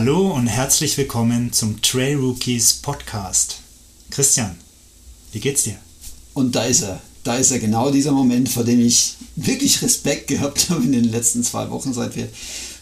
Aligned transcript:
Hallo 0.00 0.30
und 0.30 0.46
herzlich 0.46 0.96
willkommen 0.96 1.52
zum 1.52 1.82
Trail 1.82 2.18
Rookies 2.18 2.74
Podcast. 2.74 3.56
Christian, 4.10 4.54
wie 5.32 5.40
geht's 5.40 5.64
dir? 5.64 5.74
Und 6.34 6.54
da 6.54 6.66
ist 6.66 6.82
er. 6.82 7.00
Da 7.24 7.34
ist 7.34 7.50
er 7.50 7.58
genau 7.58 7.90
dieser 7.90 8.12
Moment, 8.12 8.48
vor 8.48 8.62
dem 8.62 8.80
ich 8.80 9.16
wirklich 9.34 9.82
Respekt 9.82 10.28
gehabt 10.28 10.66
habe 10.70 10.84
in 10.84 10.92
den 10.92 11.10
letzten 11.10 11.42
zwei 11.42 11.68
Wochen, 11.70 11.92
seit 11.92 12.14
wir 12.14 12.28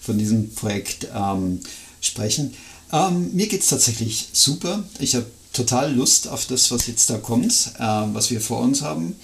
von 0.03 0.19
diesem 0.19 0.53
Projekt 0.55 1.09
ähm, 1.15 1.61
sprechen. 2.03 2.53
Ähm, 2.93 3.31
mir 3.33 3.47
geht 3.47 3.63
es 3.63 3.69
tatsächlich 3.69 4.29
super. 4.35 4.85
Ich 4.99 5.15
habe 5.15 5.25
total 5.55 5.95
Lust 5.95 6.29
auf 6.29 6.45
das, 6.45 6.71
was 6.71 6.87
jetzt 6.87 7.09
da 7.09 7.17
kommt, 7.17 7.73
äh, 7.79 7.83
was 8.13 8.31
wir 8.31 8.43
vor 8.43 8.61
uns 8.61 8.83
haben. 8.83 9.17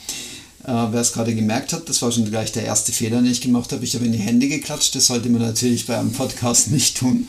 Äh, 0.64 0.72
wer 0.92 1.00
es 1.02 1.12
gerade 1.12 1.34
gemerkt 1.34 1.74
hat, 1.74 1.90
das 1.90 2.00
war 2.00 2.10
schon 2.10 2.24
gleich 2.24 2.52
der 2.52 2.64
erste 2.64 2.90
Fehler, 2.90 3.20
den 3.20 3.32
ich 3.32 3.42
gemacht 3.42 3.70
habe. 3.70 3.84
Ich 3.84 3.95
habe 3.95 4.06
in 4.06 4.12
die 4.12 4.18
Hände 4.18 4.48
geklatscht. 4.48 4.95
Das 4.95 5.09
sollte 5.09 5.28
man 5.28 5.42
natürlich 5.42 5.86
bei 5.86 5.98
einem 5.98 6.12
Podcast 6.12 6.70
nicht 6.70 6.96
tun. 6.96 7.28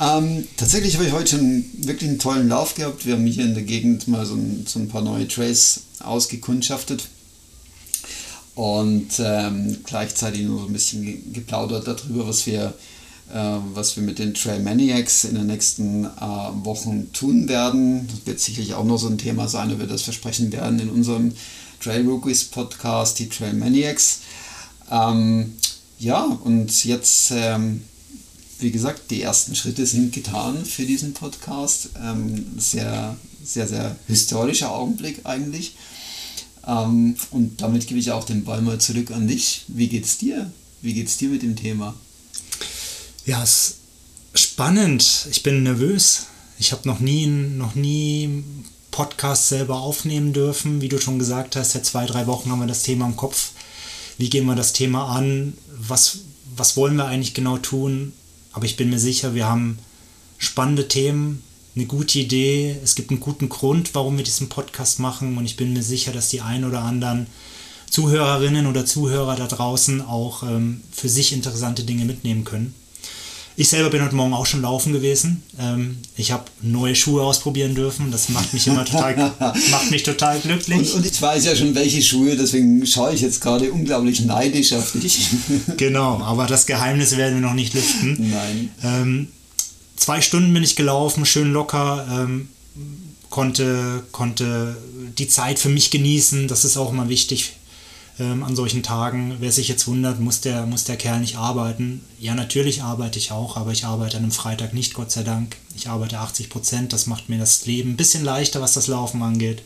Ähm, 0.00 0.46
tatsächlich 0.56 0.94
habe 0.94 1.06
ich 1.06 1.12
heute 1.12 1.36
schon 1.36 1.64
wirklich 1.78 2.10
einen 2.10 2.18
tollen 2.18 2.48
Lauf 2.48 2.74
gehabt. 2.74 3.06
Wir 3.06 3.14
haben 3.14 3.26
hier 3.26 3.44
in 3.44 3.54
der 3.54 3.64
Gegend 3.64 4.08
mal 4.08 4.26
so 4.26 4.34
ein, 4.34 4.64
so 4.66 4.78
ein 4.78 4.88
paar 4.88 5.02
neue 5.02 5.28
Trails 5.28 5.82
ausgekundschaftet 6.00 7.08
und 8.54 9.08
ähm, 9.18 9.78
gleichzeitig 9.84 10.42
nur 10.42 10.60
so 10.60 10.66
ein 10.66 10.72
bisschen 10.72 11.32
geplaudert 11.32 11.86
darüber, 11.88 12.28
was 12.28 12.46
wir 12.46 12.74
äh, 13.32 13.58
was 13.72 13.96
wir 13.96 14.02
mit 14.02 14.18
den 14.18 14.34
Trail 14.34 14.60
Maniacs 14.60 15.24
in 15.24 15.34
den 15.34 15.46
nächsten 15.46 16.04
äh, 16.04 16.08
Wochen 16.64 17.12
tun 17.12 17.48
werden. 17.48 18.06
Das 18.08 18.26
wird 18.26 18.40
sicherlich 18.40 18.74
auch 18.74 18.84
noch 18.84 18.98
so 18.98 19.08
ein 19.08 19.18
Thema 19.18 19.48
sein, 19.48 19.72
ob 19.72 19.78
wir 19.78 19.86
das 19.86 20.02
versprechen 20.02 20.52
werden 20.52 20.78
in 20.78 20.90
unserem 20.90 21.32
Trail 21.80 22.06
Rookies 22.06 22.44
Podcast, 22.44 23.18
die 23.18 23.28
Trail 23.28 23.54
Maniacs. 23.54 24.20
Ähm, 24.90 25.54
ja, 25.98 26.22
und 26.22 26.84
jetzt, 26.84 27.32
ähm, 27.34 27.82
wie 28.60 28.70
gesagt, 28.70 29.10
die 29.10 29.22
ersten 29.22 29.54
Schritte 29.54 29.86
sind 29.86 30.12
getan 30.12 30.64
für 30.64 30.84
diesen 30.84 31.14
Podcast. 31.14 31.90
Ähm, 32.02 32.46
sehr, 32.58 33.16
sehr, 33.42 33.68
sehr 33.68 33.96
historischer 34.06 34.72
Augenblick 34.72 35.20
eigentlich. 35.24 35.74
Ähm, 36.66 37.16
und 37.30 37.60
damit 37.60 37.86
gebe 37.86 38.00
ich 38.00 38.10
auch 38.10 38.24
den 38.24 38.44
Ball 38.44 38.62
mal 38.62 38.78
zurück 38.78 39.10
an 39.10 39.28
dich. 39.28 39.64
Wie 39.68 39.88
geht's 39.88 40.18
dir? 40.18 40.50
Wie 40.82 40.94
geht's 40.94 41.16
dir 41.16 41.28
mit 41.28 41.42
dem 41.42 41.56
Thema? 41.56 41.94
Ja, 43.26 43.42
es 43.42 43.76
ist 44.32 44.42
spannend. 44.42 45.26
Ich 45.30 45.42
bin 45.42 45.62
nervös. 45.62 46.26
Ich 46.58 46.72
habe 46.72 46.86
noch 46.88 47.00
nie, 47.00 47.26
noch 47.26 47.74
nie 47.74 48.44
Podcast 48.90 49.48
selber 49.48 49.80
aufnehmen 49.80 50.32
dürfen. 50.32 50.80
Wie 50.80 50.88
du 50.88 51.00
schon 51.00 51.18
gesagt 51.18 51.56
hast, 51.56 51.72
seit 51.72 51.84
zwei, 51.84 52.06
drei 52.06 52.26
Wochen 52.26 52.50
haben 52.50 52.60
wir 52.60 52.66
das 52.66 52.82
Thema 52.82 53.06
im 53.06 53.16
Kopf. 53.16 53.50
Wie 54.18 54.30
gehen 54.30 54.46
wir 54.46 54.54
das 54.54 54.72
Thema 54.72 55.08
an? 55.08 55.54
Was, 55.68 56.18
was 56.54 56.76
wollen 56.76 56.96
wir 56.96 57.06
eigentlich 57.06 57.34
genau 57.34 57.58
tun? 57.58 58.12
Aber 58.54 58.64
ich 58.64 58.76
bin 58.76 58.88
mir 58.88 59.00
sicher, 59.00 59.34
wir 59.34 59.46
haben 59.46 59.78
spannende 60.38 60.88
Themen, 60.88 61.42
eine 61.76 61.86
gute 61.86 62.20
Idee. 62.20 62.76
Es 62.82 62.94
gibt 62.94 63.10
einen 63.10 63.20
guten 63.20 63.48
Grund, 63.48 63.94
warum 63.94 64.16
wir 64.16 64.24
diesen 64.24 64.48
Podcast 64.48 65.00
machen. 65.00 65.36
Und 65.36 65.44
ich 65.44 65.56
bin 65.56 65.72
mir 65.72 65.82
sicher, 65.82 66.12
dass 66.12 66.28
die 66.28 66.40
ein 66.40 66.64
oder 66.64 66.80
anderen 66.82 67.26
Zuhörerinnen 67.90 68.66
oder 68.66 68.86
Zuhörer 68.86 69.36
da 69.36 69.46
draußen 69.46 70.00
auch 70.00 70.44
ähm, 70.44 70.82
für 70.92 71.08
sich 71.08 71.32
interessante 71.32 71.82
Dinge 71.82 72.04
mitnehmen 72.04 72.44
können. 72.44 72.74
Ich 73.56 73.68
selber 73.68 73.90
bin 73.90 74.02
heute 74.02 74.16
Morgen 74.16 74.34
auch 74.34 74.46
schon 74.46 74.62
laufen 74.62 74.92
gewesen. 74.92 75.42
Ähm, 75.60 75.98
ich 76.16 76.32
habe 76.32 76.44
neue 76.60 76.96
Schuhe 76.96 77.22
ausprobieren 77.22 77.76
dürfen. 77.76 78.10
Das 78.10 78.28
macht 78.28 78.52
mich 78.52 78.66
immer 78.66 78.84
total, 78.84 79.32
macht 79.70 79.90
mich 79.92 80.02
total 80.02 80.40
glücklich. 80.40 80.92
Und, 80.92 80.98
und, 80.98 81.06
ich 81.06 81.22
weiß 81.22 81.44
ja 81.44 81.54
schon, 81.54 81.72
welche 81.76 82.02
Schuhe, 82.02 82.36
deswegen 82.36 82.84
schaue 82.84 83.14
ich 83.14 83.20
jetzt 83.20 83.40
gerade 83.40 83.70
unglaublich 83.70 84.20
neidisch 84.20 84.72
auf 84.72 84.92
dich. 84.92 85.28
genau, 85.76 86.20
aber 86.20 86.46
das 86.46 86.66
Geheimnis 86.66 87.16
werden 87.16 87.40
wir 87.40 87.48
noch 87.48 87.54
nicht 87.54 87.74
lüften. 87.74 88.30
Nein. 88.32 88.70
Ähm, 88.82 89.28
zwei 89.94 90.20
Stunden 90.20 90.52
bin 90.52 90.64
ich 90.64 90.74
gelaufen, 90.74 91.24
schön 91.24 91.52
locker. 91.52 92.08
Ähm, 92.10 92.48
konnte, 93.30 94.02
konnte 94.10 94.76
die 95.16 95.28
Zeit 95.28 95.60
für 95.60 95.68
mich 95.68 95.92
genießen. 95.92 96.48
Das 96.48 96.64
ist 96.64 96.76
auch 96.76 96.90
immer 96.90 97.08
wichtig 97.08 97.52
ähm, 98.18 98.42
an 98.42 98.56
solchen 98.56 98.82
Tagen. 98.82 99.36
Wer 99.40 99.52
sich 99.52 99.68
jetzt 99.68 99.86
wundert, 99.86 100.20
muss 100.20 100.40
der, 100.40 100.66
muss 100.66 100.84
der 100.84 100.96
Kerl 100.96 101.20
nicht 101.20 101.36
arbeiten? 101.36 102.04
Ja, 102.18 102.34
natürlich 102.34 102.82
arbeite 102.82 103.18
ich 103.18 103.32
auch, 103.32 103.56
aber 103.56 103.72
ich 103.72 103.84
arbeite 103.84 104.16
an 104.16 104.24
einem 104.24 104.32
Freitag 104.32 104.74
nicht, 104.74 104.94
Gott 104.94 105.10
sei 105.10 105.22
Dank. 105.22 105.56
Ich 105.76 105.88
arbeite 105.88 106.18
80 106.18 106.50
Prozent, 106.50 106.92
das 106.92 107.06
macht 107.06 107.28
mir 107.28 107.38
das 107.38 107.66
Leben 107.66 107.90
ein 107.90 107.96
bisschen 107.96 108.24
leichter, 108.24 108.60
was 108.60 108.74
das 108.74 108.86
Laufen 108.86 109.22
angeht. 109.22 109.62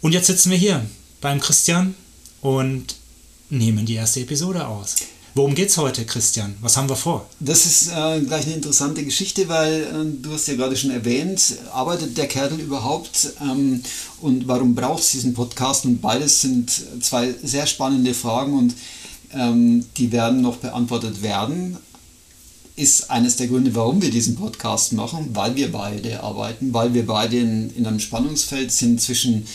Und 0.00 0.12
jetzt 0.12 0.28
sitzen 0.28 0.50
wir 0.50 0.58
hier 0.58 0.84
beim 1.20 1.40
Christian 1.40 1.94
und 2.40 2.96
nehmen 3.50 3.86
die 3.86 3.94
erste 3.94 4.20
Episode 4.20 4.66
aus. 4.66 4.96
Worum 5.34 5.54
geht's 5.54 5.76
heute, 5.76 6.04
Christian? 6.04 6.56
Was 6.60 6.76
haben 6.76 6.88
wir 6.88 6.96
vor? 6.96 7.24
Das 7.38 7.64
ist 7.64 7.88
äh, 7.88 8.20
gleich 8.20 8.46
eine 8.46 8.56
interessante 8.56 9.04
Geschichte, 9.04 9.48
weil 9.48 9.82
äh, 9.82 10.22
du 10.22 10.32
hast 10.32 10.48
ja 10.48 10.54
gerade 10.54 10.76
schon 10.76 10.90
erwähnt, 10.90 11.54
arbeitet 11.72 12.18
der 12.18 12.26
Kerl 12.26 12.58
überhaupt 12.58 13.34
ähm, 13.40 13.80
und 14.20 14.48
warum 14.48 14.74
braucht 14.74 15.04
es 15.04 15.12
diesen 15.12 15.32
Podcast? 15.32 15.84
Und 15.84 16.00
beides 16.02 16.40
sind 16.40 16.72
zwei 17.00 17.32
sehr 17.44 17.66
spannende 17.68 18.12
Fragen 18.12 18.58
und 18.58 18.74
ähm, 19.32 19.84
die 19.96 20.10
werden 20.10 20.40
noch 20.40 20.56
beantwortet 20.56 21.22
werden. 21.22 21.76
Ist 22.74 23.08
eines 23.08 23.36
der 23.36 23.46
Gründe, 23.46 23.72
warum 23.76 24.02
wir 24.02 24.10
diesen 24.10 24.34
Podcast 24.34 24.94
machen, 24.94 25.30
weil 25.32 25.54
wir 25.54 25.70
beide 25.70 26.24
arbeiten, 26.24 26.74
weil 26.74 26.92
wir 26.92 27.06
beide 27.06 27.38
in, 27.38 27.70
in 27.76 27.86
einem 27.86 28.00
Spannungsfeld 28.00 28.72
sind 28.72 29.00
zwischen 29.00 29.46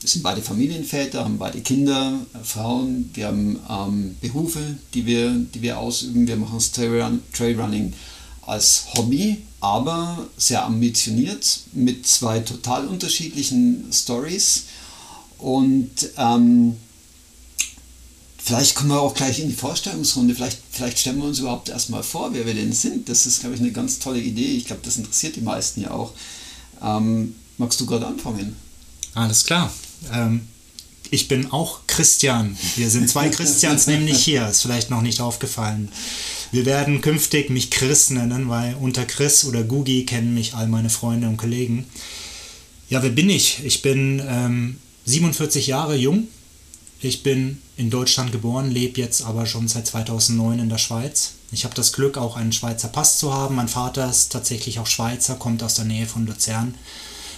wir 0.00 0.08
sind 0.08 0.22
beide 0.22 0.42
Familienväter, 0.42 1.24
haben 1.24 1.38
beide 1.38 1.60
Kinder, 1.60 2.20
äh, 2.34 2.44
Frauen, 2.44 3.10
wir 3.14 3.26
haben 3.26 3.58
ähm, 3.68 4.16
Berufe, 4.20 4.78
die 4.94 5.06
wir, 5.06 5.30
die 5.30 5.62
wir 5.62 5.78
ausüben. 5.78 6.26
Wir 6.26 6.36
machen 6.36 6.54
das 6.54 6.72
Trailrunning 6.72 7.92
als 8.42 8.86
Hobby, 8.94 9.38
aber 9.60 10.26
sehr 10.36 10.64
ambitioniert 10.64 11.60
mit 11.72 12.06
zwei 12.06 12.38
total 12.40 12.86
unterschiedlichen 12.86 13.90
Stories. 13.92 14.64
Und 15.38 15.90
ähm, 16.16 16.76
vielleicht 18.38 18.76
kommen 18.76 18.90
wir 18.90 19.00
auch 19.00 19.14
gleich 19.14 19.40
in 19.40 19.48
die 19.48 19.54
Vorstellungsrunde. 19.54 20.34
Vielleicht, 20.34 20.58
vielleicht 20.70 20.98
stellen 20.98 21.18
wir 21.18 21.24
uns 21.24 21.40
überhaupt 21.40 21.68
erstmal 21.68 22.02
vor, 22.02 22.32
wer 22.32 22.46
wir 22.46 22.54
denn 22.54 22.72
sind. 22.72 23.08
Das 23.08 23.26
ist, 23.26 23.40
glaube 23.40 23.56
ich, 23.56 23.60
eine 23.60 23.72
ganz 23.72 23.98
tolle 23.98 24.20
Idee. 24.20 24.56
Ich 24.56 24.66
glaube, 24.66 24.82
das 24.84 24.96
interessiert 24.96 25.36
die 25.36 25.40
meisten 25.40 25.82
ja 25.82 25.90
auch. 25.90 26.12
Ähm, 26.82 27.34
magst 27.58 27.80
du 27.80 27.86
gerade 27.86 28.06
anfangen? 28.06 28.56
Alles 29.14 29.44
klar. 29.44 29.72
Ähm, 30.12 30.48
ich 31.10 31.28
bin 31.28 31.50
auch 31.52 31.80
Christian. 31.86 32.56
Wir 32.76 32.90
sind 32.90 33.08
zwei 33.08 33.28
Christians 33.30 33.86
nämlich 33.86 34.22
hier. 34.22 34.46
Ist 34.46 34.62
vielleicht 34.62 34.90
noch 34.90 35.02
nicht 35.02 35.20
aufgefallen. 35.20 35.88
Wir 36.52 36.66
werden 36.66 37.00
künftig 37.00 37.50
mich 37.50 37.70
Chris 37.70 38.10
nennen, 38.10 38.48
weil 38.48 38.74
unter 38.74 39.04
Chris 39.04 39.44
oder 39.44 39.62
Gugi 39.62 40.04
kennen 40.04 40.34
mich 40.34 40.54
all 40.54 40.66
meine 40.66 40.90
Freunde 40.90 41.28
und 41.28 41.36
Kollegen. 41.36 41.86
Ja, 42.88 43.02
wer 43.02 43.10
bin 43.10 43.28
ich? 43.28 43.64
Ich 43.64 43.82
bin 43.82 44.22
ähm, 44.26 44.78
47 45.04 45.66
Jahre 45.66 45.94
jung. 45.94 46.28
Ich 47.00 47.22
bin 47.22 47.58
in 47.76 47.90
Deutschland 47.90 48.32
geboren, 48.32 48.70
lebe 48.70 49.00
jetzt 49.00 49.22
aber 49.22 49.46
schon 49.46 49.68
seit 49.68 49.86
2009 49.86 50.58
in 50.58 50.68
der 50.68 50.78
Schweiz. 50.78 51.34
Ich 51.52 51.64
habe 51.64 51.74
das 51.74 51.92
Glück, 51.92 52.18
auch 52.18 52.36
einen 52.36 52.52
Schweizer 52.52 52.88
Pass 52.88 53.18
zu 53.18 53.32
haben. 53.32 53.54
Mein 53.54 53.68
Vater 53.68 54.10
ist 54.10 54.32
tatsächlich 54.32 54.78
auch 54.78 54.86
Schweizer, 54.86 55.36
kommt 55.36 55.62
aus 55.62 55.74
der 55.74 55.84
Nähe 55.84 56.06
von 56.06 56.26
Luzern 56.26 56.74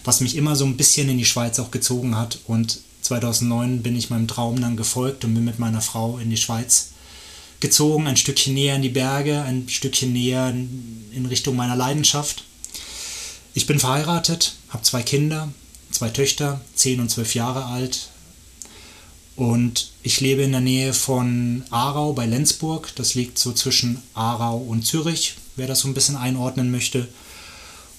was 0.05 0.21
mich 0.21 0.37
immer 0.37 0.57
so 0.57 0.65
ein 0.65 0.77
bisschen 0.77 1.09
in 1.09 1.19
die 1.19 1.25
Schweiz 1.25 1.59
auch 1.59 1.71
gezogen 1.71 2.17
hat. 2.17 2.39
Und 2.47 2.81
2009 3.03 3.83
bin 3.83 3.97
ich 3.97 4.11
meinem 4.11 4.29
Traum 4.29 4.61
dann 4.61 4.77
gefolgt 4.77 5.25
und 5.25 5.35
bin 5.35 5.45
mit 5.45 5.59
meiner 5.59 5.81
Frau 5.81 6.19
in 6.19 6.31
die 6.31 6.37
Schweiz 6.37 6.91
gezogen, 7.61 8.07
ein 8.07 8.17
Stückchen 8.17 8.55
näher 8.55 8.77
in 8.77 8.83
die 8.83 8.89
Berge, 8.89 9.43
ein 9.43 9.69
Stückchen 9.69 10.13
näher 10.13 10.49
in 10.51 11.27
Richtung 11.27 11.57
meiner 11.57 11.77
Leidenschaft. 11.77 12.45
Ich 13.55 13.67
bin 13.67 13.79
verheiratet, 13.79 14.55
habe 14.71 14.83
zwei 14.83 15.03
Kinder, 15.03 15.49
zwei 15.91 16.09
Töchter, 16.09 16.61
10 16.75 17.01
und 17.01 17.11
12 17.11 17.35
Jahre 17.35 17.67
alt. 17.67 18.09
Und 19.37 19.91
ich 20.03 20.21
lebe 20.21 20.43
in 20.43 20.53
der 20.53 20.61
Nähe 20.61 20.93
von 20.93 21.65
Aarau 21.71 22.13
bei 22.13 22.27
Lenzburg. 22.27 22.93
Das 22.97 23.15
liegt 23.15 23.39
so 23.39 23.53
zwischen 23.53 24.03
Aarau 24.15 24.59
und 24.59 24.87
Zürich, 24.87 25.37
wer 25.57 25.67
das 25.67 25.81
so 25.81 25.89
ein 25.89 25.95
bisschen 25.95 26.17
einordnen 26.17 26.71
möchte. 26.71 27.09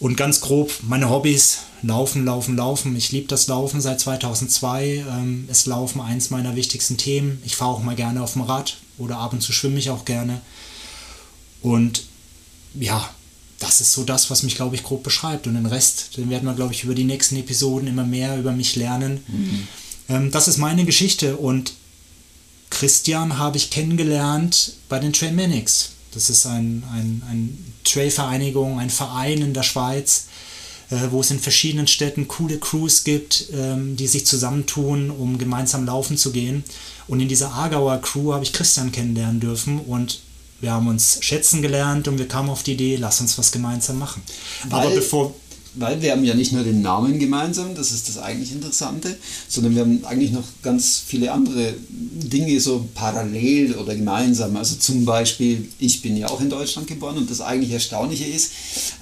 Und 0.02 0.18
ganz 0.18 0.42
grob 0.42 0.74
meine 0.82 1.12
Hobbys, 1.12 1.60
Laufen, 1.84 2.26
Laufen, 2.26 2.58
Laufen. 2.58 2.96
Ich 2.96 3.12
liebe 3.12 3.28
das 3.28 3.46
Laufen 3.48 3.82
seit 3.82 4.00
2002. 4.00 5.06
Ähm, 5.08 5.48
ist 5.48 5.68
Laufen 5.68 6.02
eins 6.02 6.32
meiner 6.32 6.56
wichtigsten 6.56 6.98
Themen. 6.98 7.40
Ich 7.46 7.56
fahre 7.56 7.70
auch 7.70 7.84
mal 7.84 7.96
gerne 7.96 8.24
auf 8.24 8.34
dem 8.34 8.42
Rad 8.42 8.78
oder 8.98 9.20
ab 9.20 9.32
und 9.32 9.42
zu 9.42 9.54
schwimme 9.54 9.78
ich 9.78 9.92
auch 9.92 10.04
gerne. 10.04 10.42
Und 11.62 12.06
ja, 12.74 13.08
das 13.60 13.80
ist 13.80 13.94
so 13.94 14.04
das, 14.04 14.32
was 14.32 14.42
mich, 14.42 14.56
glaube 14.56 14.76
ich, 14.76 14.82
grob 14.82 15.04
beschreibt. 15.04 15.46
Und 15.46 15.54
den 15.54 15.68
Rest, 15.68 16.18
den 16.18 16.32
werden 16.32 16.46
wir, 16.46 16.56
glaube 16.56 16.74
ich, 16.74 16.84
über 16.84 16.96
die 16.96 17.04
nächsten 17.04 17.36
Episoden 17.36 17.88
immer 17.88 18.04
mehr 18.04 18.40
über 18.40 18.54
mich 18.54 18.76
lernen. 18.76 19.24
Mhm. 19.28 19.68
Ähm, 20.10 20.32
das 20.32 20.48
ist 20.48 20.58
meine 20.58 20.84
Geschichte. 20.84 21.38
Und 21.38 21.74
Christian 22.72 23.38
habe 23.38 23.58
ich 23.58 23.70
kennengelernt 23.70 24.74
bei 24.90 24.98
den 24.98 25.14
Trainmanics. 25.14 25.91
Das 26.14 26.30
ist 26.30 26.46
ein, 26.46 26.84
ein, 26.94 27.22
ein 27.30 27.74
Trailvereinigung, 27.84 28.80
ein 28.80 28.90
Verein 28.90 29.42
in 29.42 29.54
der 29.54 29.64
Schweiz, 29.64 30.26
äh, 30.90 30.98
wo 31.10 31.22
es 31.22 31.32
in 31.32 31.40
verschiedenen 31.40 31.88
Städten 31.88 32.28
coole 32.28 32.60
Crews 32.60 33.04
gibt, 33.04 33.46
ähm, 33.54 33.96
die 33.96 34.08
sich 34.08 34.26
zusammentun, 34.26 35.10
um 35.10 35.38
gemeinsam 35.38 35.86
laufen 35.86 36.18
zu 36.18 36.32
gehen. 36.32 36.64
Und 37.08 37.20
in 37.20 37.28
dieser 37.28 37.52
Aargauer 37.54 38.00
Crew 38.02 38.34
habe 38.34 38.44
ich 38.44 38.54
Christian 38.54 38.92
kennenlernen 38.92 39.40
dürfen 39.40 39.80
und 39.80 40.20
wir 40.60 40.72
haben 40.72 40.88
uns 40.88 41.18
schätzen 41.22 41.62
gelernt 41.62 42.08
und 42.08 42.20
wir 42.20 42.28
kamen 42.28 42.50
auf 42.50 42.62
die 42.62 42.74
Idee, 42.74 42.96
lass 42.96 43.20
uns 43.20 43.38
was 43.38 43.52
gemeinsam 43.52 43.98
machen. 43.98 44.22
Weil, 44.70 44.86
Aber 44.86 44.96
bevor 44.96 45.34
weil 45.76 46.02
wir 46.02 46.12
haben 46.12 46.24
ja 46.24 46.34
nicht 46.34 46.52
nur 46.52 46.64
den 46.64 46.82
Namen 46.82 47.18
gemeinsam, 47.18 47.76
das 47.76 47.92
ist 47.92 48.10
das 48.10 48.18
eigentlich 48.18 48.52
Interessante, 48.52 49.16
sondern 49.48 49.76
wir 49.76 49.82
haben 49.82 50.04
eigentlich 50.06 50.32
noch 50.32 50.44
ganz 50.62 51.02
viele 51.06 51.32
andere 51.32 51.74
Dinge 51.90 52.60
so 52.60 52.90
parallel 52.94 53.76
oder 53.76 53.96
gemeinsam. 53.96 54.56
Also 54.58 54.76
zum 54.76 55.06
Beispiel, 55.06 55.68
ich 55.80 56.02
bin 56.02 56.18
ja 56.18 56.28
auch 56.28 56.42
in 56.42 56.50
Deutschland 56.50 56.88
geboren 56.88 57.18
und 57.18 57.30
das 57.32 57.42
eigentlich 57.42 57.72
Erstaunliche 57.72 58.26
ist, 58.26 58.52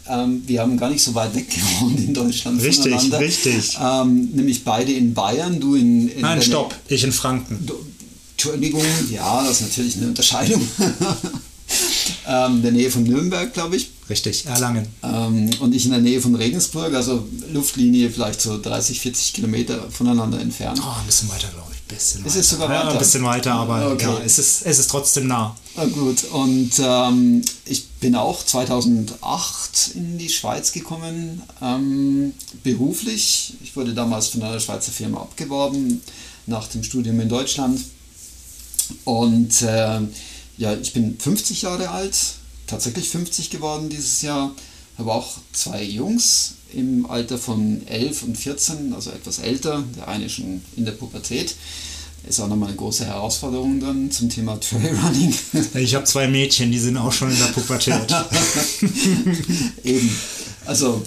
ähm, 0.08 0.44
wir 0.46 0.62
haben 0.62 0.78
gar 0.78 0.90
nicht 0.90 1.04
so 1.04 1.16
weit 1.16 1.34
weg 1.36 1.50
gewohnt 1.54 2.00
in 2.00 2.14
Deutschland 2.14 2.62
Richtig, 2.62 2.84
voneinander. 2.84 3.20
richtig. 3.20 3.78
Ähm, 3.82 4.30
nämlich 4.34 4.64
beide 4.64 4.92
in 4.92 5.14
Bayern, 5.14 5.60
du 5.60 5.76
in... 5.76 6.10
in 6.10 6.22
Nein, 6.22 6.42
stopp, 6.42 6.76
ich 6.88 7.04
in 7.04 7.12
Franken. 7.12 7.66
Du- 7.66 7.80
Entschuldigung, 8.34 8.84
ja, 9.12 9.44
das 9.44 9.60
ist 9.60 9.68
natürlich 9.68 9.98
eine 9.98 10.08
Unterscheidung. 10.08 10.62
ähm, 12.28 12.56
in 12.56 12.62
der 12.62 12.72
Nähe 12.72 12.90
von 12.90 13.04
Nürnberg, 13.04 13.54
glaube 13.54 13.76
ich. 13.76 13.90
Richtig, 14.10 14.46
Erlangen. 14.48 14.88
Ähm, 15.04 15.50
und 15.60 15.76
ich 15.76 15.86
in 15.86 15.92
der 15.92 16.00
Nähe 16.02 16.20
von 16.20 16.34
Regensburg, 16.36 16.94
also 16.96 17.28
Luftlinie 17.54 18.10
vielleicht 18.10 18.42
so 18.42 18.60
30, 18.60 19.00
40 19.00 19.34
Kilometer 19.34 19.90
voneinander 19.92 20.40
entfernt. 20.42 20.82
Oh, 20.84 21.00
ein 21.00 21.06
bisschen 21.06 21.30
weiter, 21.30 21.48
glaube 21.50 21.68
ich. 21.74 21.80
Bisschen 21.96 22.22
Ist 22.26 22.34
weiter. 22.34 22.40
es 22.42 22.50
sogar 22.50 22.70
Ja, 22.72 22.80
weiter? 22.82 22.92
ein 22.94 22.98
bisschen 23.00 23.24
weiter, 23.24 23.54
aber 23.54 23.92
Okay. 23.94 24.06
ja, 24.06 24.20
es 24.24 24.38
ist, 24.40 24.64
es 24.66 24.80
ist 24.80 24.90
trotzdem 24.92 25.28
nah. 25.28 25.56
Ah, 25.76 25.86
gut, 25.86 26.24
und 26.26 26.72
ähm, 26.80 27.42
ich 27.66 27.88
bin 28.00 28.16
auch 28.16 28.44
2008 28.46 29.92
in 29.96 30.18
die 30.18 30.30
Schweiz 30.30 30.72
gekommen, 30.72 31.42
ähm, 31.62 32.34
beruflich. 32.64 33.54
Ich 33.64 33.76
wurde 33.76 33.94
damals 33.94 34.28
von 34.30 34.42
einer 34.44 34.60
Schweizer 34.60 34.92
Firma 34.92 35.22
abgeworben 35.22 36.02
nach 36.48 36.68
dem 36.68 36.84
Studium 36.84 37.20
in 37.20 37.30
Deutschland. 37.30 37.80
Und 39.04 39.62
äh, 39.62 40.00
ja, 40.58 40.74
ich 40.82 40.94
bin 40.94 41.18
50 41.20 41.62
Jahre 41.64 41.90
alt, 41.90 42.18
tatsächlich 42.70 43.10
50 43.10 43.50
geworden 43.50 43.90
dieses 43.90 44.22
Jahr. 44.22 44.54
Habe 44.98 45.14
auch 45.14 45.38
zwei 45.54 45.98
Rungs 46.00 46.56
im 46.74 47.06
Alter 47.10 47.38
von 47.38 47.86
11 47.88 48.24
und 48.24 48.38
14, 48.38 48.94
also 48.94 49.12
etwas 49.12 49.40
älter. 49.40 49.84
Der 49.96 50.08
eine 50.08 50.30
schon 50.30 50.62
in 50.76 50.86
der 50.86 50.92
Pubertät. 50.94 51.56
Ist 52.28 52.40
auch 52.42 52.48
nochmal 52.48 52.70
eine 52.70 52.78
große 52.78 53.06
Herausforderung 53.06 53.80
dann 53.80 54.12
zum 54.12 54.30
Thema 54.30 54.60
Trailrunning. 54.60 55.34
Ich 55.76 55.96
habe 55.96 56.06
zwei 56.06 56.28
Mädchen, 56.28 56.72
die 56.72 56.80
sind 56.80 56.98
auch 56.98 57.14
schon 57.14 57.32
in 57.32 57.38
der 57.38 57.46
Pubertät. 57.46 57.96
Eben. 59.84 60.16
Also 60.66 61.02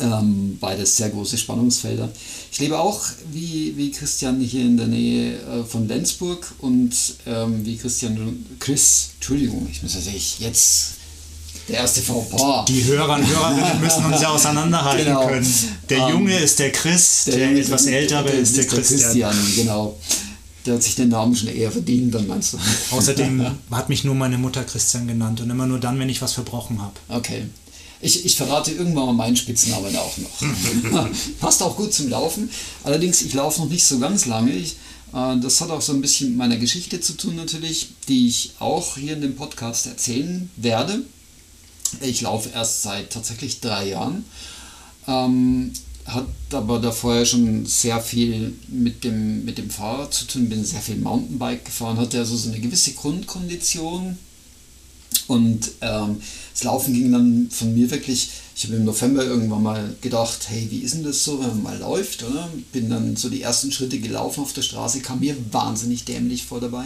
ähm, 0.00 0.58
beides 0.60 0.96
sehr 0.96 1.10
große 1.10 1.38
Spannungsfelder. 1.38 2.08
Ich 2.52 2.58
lebe 2.60 2.78
auch 2.78 3.00
wie, 3.32 3.74
wie 3.76 3.90
Christian 3.90 4.40
hier 4.40 4.62
in 4.62 4.76
der 4.76 4.86
Nähe 4.86 5.34
äh, 5.38 5.64
von 5.64 5.86
Lenzburg 5.88 6.52
und 6.58 6.92
ähm, 7.26 7.64
wie 7.64 7.76
Christian 7.76 8.44
Chris, 8.58 9.10
Entschuldigung, 9.14 9.66
ich 9.70 9.82
muss 9.82 9.94
natürlich 9.94 10.38
jetzt 10.40 10.92
der 11.68 11.78
erste 11.78 12.02
Fauxpas. 12.02 12.64
Die 12.66 12.84
Hörer 12.84 13.14
und 13.16 13.26
Hörerinnen 13.26 13.80
müssen 13.82 14.04
uns 14.04 14.20
ja 14.20 14.28
auseinanderhalten 14.28 15.06
Genau. 15.06 15.26
können. 15.28 15.54
Der 15.88 15.98
Ähm, 15.98 16.08
Junge 16.10 16.36
ist 16.38 16.58
der 16.58 16.72
Chris, 16.72 17.24
der, 17.26 17.46
Junge 17.48 17.60
etwas 17.60 17.86
ältere 17.86 18.24
der 18.24 18.34
ist 18.34 18.56
der 18.56 18.66
Christian. 18.66 19.34
genau. 19.56 19.98
Der 20.66 20.74
hat 20.74 20.82
sich 20.82 20.94
den 20.94 21.10
Namen 21.10 21.36
schon 21.36 21.48
eher 21.48 21.70
verdient, 21.70 22.14
dann 22.14 22.26
meinst 22.26 22.54
du. 22.54 22.58
Außerdem 22.90 23.44
hat 23.70 23.88
mich 23.90 24.02
nur 24.04 24.14
meine 24.14 24.38
Mutter 24.38 24.64
Christian 24.64 25.06
genannt 25.06 25.40
und 25.42 25.50
immer 25.50 25.66
nur 25.66 25.78
dann, 25.78 25.98
wenn 25.98 26.08
ich 26.08 26.22
was 26.22 26.32
verbrochen 26.32 26.80
habe. 26.80 26.94
Okay. 27.08 27.44
Ich, 28.00 28.24
ich 28.24 28.36
verrate 28.36 28.72
irgendwann 28.72 29.06
mal 29.06 29.12
meinen 29.12 29.36
Spitznamen 29.36 29.94
auch 29.96 30.16
noch. 30.18 31.08
Passt 31.40 31.62
auch 31.62 31.76
gut 31.76 31.94
zum 31.94 32.08
Laufen. 32.08 32.50
Allerdings, 32.82 33.22
ich 33.22 33.34
laufe 33.34 33.60
noch 33.60 33.68
nicht 33.68 33.84
so 33.84 33.98
ganz 33.98 34.26
lange. 34.26 34.52
Ich, 34.52 34.76
äh, 35.14 35.38
das 35.40 35.60
hat 35.60 35.70
auch 35.70 35.80
so 35.80 35.92
ein 35.92 36.00
bisschen 36.00 36.30
mit 36.30 36.36
meiner 36.36 36.56
Geschichte 36.56 37.00
zu 37.00 37.14
tun 37.14 37.36
natürlich, 37.36 37.88
die 38.08 38.28
ich 38.28 38.52
auch 38.58 38.96
hier 38.96 39.14
in 39.14 39.22
dem 39.22 39.36
Podcast 39.36 39.86
erzählen 39.86 40.50
werde. 40.56 41.00
Ich 42.00 42.20
laufe 42.20 42.50
erst 42.50 42.82
seit 42.82 43.10
tatsächlich 43.10 43.60
drei 43.60 43.88
Jahren. 43.88 44.24
Ähm, 45.06 45.72
hat 46.06 46.26
aber 46.52 46.80
da 46.80 46.92
vorher 46.92 47.24
schon 47.24 47.64
sehr 47.64 48.00
viel 48.00 48.54
mit 48.68 49.04
dem, 49.04 49.44
mit 49.44 49.56
dem 49.56 49.70
Fahrrad 49.70 50.12
zu 50.12 50.26
tun, 50.26 50.48
bin 50.48 50.64
sehr 50.64 50.80
viel 50.80 50.96
Mountainbike 50.96 51.64
gefahren, 51.64 51.96
hatte 51.96 52.18
also 52.18 52.36
so 52.36 52.50
eine 52.50 52.60
gewisse 52.60 52.92
Grundkondition. 52.92 54.18
Und 55.26 55.70
ähm, 55.80 56.20
das 56.52 56.64
Laufen 56.64 56.92
ging 56.94 57.10
dann 57.12 57.48
von 57.50 57.74
mir 57.74 57.90
wirklich, 57.90 58.30
ich 58.56 58.64
habe 58.64 58.76
im 58.76 58.84
November 58.84 59.24
irgendwann 59.24 59.62
mal 59.62 59.94
gedacht, 60.00 60.40
hey, 60.48 60.66
wie 60.70 60.78
ist 60.80 60.94
denn 60.94 61.04
das 61.04 61.24
so, 61.24 61.40
wenn 61.40 61.48
man 61.48 61.62
mal 61.62 61.78
läuft, 61.78 62.22
oder? 62.22 62.48
Bin 62.72 62.90
dann 62.90 63.16
so 63.16 63.28
die 63.28 63.42
ersten 63.42 63.72
Schritte 63.72 63.98
gelaufen 63.98 64.40
auf 64.42 64.52
der 64.52 64.62
Straße, 64.62 65.00
kam 65.00 65.20
mir 65.20 65.36
wahnsinnig 65.52 66.04
dämlich 66.04 66.44
vor 66.44 66.60
dabei. 66.60 66.84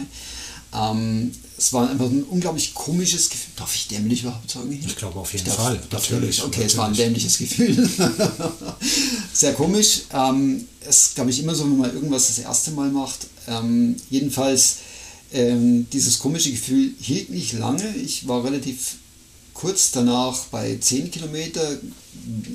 Ähm, 0.71 1.31
es 1.57 1.73
war 1.73 1.89
einfach 1.89 2.05
ein 2.05 2.23
unglaublich 2.23 2.73
komisches 2.75 3.29
Gefühl. 3.29 3.53
Darf 3.57 3.73
ich 3.75 3.87
dämlich 3.87 4.21
überhaupt 4.21 4.49
sagen? 4.51 4.71
Ich 4.71 4.95
glaube 4.95 5.19
auf 5.19 5.33
jeden 5.33 5.45
Darf- 5.45 5.55
Fall. 5.55 5.79
darf 5.89 6.09
Natürlich. 6.11 6.37
ich? 6.37 6.43
Okay, 6.43 6.63
es 6.63 6.77
war 6.77 6.85
ein 6.85 6.91
natürlich. 6.91 7.25
dämliches 7.25 7.37
Gefühl. 7.39 7.89
Sehr 9.33 9.53
komisch. 9.53 10.01
Ähm, 10.13 10.65
es 10.87 11.13
glaube 11.15 11.31
ich 11.31 11.41
immer 11.41 11.55
so, 11.55 11.63
wenn 11.65 11.77
man 11.77 11.93
irgendwas 11.93 12.27
das 12.27 12.39
erste 12.39 12.71
Mal 12.71 12.89
macht. 12.91 13.27
Ähm, 13.47 13.95
jedenfalls, 14.09 14.77
ähm, 15.33 15.87
dieses 15.91 16.19
komische 16.19 16.51
Gefühl 16.51 16.91
hielt 16.99 17.29
nicht 17.29 17.53
lange. 17.53 17.87
Ich 17.95 18.27
war 18.27 18.43
relativ 18.43 18.95
kurz 19.53 19.91
danach 19.91 20.45
bei 20.45 20.77
10 20.77 21.11
Kilometer. 21.11 21.79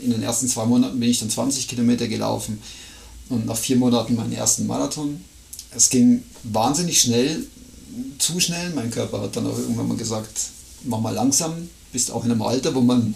In 0.03 0.11
den 0.11 0.23
ersten 0.23 0.49
zwei 0.49 0.65
Monaten 0.65 0.99
bin 0.99 1.11
ich 1.11 1.21
dann 1.21 1.31
20 1.31 1.69
Kilometer 1.69 2.09
gelaufen 2.09 2.61
und 3.29 3.47
nach 3.47 3.57
vier 3.57 3.77
Monaten 3.77 4.17
meinen 4.17 4.33
ersten 4.33 4.67
Marathon. 4.67 5.21
Es 5.71 5.91
ging 5.91 6.23
wahnsinnig 6.43 7.01
schnell, 7.01 7.47
zu 8.19 8.41
schnell. 8.41 8.71
Mein 8.75 8.91
Körper 8.91 9.21
hat 9.21 9.37
dann 9.37 9.47
auch 9.47 9.59
irgendwann 9.59 9.89
mal 9.89 9.97
gesagt, 9.97 10.39
mach 10.85 11.01
mal 11.01 11.15
langsam. 11.15 11.69
Bist 11.93 12.11
auch 12.11 12.25
in 12.25 12.31
einem 12.31 12.43
Alter, 12.43 12.75
wo 12.75 12.81
man 12.81 13.15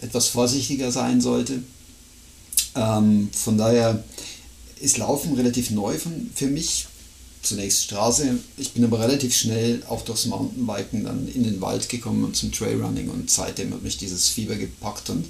etwas 0.00 0.28
vorsichtiger 0.28 0.90
sein 0.90 1.20
sollte. 1.20 1.62
Ähm, 2.74 3.28
von 3.32 3.58
daher 3.58 4.02
ist 4.80 4.98
Laufen 4.98 5.34
relativ 5.34 5.70
neu 5.70 5.98
von, 5.98 6.30
für 6.34 6.46
mich. 6.46 6.86
Zunächst 7.42 7.84
Straße. 7.84 8.38
Ich 8.58 8.72
bin 8.72 8.84
aber 8.84 9.00
relativ 9.00 9.34
schnell 9.34 9.82
auch 9.88 10.02
durchs 10.04 10.26
Mountainbiken 10.26 11.04
dann 11.04 11.26
in 11.26 11.44
den 11.44 11.60
Wald 11.60 11.88
gekommen 11.88 12.24
und 12.24 12.36
zum 12.36 12.52
Trailrunning 12.52 13.08
und 13.08 13.30
seitdem 13.30 13.72
hat 13.72 13.82
mich 13.82 13.96
dieses 13.96 14.28
Fieber 14.28 14.56
gepackt 14.56 15.08
und 15.08 15.24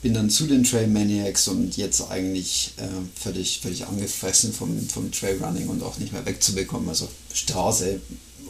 bin 0.00 0.14
dann 0.14 0.30
zu 0.30 0.46
den 0.46 0.62
Trail 0.64 0.86
Maniacs 0.86 1.48
und 1.48 1.76
jetzt 1.76 2.08
eigentlich 2.10 2.74
äh, 2.76 2.82
völlig, 3.20 3.60
völlig 3.60 3.86
angefressen 3.86 4.52
vom, 4.52 4.88
vom 4.88 5.10
Trailrunning 5.10 5.68
und 5.68 5.82
auch 5.82 5.98
nicht 5.98 6.12
mehr 6.12 6.24
wegzubekommen. 6.24 6.88
Also 6.88 7.08
Straße 7.32 8.00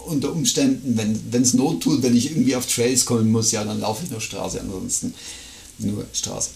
unter 0.07 0.33
Umständen, 0.33 0.99
wenn 1.31 1.43
es 1.43 1.55
Not 1.55 1.83
tut, 1.83 2.03
wenn 2.03 2.14
ich 2.14 2.31
irgendwie 2.33 2.57
auf 2.57 2.67
Trails 2.67 3.07
kommen 3.07 3.33
muss, 3.33 3.53
ja, 3.53 3.64
dann 3.64 3.81
laufe 3.81 4.05
ich 4.05 4.11
nur 4.11 4.21
Straße, 4.21 4.61
ansonsten 4.61 5.14
nur 5.79 6.05
Straße. 6.12 6.50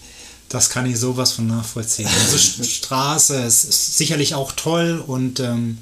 Das 0.49 0.69
kann 0.69 0.85
ich 0.85 0.99
sowas 0.99 1.31
von 1.31 1.47
nachvollziehen. 1.47 2.07
Also 2.07 2.37
St- 2.37 2.63
Straße 2.69 3.35
ist, 3.41 3.63
ist 3.65 3.97
sicherlich 3.97 4.35
auch 4.35 4.51
toll 4.51 5.03
und 5.05 5.39
ähm, 5.39 5.79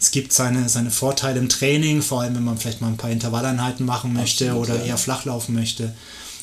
es 0.00 0.10
gibt 0.10 0.32
seine, 0.32 0.68
seine 0.68 0.90
Vorteile 0.90 1.38
im 1.38 1.48
Training, 1.48 2.02
vor 2.02 2.22
allem 2.22 2.36
wenn 2.36 2.44
man 2.44 2.58
vielleicht 2.58 2.80
mal 2.80 2.88
ein 2.88 2.96
paar 2.96 3.10
Intervalleinheiten 3.10 3.84
machen 3.84 4.12
möchte 4.12 4.50
Absolut, 4.50 4.68
oder 4.68 4.78
ja. 4.78 4.86
eher 4.90 4.98
flach 4.98 5.24
laufen 5.24 5.54
möchte. 5.54 5.94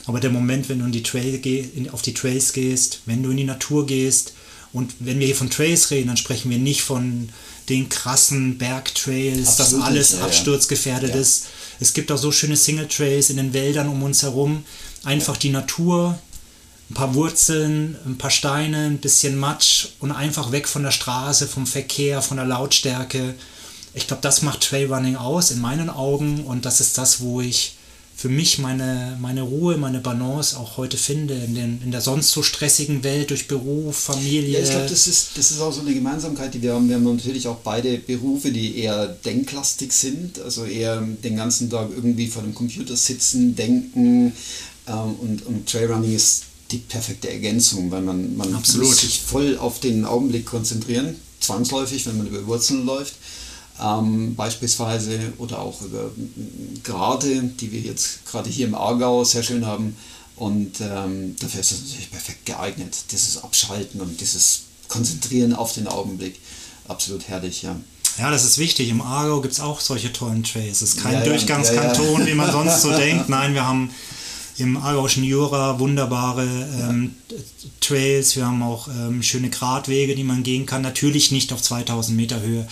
Aber 0.06 0.20
der 0.20 0.30
Moment, 0.30 0.70
wenn 0.70 0.80
du 0.80 0.86
in 0.86 0.92
die 0.92 1.04
Trail 1.04 1.36
in, 1.46 1.90
auf 1.90 2.02
die 2.02 2.14
Trails 2.14 2.54
gehst, 2.54 3.00
wenn 3.06 3.24
du 3.24 3.32
in 3.32 3.38
die 3.38 3.44
Natur 3.44 3.86
gehst 3.86 4.34
und 4.74 4.94
wenn 5.00 5.20
wir 5.20 5.26
hier 5.26 5.36
von 5.36 5.50
Trails 5.50 5.90
reden, 5.90 6.08
dann 6.08 6.18
sprechen 6.18 6.52
wir 6.52 6.58
nicht 6.58 6.82
von 6.82 7.30
den 7.70 7.90
krassen 7.90 8.58
Bergtrails, 8.58 9.56
dass 9.56 9.74
alles 9.74 10.12
ja. 10.12 10.26
absturzgefährdet 10.26 11.16
Ja. 11.16 11.22
ist. 11.22 11.48
Es 11.80 11.94
gibt 11.94 12.12
auch 12.12 12.18
so 12.18 12.32
schöne 12.32 12.56
Single 12.58 12.88
Trails 12.88 13.30
in 13.30 13.38
den 13.38 13.54
Wäldern 13.54 13.88
um 13.88 14.04
uns 14.04 14.22
herum. 14.22 14.64
Einfach 15.04 15.38
die 15.38 15.50
Natur, 15.50 16.20
ein 16.90 16.94
paar 16.94 17.16
Wurzeln, 17.16 17.98
ein 18.06 18.18
paar 18.18 18.30
Steine, 18.30 18.86
ein 18.86 19.00
bisschen 19.00 19.40
Matsch 19.40 19.88
und 20.00 20.12
einfach 20.12 20.52
weg 20.52 20.68
von 20.68 20.84
der 20.84 20.92
Straße, 20.92 21.48
vom 21.48 21.66
Verkehr, 21.66 22.22
von 22.22 22.38
der 22.38 22.46
Lautstärke. 22.46 23.34
Ich 23.94 24.08
glaube, 24.08 24.22
das 24.22 24.42
macht 24.42 24.62
Trailrunning 24.62 25.16
aus 25.16 25.52
in 25.52 25.62
meinen 25.62 25.90
Augen 25.90 26.44
und 26.44 26.66
das 26.66 26.82
ist 26.82 26.98
das, 26.98 27.22
wo 27.22 27.42
ich 27.42 27.76
für 28.18 28.30
mich 28.30 28.60
meine, 28.60 29.18
meine 29.20 29.42
Ruhe, 29.42 29.78
meine 29.78 30.00
Balance 30.00 30.58
auch 30.58 30.78
heute 30.78 30.96
finde, 30.96 31.34
in, 31.34 31.54
den, 31.54 31.82
in 31.84 31.92
der 31.92 32.00
sonst 32.00 32.32
so 32.32 32.44
stressigen 32.44 33.04
Welt 33.04 33.30
durch 33.30 33.48
Beruf, 33.48 33.98
Familie. 33.98 34.60
Ja, 34.60 34.64
ich 34.64 34.70
glaube, 34.70 34.88
das 34.88 35.08
ist, 35.08 35.38
das 35.38 35.52
ist 35.52 35.60
auch 35.60 35.74
so 35.74 35.82
eine 35.82 35.94
Gemeinsamkeit, 35.94 36.54
die 36.54 36.62
wir 36.62 36.74
haben. 36.74 36.88
Wir 36.88 36.96
haben 36.96 37.16
natürlich 37.16 37.46
auch 37.48 37.58
beide 37.58 37.98
Berufe, 37.98 38.52
die 38.52 38.78
eher 38.78 39.08
denklastig 39.08 39.92
sind, 39.92 40.40
also 40.40 40.64
eher 40.64 41.02
den 41.02 41.36
ganzen 41.36 41.70
Tag 41.70 41.90
irgendwie 41.94 42.28
vor 42.28 42.44
dem 42.44 42.56
Computer 42.56 42.96
sitzen, 42.96 43.54
denken 43.54 44.32
ähm, 44.88 45.16
und, 45.20 45.46
und 45.46 45.68
Trailrunning 45.68 46.16
ist 46.16 46.44
die 46.72 46.78
perfekte 46.78 47.30
Ergänzung, 47.30 47.92
weil 47.92 48.02
man, 48.02 48.36
man 48.36 48.56
Absolut. 48.56 48.88
muss 48.88 49.02
sich 49.02 49.22
voll 49.22 49.58
auf 49.58 49.80
den 49.80 50.06
Augenblick 50.06 50.46
konzentrieren, 50.46 51.16
zwangsläufig, 51.40 52.06
wenn 52.06 52.18
man 52.18 52.28
über 52.28 52.46
Wurzeln 52.48 52.86
läuft. 52.86 53.16
Ähm, 53.80 54.36
beispielsweise 54.36 55.34
oder 55.38 55.60
auch 55.60 55.82
über 55.82 56.10
Grade, 56.84 57.44
die 57.44 57.72
wir 57.72 57.82
jetzt 57.82 58.26
gerade 58.26 58.50
hier 58.50 58.68
im 58.68 58.76
Aargau 58.76 59.24
sehr 59.24 59.44
schön 59.44 59.66
haben. 59.66 59.96
Und 60.38 60.82
ähm, 60.82 61.36
dafür 61.40 61.62
ist 61.62 61.72
es 61.72 61.82
natürlich 61.84 62.12
perfekt 62.12 62.46
geeignet. 62.46 62.96
Dieses 63.12 63.44
Abschalten 63.44 64.02
und 64.02 64.20
dieses 64.20 64.62
Konzentrieren 64.88 65.54
auf 65.54 65.74
den 65.74 65.88
Augenblick. 65.88 66.40
Absolut 66.88 67.28
herrlich, 67.28 67.64
ja. 67.64 67.76
Ja, 68.18 68.32
das 68.32 68.46
ist 68.46 68.58
wichtig. 68.58 68.90
Im 68.90 69.02
Aargau 69.02 69.42
gibt 69.42 69.54
es 69.54 69.60
auch 69.60 69.82
solche 69.82 70.14
tollen 70.14 70.44
Trails. 70.44 70.82
Es 70.82 70.94
ist 70.94 71.04
kein 71.04 71.16
ja, 71.16 71.22
Durchgangskanton, 71.22 72.14
ja, 72.14 72.20
ja. 72.20 72.28
wie 72.28 72.34
man 72.34 72.52
sonst 72.52 72.82
so 72.82 72.92
denkt. 72.98 73.28
Nein, 73.28 73.54
wir 73.54 73.68
haben 73.68 73.90
im 74.58 74.78
aargauischen 74.78 75.24
Jura 75.24 75.80
wunderbare 75.80 76.46
ähm, 76.80 77.16
Trails. 77.82 78.36
Wir 78.36 78.46
haben 78.46 78.64
auch 78.64 78.88
ähm, 78.88 79.22
schöne 79.22 79.50
Gradwege, 79.50 80.16
die 80.16 80.24
man 80.24 80.44
gehen 80.44 80.66
kann. 80.66 80.82
Natürlich 80.82 81.32
nicht 81.32 81.52
auf 81.52 81.62
2000 81.62 82.16
Meter 82.16 82.42
Höhe, 82.42 82.68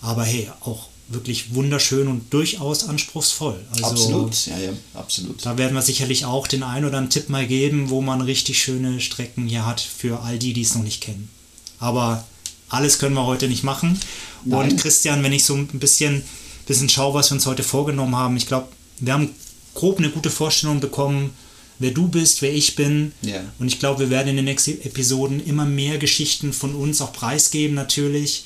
aber 0.00 0.24
hey, 0.24 0.48
auch 0.60 0.88
wirklich 1.08 1.54
wunderschön 1.54 2.06
und 2.06 2.32
durchaus 2.32 2.84
anspruchsvoll. 2.84 3.58
Also, 3.70 3.86
absolut, 3.86 4.46
ja, 4.46 4.58
ja, 4.58 4.72
absolut. 4.94 5.44
Da 5.44 5.56
werden 5.56 5.74
wir 5.74 5.82
sicherlich 5.82 6.24
auch 6.24 6.46
den 6.46 6.62
einen 6.62 6.84
oder 6.84 6.98
anderen 6.98 7.10
Tipp 7.10 7.30
mal 7.30 7.46
geben, 7.46 7.90
wo 7.90 8.00
man 8.00 8.20
richtig 8.20 8.62
schöne 8.62 9.00
Strecken 9.00 9.48
hier 9.48 9.64
hat 9.64 9.80
für 9.80 10.20
all 10.20 10.38
die, 10.38 10.52
die 10.52 10.62
es 10.62 10.74
noch 10.74 10.82
nicht 10.82 11.00
kennen. 11.00 11.30
Aber 11.78 12.24
alles 12.68 12.98
können 12.98 13.14
wir 13.14 13.24
heute 13.24 13.48
nicht 13.48 13.64
machen. 13.64 13.98
Nein. 14.44 14.70
Und 14.70 14.80
Christian, 14.80 15.22
wenn 15.22 15.32
ich 15.32 15.44
so 15.44 15.54
ein 15.54 15.66
bisschen, 15.66 16.22
bisschen 16.66 16.88
schaue, 16.88 17.14
was 17.14 17.30
wir 17.30 17.36
uns 17.36 17.46
heute 17.46 17.62
vorgenommen 17.62 18.14
haben, 18.14 18.36
ich 18.36 18.46
glaube, 18.46 18.68
wir 19.00 19.14
haben 19.14 19.30
grob 19.78 19.98
eine 19.98 20.10
gute 20.10 20.30
Vorstellung 20.30 20.80
bekommen, 20.80 21.30
wer 21.78 21.92
du 21.92 22.08
bist, 22.08 22.42
wer 22.42 22.52
ich 22.52 22.74
bin. 22.74 23.12
Ja. 23.22 23.40
Und 23.60 23.68
ich 23.68 23.78
glaube, 23.78 24.00
wir 24.00 24.10
werden 24.10 24.28
in 24.28 24.36
den 24.36 24.44
nächsten 24.44 24.72
Episoden 24.82 25.38
immer 25.44 25.66
mehr 25.66 25.98
Geschichten 25.98 26.52
von 26.52 26.74
uns 26.74 27.00
auch 27.00 27.12
preisgeben, 27.12 27.76
natürlich, 27.76 28.44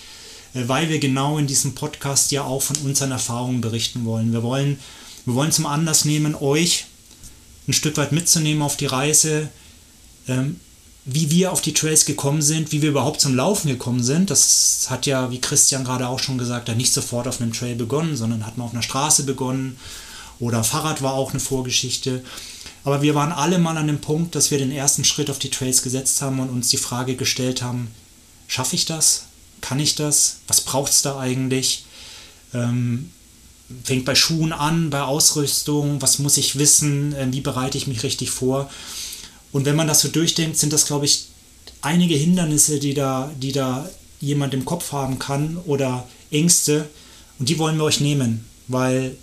äh, 0.53 0.65
weil 0.67 0.91
wir 0.91 0.99
genau 0.99 1.39
in 1.39 1.47
diesem 1.47 1.75
Podcast 1.75 2.33
ja 2.33 2.45
auch 2.45 2.61
von 2.61 2.77
unseren 2.85 3.13
Erfahrungen 3.13 3.63
berichten 3.63 4.05
wollen. 4.05 4.33
Wir 4.33 4.43
wollen, 4.43 4.79
wir 5.25 5.35
wollen 5.35 5.53
zum 5.53 5.65
Anlass 5.65 6.05
nehmen, 6.05 6.35
euch 6.35 6.85
ein 7.67 7.73
Stück 7.73 7.97
weit 7.97 8.13
mitzunehmen 8.13 8.63
auf 8.63 8.77
die 8.77 8.87
Reise, 8.87 9.49
ähm, 10.29 10.61
wie 11.07 11.31
wir 11.31 11.51
auf 11.51 11.63
die 11.63 11.73
Trails 11.73 12.05
gekommen 12.05 12.43
sind, 12.43 12.73
wie 12.73 12.83
wir 12.83 12.91
überhaupt 12.91 13.23
zum 13.23 13.35
Laufen 13.35 13.69
gekommen 13.69 14.03
sind. 14.03 14.31
Das 14.31 14.87
hat 14.91 15.07
ja, 15.07 15.31
wie 15.31 15.41
Christian 15.41 15.83
gerade 15.83 16.09
auch 16.09 16.19
schon 16.19 16.37
gesagt 16.37 16.69
hat, 16.69 16.77
nicht 16.77 16.93
sofort 16.93 17.27
auf 17.27 17.41
einem 17.41 17.55
Trail 17.55 17.75
begonnen, 17.75 18.17
sondern 18.17 18.45
hat 18.45 18.59
man 18.59 18.67
auf 18.67 18.75
einer 18.75 18.83
Straße 18.83 19.25
begonnen 19.25 19.79
oder 20.43 20.65
Fahrrad 20.65 21.03
war 21.03 21.15
auch 21.15 21.31
eine 21.31 21.39
Vorgeschichte. 21.39 22.25
Aber 22.83 23.01
wir 23.01 23.15
waren 23.15 23.31
alle 23.31 23.61
mal 23.61 23.77
an 23.77 23.87
dem 23.87 24.01
Punkt, 24.01 24.35
dass 24.35 24.51
wir 24.51 24.59
den 24.59 24.73
ersten 24.73 25.05
Schritt 25.05 25.31
auf 25.31 25.39
die 25.39 25.51
Trails 25.51 25.83
gesetzt 25.83 26.21
haben 26.21 26.41
und 26.41 26.51
uns 26.51 26.69
die 26.69 26.79
Frage 26.79 27.15
gestellt 27.15 27.63
haben, 27.63 27.95
schaffe 28.49 28.75
ich 28.75 28.85
das? 28.85 29.27
Kann 29.61 29.79
ich 29.79 29.95
das? 29.95 30.39
Was 30.49 30.61
braucht 30.63 30.91
es 30.91 31.03
da 31.03 31.17
eigentlich? 31.17 31.85
Ähm, 32.53 33.13
fängt 33.85 34.05
bei 34.05 34.17
Schuhen 34.17 34.53
an, 34.53 34.91
bei 34.91 35.03
Ausrüstung, 35.03 36.03
was 36.03 36.19
muss 36.19 36.37
ich 36.37 36.59
wissen, 36.59 37.15
äh, 37.15 37.29
wie 37.31 37.41
bereite 37.41 37.79
ich 37.79 37.87
mich 37.87 38.03
richtig 38.03 38.33
vor? 38.33 38.69
Und 39.53 39.65
wenn 39.65 39.77
man 39.77 39.87
das 39.87 40.01
so 40.01 40.09
durchdenkt, 40.09 40.59
sind 40.59 40.73
das, 40.73 40.87
glaube 40.87 41.05
ich, 41.05 41.29
einige 41.83 42.17
Hindernisse, 42.17 42.81
die 42.81 42.95
da, 42.95 43.31
die 43.41 43.53
da 43.53 43.89
jemand 44.19 44.55
im 44.55 44.65
Kopf 44.65 44.91
haben 44.91 45.21
kann 45.21 45.57
oder 45.67 46.09
Ängste. 46.33 46.89
Und 47.39 47.49
die 47.49 47.61
wollen 47.61 47.77
wir 47.77 47.85
euch 47.85 48.01
nehmen, 48.01 48.45
weil 48.67 49.17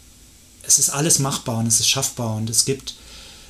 es 0.70 0.78
ist 0.78 0.92
alles 0.92 1.18
machbar 1.18 1.58
und 1.58 1.66
es 1.66 1.80
ist 1.80 1.90
schaffbar 1.90 2.36
und 2.36 2.48
es 2.48 2.64
gibt, 2.64 2.94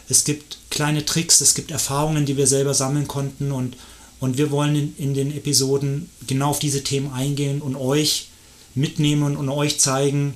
es 0.07 0.23
gibt 0.23 0.57
kleine 0.69 1.03
Tricks, 1.03 1.41
es 1.41 1.53
gibt 1.53 1.69
Erfahrungen, 1.69 2.25
die 2.25 2.37
wir 2.37 2.47
selber 2.47 2.73
sammeln 2.73 3.09
konnten 3.09 3.51
und, 3.51 3.75
und 4.21 4.37
wir 4.37 4.51
wollen 4.51 4.75
in, 4.75 4.95
in 4.97 5.13
den 5.13 5.35
Episoden 5.35 6.09
genau 6.27 6.51
auf 6.51 6.59
diese 6.59 6.81
Themen 6.81 7.11
eingehen 7.11 7.61
und 7.61 7.75
euch 7.75 8.29
mitnehmen 8.73 9.35
und 9.35 9.49
euch 9.49 9.81
zeigen, 9.81 10.33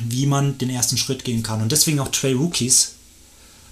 wie 0.00 0.24
man 0.24 0.56
den 0.56 0.70
ersten 0.70 0.96
Schritt 0.96 1.24
gehen 1.24 1.42
kann. 1.42 1.60
Und 1.60 1.72
deswegen 1.72 2.00
auch 2.00 2.08
Trail 2.08 2.36
Rookies, 2.36 2.92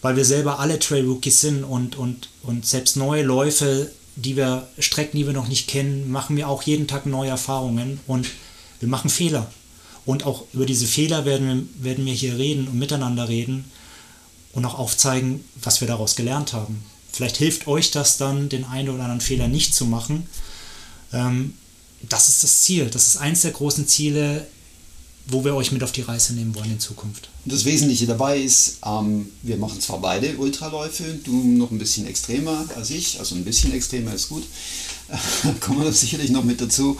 weil 0.03 0.17
wir 0.17 0.27
selber 0.27 0.61
alle 0.61 0.79
Trail 0.79 1.07
Rookies 1.07 1.41
sind 1.41 1.65
und, 1.65 1.97
und, 1.97 2.29
und 2.43 2.67
selbst 2.67 2.99
neue 2.99 3.23
Läufe, 3.23 3.91
die 4.17 4.37
wir, 4.37 4.69
Strecken, 4.79 5.17
die 5.17 5.27
wir 5.27 5.33
noch 5.33 5.49
nicht 5.49 5.69
kennen, 5.69 6.11
machen 6.11 6.37
wir 6.37 6.49
auch 6.51 6.63
jeden 6.65 6.87
Tag 6.87 7.07
neue 7.07 7.31
Erfahrungen 7.31 7.99
und 8.07 8.29
wir 8.81 8.91
machen 8.91 9.09
Fehler. 9.09 9.51
Und 10.07 10.25
auch 10.25 10.45
über 10.53 10.67
diese 10.67 10.87
Fehler 10.87 11.25
werden 11.25 11.69
wir, 11.79 11.85
werden 11.85 12.07
wir 12.07 12.15
hier 12.15 12.37
reden 12.37 12.69
und 12.69 12.79
miteinander 12.79 13.29
reden 13.29 13.65
und 14.53 14.65
auch 14.65 14.79
aufzeigen, 14.79 15.45
was 15.63 15.81
wir 15.81 15.89
daraus 15.89 16.17
gelernt 16.17 16.53
haben. 16.53 16.83
Vielleicht 17.13 17.37
hilft 17.37 17.67
euch 17.67 17.91
das 17.91 18.17
dann, 18.17 18.49
den 18.49 18.65
einen 18.65 18.89
oder 18.89 19.03
anderen 19.03 19.21
Fehler 19.21 19.49
nicht 19.49 19.75
zu 19.75 19.85
machen. 19.85 20.27
Ähm, 21.13 21.55
das 22.03 22.29
ist 22.29 22.43
das 22.43 22.63
Ziel. 22.63 22.87
Das 22.87 23.09
ist 23.09 23.17
eins 23.19 23.43
der 23.43 23.51
großen 23.51 23.87
Ziele, 23.87 24.47
wo 25.27 25.45
wir 25.45 25.55
euch 25.55 25.73
mit 25.73 25.83
auf 25.83 25.93
die 25.93 26.03
Reise 26.03 26.35
nehmen 26.35 26.55
wollen 26.55 26.73
in 26.73 26.81
Zukunft. 26.81 27.29
Das 27.45 27.65
Wesentliche 27.65 28.07
dabei 28.07 28.39
ist, 28.39 28.79
ähm, 28.85 29.29
wir 29.43 29.57
machen 29.57 29.81
zwar 29.81 30.01
beide 30.01 30.37
Ultraläufe, 30.37 31.05
du 31.25 31.33
noch 31.33 31.71
ein 31.71 31.79
bisschen 31.79 32.07
extremer 32.07 32.65
als 32.77 32.91
ich, 32.91 33.19
also 33.19 33.35
ein 33.35 33.45
bisschen 33.45 33.73
extremer 33.73 34.13
ist 34.15 34.29
gut, 34.29 34.45
kommen 35.61 35.83
wir 35.83 35.93
sicherlich 35.93 36.31
noch 36.31 36.45
mit 36.45 36.61
dazu. 36.61 36.97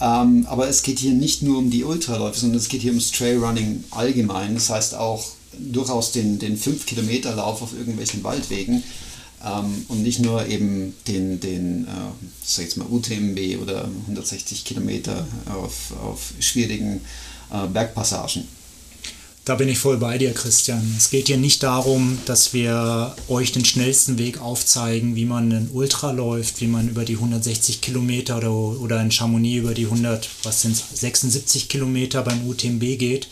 Ähm, 0.00 0.46
aber 0.48 0.68
es 0.68 0.82
geht 0.82 0.98
hier 0.98 1.12
nicht 1.12 1.42
nur 1.42 1.58
um 1.58 1.70
die 1.70 1.84
Ultraläufe, 1.84 2.38
sondern 2.38 2.58
es 2.58 2.68
geht 2.68 2.82
hier 2.82 2.92
ums 2.92 3.10
Trailrunning 3.10 3.84
allgemein. 3.90 4.54
Das 4.54 4.70
heißt 4.70 4.94
auch 4.94 5.24
durchaus 5.58 6.12
den, 6.12 6.38
den 6.38 6.58
5-Kilometer-Lauf 6.58 7.62
auf 7.62 7.72
irgendwelchen 7.72 8.24
Waldwegen 8.24 8.82
ähm, 9.44 9.84
und 9.88 10.02
nicht 10.02 10.20
nur 10.20 10.46
eben 10.46 10.94
den, 11.06 11.40
den 11.40 11.84
äh, 11.84 11.88
sag 12.44 12.64
jetzt 12.64 12.76
mal 12.76 12.86
UTMB 12.88 13.60
oder 13.60 13.88
160 14.02 14.64
Kilometer 14.64 15.26
auf, 15.46 15.92
auf 16.02 16.32
schwierigen 16.40 17.00
äh, 17.52 17.66
Bergpassagen. 17.66 18.48
Da 19.44 19.56
bin 19.56 19.68
ich 19.68 19.78
voll 19.78 19.96
bei 19.96 20.18
dir, 20.18 20.32
Christian. 20.34 20.94
Es 20.96 21.10
geht 21.10 21.26
hier 21.26 21.36
nicht 21.36 21.64
darum, 21.64 22.18
dass 22.26 22.52
wir 22.52 23.16
euch 23.26 23.50
den 23.50 23.64
schnellsten 23.64 24.16
Weg 24.16 24.40
aufzeigen, 24.40 25.16
wie 25.16 25.24
man 25.24 25.50
einen 25.50 25.70
Ultra 25.72 26.12
läuft, 26.12 26.60
wie 26.60 26.68
man 26.68 26.88
über 26.88 27.04
die 27.04 27.14
160 27.14 27.80
Kilometer 27.80 28.36
oder, 28.36 28.52
oder 28.52 29.02
in 29.02 29.10
Chamonix 29.10 29.58
über 29.58 29.74
die 29.74 29.86
100, 29.86 30.28
was 30.44 30.62
sind 30.62 30.76
76 30.76 31.68
Kilometer 31.68 32.22
beim 32.22 32.46
UTMB 32.46 32.98
geht, 32.98 33.26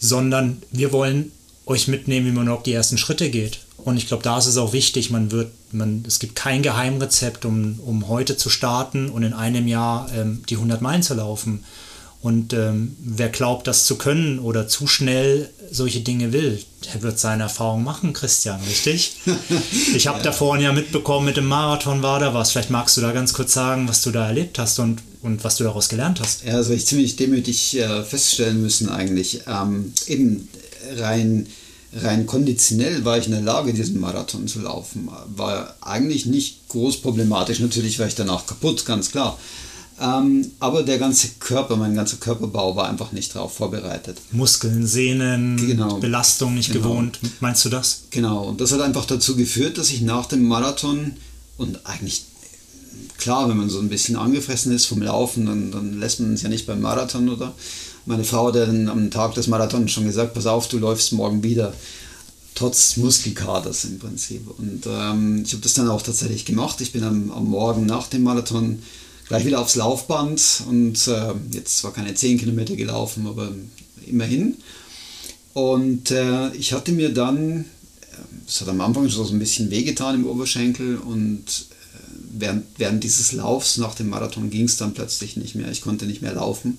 sondern 0.00 0.60
wir 0.72 0.90
wollen 0.90 1.30
euch 1.66 1.86
mitnehmen, 1.86 2.26
wie 2.26 2.32
man 2.32 2.46
überhaupt 2.46 2.66
die 2.66 2.72
ersten 2.72 2.98
Schritte 2.98 3.30
geht. 3.30 3.60
Und 3.76 3.98
ich 3.98 4.08
glaube, 4.08 4.24
da 4.24 4.38
ist 4.38 4.46
es 4.46 4.56
auch 4.56 4.72
wichtig, 4.72 5.10
man 5.10 5.30
wird, 5.30 5.52
man, 5.70 6.02
es 6.04 6.18
gibt 6.18 6.34
kein 6.34 6.62
Geheimrezept, 6.62 7.44
um, 7.44 7.78
um 7.78 8.08
heute 8.08 8.36
zu 8.36 8.50
starten 8.50 9.08
und 9.08 9.22
in 9.22 9.34
einem 9.34 9.68
Jahr 9.68 10.10
ähm, 10.12 10.42
die 10.48 10.56
100 10.56 10.80
Meilen 10.82 11.04
zu 11.04 11.14
laufen. 11.14 11.62
Und 12.22 12.52
ähm, 12.52 12.96
wer 12.98 13.28
glaubt, 13.28 13.66
das 13.66 13.84
zu 13.84 13.96
können 13.96 14.38
oder 14.38 14.66
zu 14.66 14.86
schnell 14.86 15.50
solche 15.70 16.00
Dinge 16.00 16.32
will, 16.32 16.60
der 16.92 17.02
wird 17.02 17.18
seine 17.18 17.44
Erfahrung 17.44 17.84
machen, 17.84 18.12
Christian, 18.12 18.60
richtig? 18.62 19.16
Ich 19.94 20.06
habe 20.08 20.18
ja. 20.18 20.24
da 20.24 20.32
vorhin 20.32 20.64
ja 20.64 20.72
mitbekommen, 20.72 21.26
mit 21.26 21.36
dem 21.36 21.46
Marathon 21.46 22.02
war 22.02 22.18
da 22.18 22.34
was. 22.34 22.50
Vielleicht 22.50 22.70
magst 22.70 22.96
du 22.96 23.00
da 23.00 23.12
ganz 23.12 23.32
kurz 23.32 23.52
sagen, 23.52 23.88
was 23.88 24.02
du 24.02 24.10
da 24.10 24.26
erlebt 24.26 24.58
hast 24.58 24.78
und, 24.78 25.02
und 25.22 25.44
was 25.44 25.56
du 25.56 25.64
daraus 25.64 25.88
gelernt 25.88 26.20
hast. 26.20 26.44
Ja, 26.44 26.56
das 26.56 26.66
habe 26.66 26.76
ich 26.76 26.86
ziemlich 26.86 27.16
demütig 27.16 27.78
äh, 27.78 28.02
feststellen 28.02 28.60
müssen 28.60 28.88
eigentlich. 28.88 29.42
Ähm, 29.46 29.92
eben 30.06 30.48
rein, 30.98 31.46
rein 31.94 32.26
konditionell 32.26 33.04
war 33.04 33.18
ich 33.18 33.26
in 33.26 33.32
der 33.32 33.42
Lage, 33.42 33.72
diesen 33.72 34.00
Marathon 34.00 34.48
zu 34.48 34.60
laufen. 34.60 35.08
War 35.34 35.76
eigentlich 35.80 36.26
nicht 36.26 36.68
groß 36.68 37.00
problematisch. 37.00 37.60
Natürlich 37.60 37.98
war 37.98 38.06
ich 38.06 38.14
danach 38.14 38.46
kaputt, 38.46 38.84
ganz 38.84 39.10
klar. 39.10 39.38
Ähm, 40.00 40.50
aber 40.60 40.82
der 40.82 40.98
ganze 40.98 41.28
Körper, 41.38 41.76
mein 41.76 41.94
ganzer 41.94 42.18
Körperbau 42.18 42.76
war 42.76 42.88
einfach 42.88 43.12
nicht 43.12 43.34
darauf 43.34 43.54
vorbereitet. 43.54 44.18
Muskeln, 44.30 44.86
Sehnen, 44.86 45.56
genau. 45.56 45.98
Belastung 45.98 46.54
nicht 46.54 46.72
genau. 46.72 46.88
gewohnt. 46.88 47.18
Meinst 47.40 47.64
du 47.64 47.70
das? 47.70 48.02
Genau. 48.10 48.44
Und 48.44 48.60
das 48.60 48.72
hat 48.72 48.82
einfach 48.82 49.06
dazu 49.06 49.36
geführt, 49.36 49.78
dass 49.78 49.90
ich 49.90 50.02
nach 50.02 50.26
dem 50.26 50.46
Marathon 50.46 51.12
und 51.56 51.86
eigentlich 51.86 52.24
klar, 53.16 53.48
wenn 53.48 53.56
man 53.56 53.70
so 53.70 53.78
ein 53.78 53.88
bisschen 53.88 54.16
angefressen 54.16 54.72
ist 54.72 54.86
vom 54.86 55.00
Laufen, 55.00 55.46
dann, 55.46 55.70
dann 55.70 55.98
lässt 55.98 56.20
man 56.20 56.34
es 56.34 56.42
ja 56.42 56.48
nicht 56.48 56.66
beim 56.66 56.80
Marathon 56.80 57.28
oder. 57.28 57.54
Meine 58.04 58.24
Frau 58.24 58.48
hat 58.48 58.54
dann 58.54 58.88
am 58.88 59.10
Tag 59.10 59.34
des 59.34 59.48
Marathons 59.48 59.90
schon 59.90 60.04
gesagt, 60.04 60.34
pass 60.34 60.46
auf, 60.46 60.68
du 60.68 60.78
läufst 60.78 61.12
morgen 61.12 61.42
wieder 61.42 61.72
trotz 62.54 62.96
Muskelkaders 62.96 63.84
im 63.84 63.98
Prinzip. 63.98 64.48
Und 64.58 64.86
ähm, 64.86 65.42
ich 65.44 65.52
habe 65.52 65.62
das 65.62 65.74
dann 65.74 65.88
auch 65.88 66.02
tatsächlich 66.02 66.44
gemacht. 66.44 66.80
Ich 66.80 66.92
bin 66.92 67.02
am, 67.02 67.30
am 67.32 67.46
Morgen 67.46 67.84
nach 67.86 68.06
dem 68.08 68.22
Marathon 68.22 68.82
gleich 69.28 69.44
wieder 69.44 69.60
aufs 69.60 69.74
Laufband 69.74 70.62
und 70.68 71.06
äh, 71.08 71.32
jetzt 71.52 71.78
zwar 71.78 71.92
keine 71.92 72.14
10 72.14 72.38
Kilometer 72.38 72.76
gelaufen, 72.76 73.26
aber 73.26 73.50
immerhin. 74.06 74.56
Und 75.52 76.10
äh, 76.10 76.54
ich 76.54 76.72
hatte 76.72 76.92
mir 76.92 77.12
dann, 77.12 77.64
es 78.46 78.60
hat 78.60 78.68
am 78.68 78.80
Anfang 78.80 79.08
schon 79.08 79.26
so 79.26 79.32
ein 79.32 79.38
bisschen 79.38 79.70
wehgetan 79.70 80.16
im 80.16 80.26
Oberschenkel 80.26 80.98
und 80.98 81.44
äh, 81.44 81.98
während, 82.38 82.64
während 82.76 83.02
dieses 83.02 83.32
Laufs 83.32 83.78
nach 83.78 83.94
dem 83.94 84.10
Marathon 84.10 84.50
ging 84.50 84.66
es 84.66 84.76
dann 84.76 84.94
plötzlich 84.94 85.36
nicht 85.36 85.54
mehr. 85.54 85.70
Ich 85.70 85.80
konnte 85.80 86.06
nicht 86.06 86.22
mehr 86.22 86.34
laufen, 86.34 86.78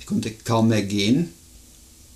ich 0.00 0.06
konnte 0.06 0.30
kaum 0.30 0.68
mehr 0.68 0.82
gehen. 0.82 1.30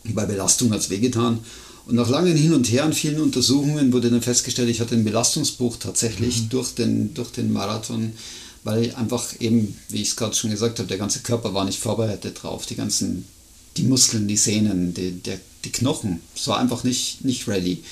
Bei 0.04 0.24
Belastung 0.24 0.70
hat 0.72 0.80
es 0.80 0.90
wehgetan. 0.90 1.40
Und 1.86 1.96
nach 1.96 2.08
langen 2.08 2.36
Hin 2.36 2.52
und 2.52 2.70
Her 2.70 2.84
und 2.84 2.94
vielen 2.94 3.20
Untersuchungen 3.20 3.92
wurde 3.92 4.10
dann 4.10 4.22
festgestellt, 4.22 4.68
ich 4.68 4.80
hatte 4.80 4.94
einen 4.94 5.04
Belastungsbruch 5.04 5.76
tatsächlich 5.76 6.42
mhm. 6.42 6.48
durch, 6.50 6.74
den, 6.74 7.14
durch 7.14 7.30
den 7.30 7.52
Marathon 7.52 8.12
weil 8.66 8.92
einfach 8.96 9.24
eben, 9.38 9.78
wie 9.90 10.02
ich 10.02 10.08
es 10.08 10.16
gerade 10.16 10.34
schon 10.34 10.50
gesagt 10.50 10.80
habe, 10.80 10.88
der 10.88 10.98
ganze 10.98 11.20
Körper 11.20 11.54
war 11.54 11.64
nicht 11.64 11.78
vorbereitet 11.78 12.42
drauf. 12.42 12.66
Die 12.66 12.74
ganzen, 12.74 13.24
die 13.76 13.84
Muskeln, 13.84 14.26
die 14.26 14.36
Sehnen, 14.36 14.92
die, 14.92 15.12
der, 15.12 15.38
die 15.64 15.70
Knochen, 15.70 16.20
es 16.34 16.48
war 16.48 16.58
einfach 16.58 16.82
nicht, 16.82 17.24
nicht 17.24 17.46
ready. 17.46 17.84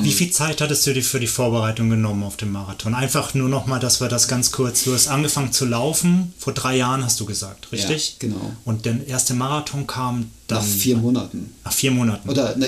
wie, 0.00 0.04
wie, 0.04 0.12
viel 0.12 0.30
Zeit 0.30 0.62
hattest 0.62 0.86
du 0.86 0.94
dir 0.94 1.02
für 1.02 1.20
die 1.20 1.26
Vorbereitung 1.26 1.90
genommen 1.90 2.22
auf 2.22 2.38
den 2.38 2.50
Marathon? 2.50 2.94
Einfach 2.94 3.34
nur 3.34 3.50
nochmal, 3.50 3.80
dass 3.80 4.00
wir 4.00 4.08
das 4.08 4.28
ganz 4.28 4.50
kurz. 4.50 4.84
Du 4.84 4.94
hast 4.94 5.08
angefangen 5.08 5.52
zu 5.52 5.66
laufen, 5.66 6.32
vor 6.38 6.54
drei 6.54 6.74
Jahren 6.78 7.04
hast 7.04 7.20
du 7.20 7.26
gesagt, 7.26 7.70
richtig? 7.70 8.12
Ja, 8.12 8.28
genau. 8.28 8.52
Und 8.64 8.86
der 8.86 9.06
erste 9.06 9.34
Marathon 9.34 9.86
kam 9.86 10.30
dann. 10.46 10.58
Nach 10.58 10.64
vier 10.64 10.96
Monaten. 10.96 11.52
Nach 11.64 11.72
vier 11.72 11.90
Monaten. 11.90 12.30
Oder, 12.30 12.54
na, 12.56 12.66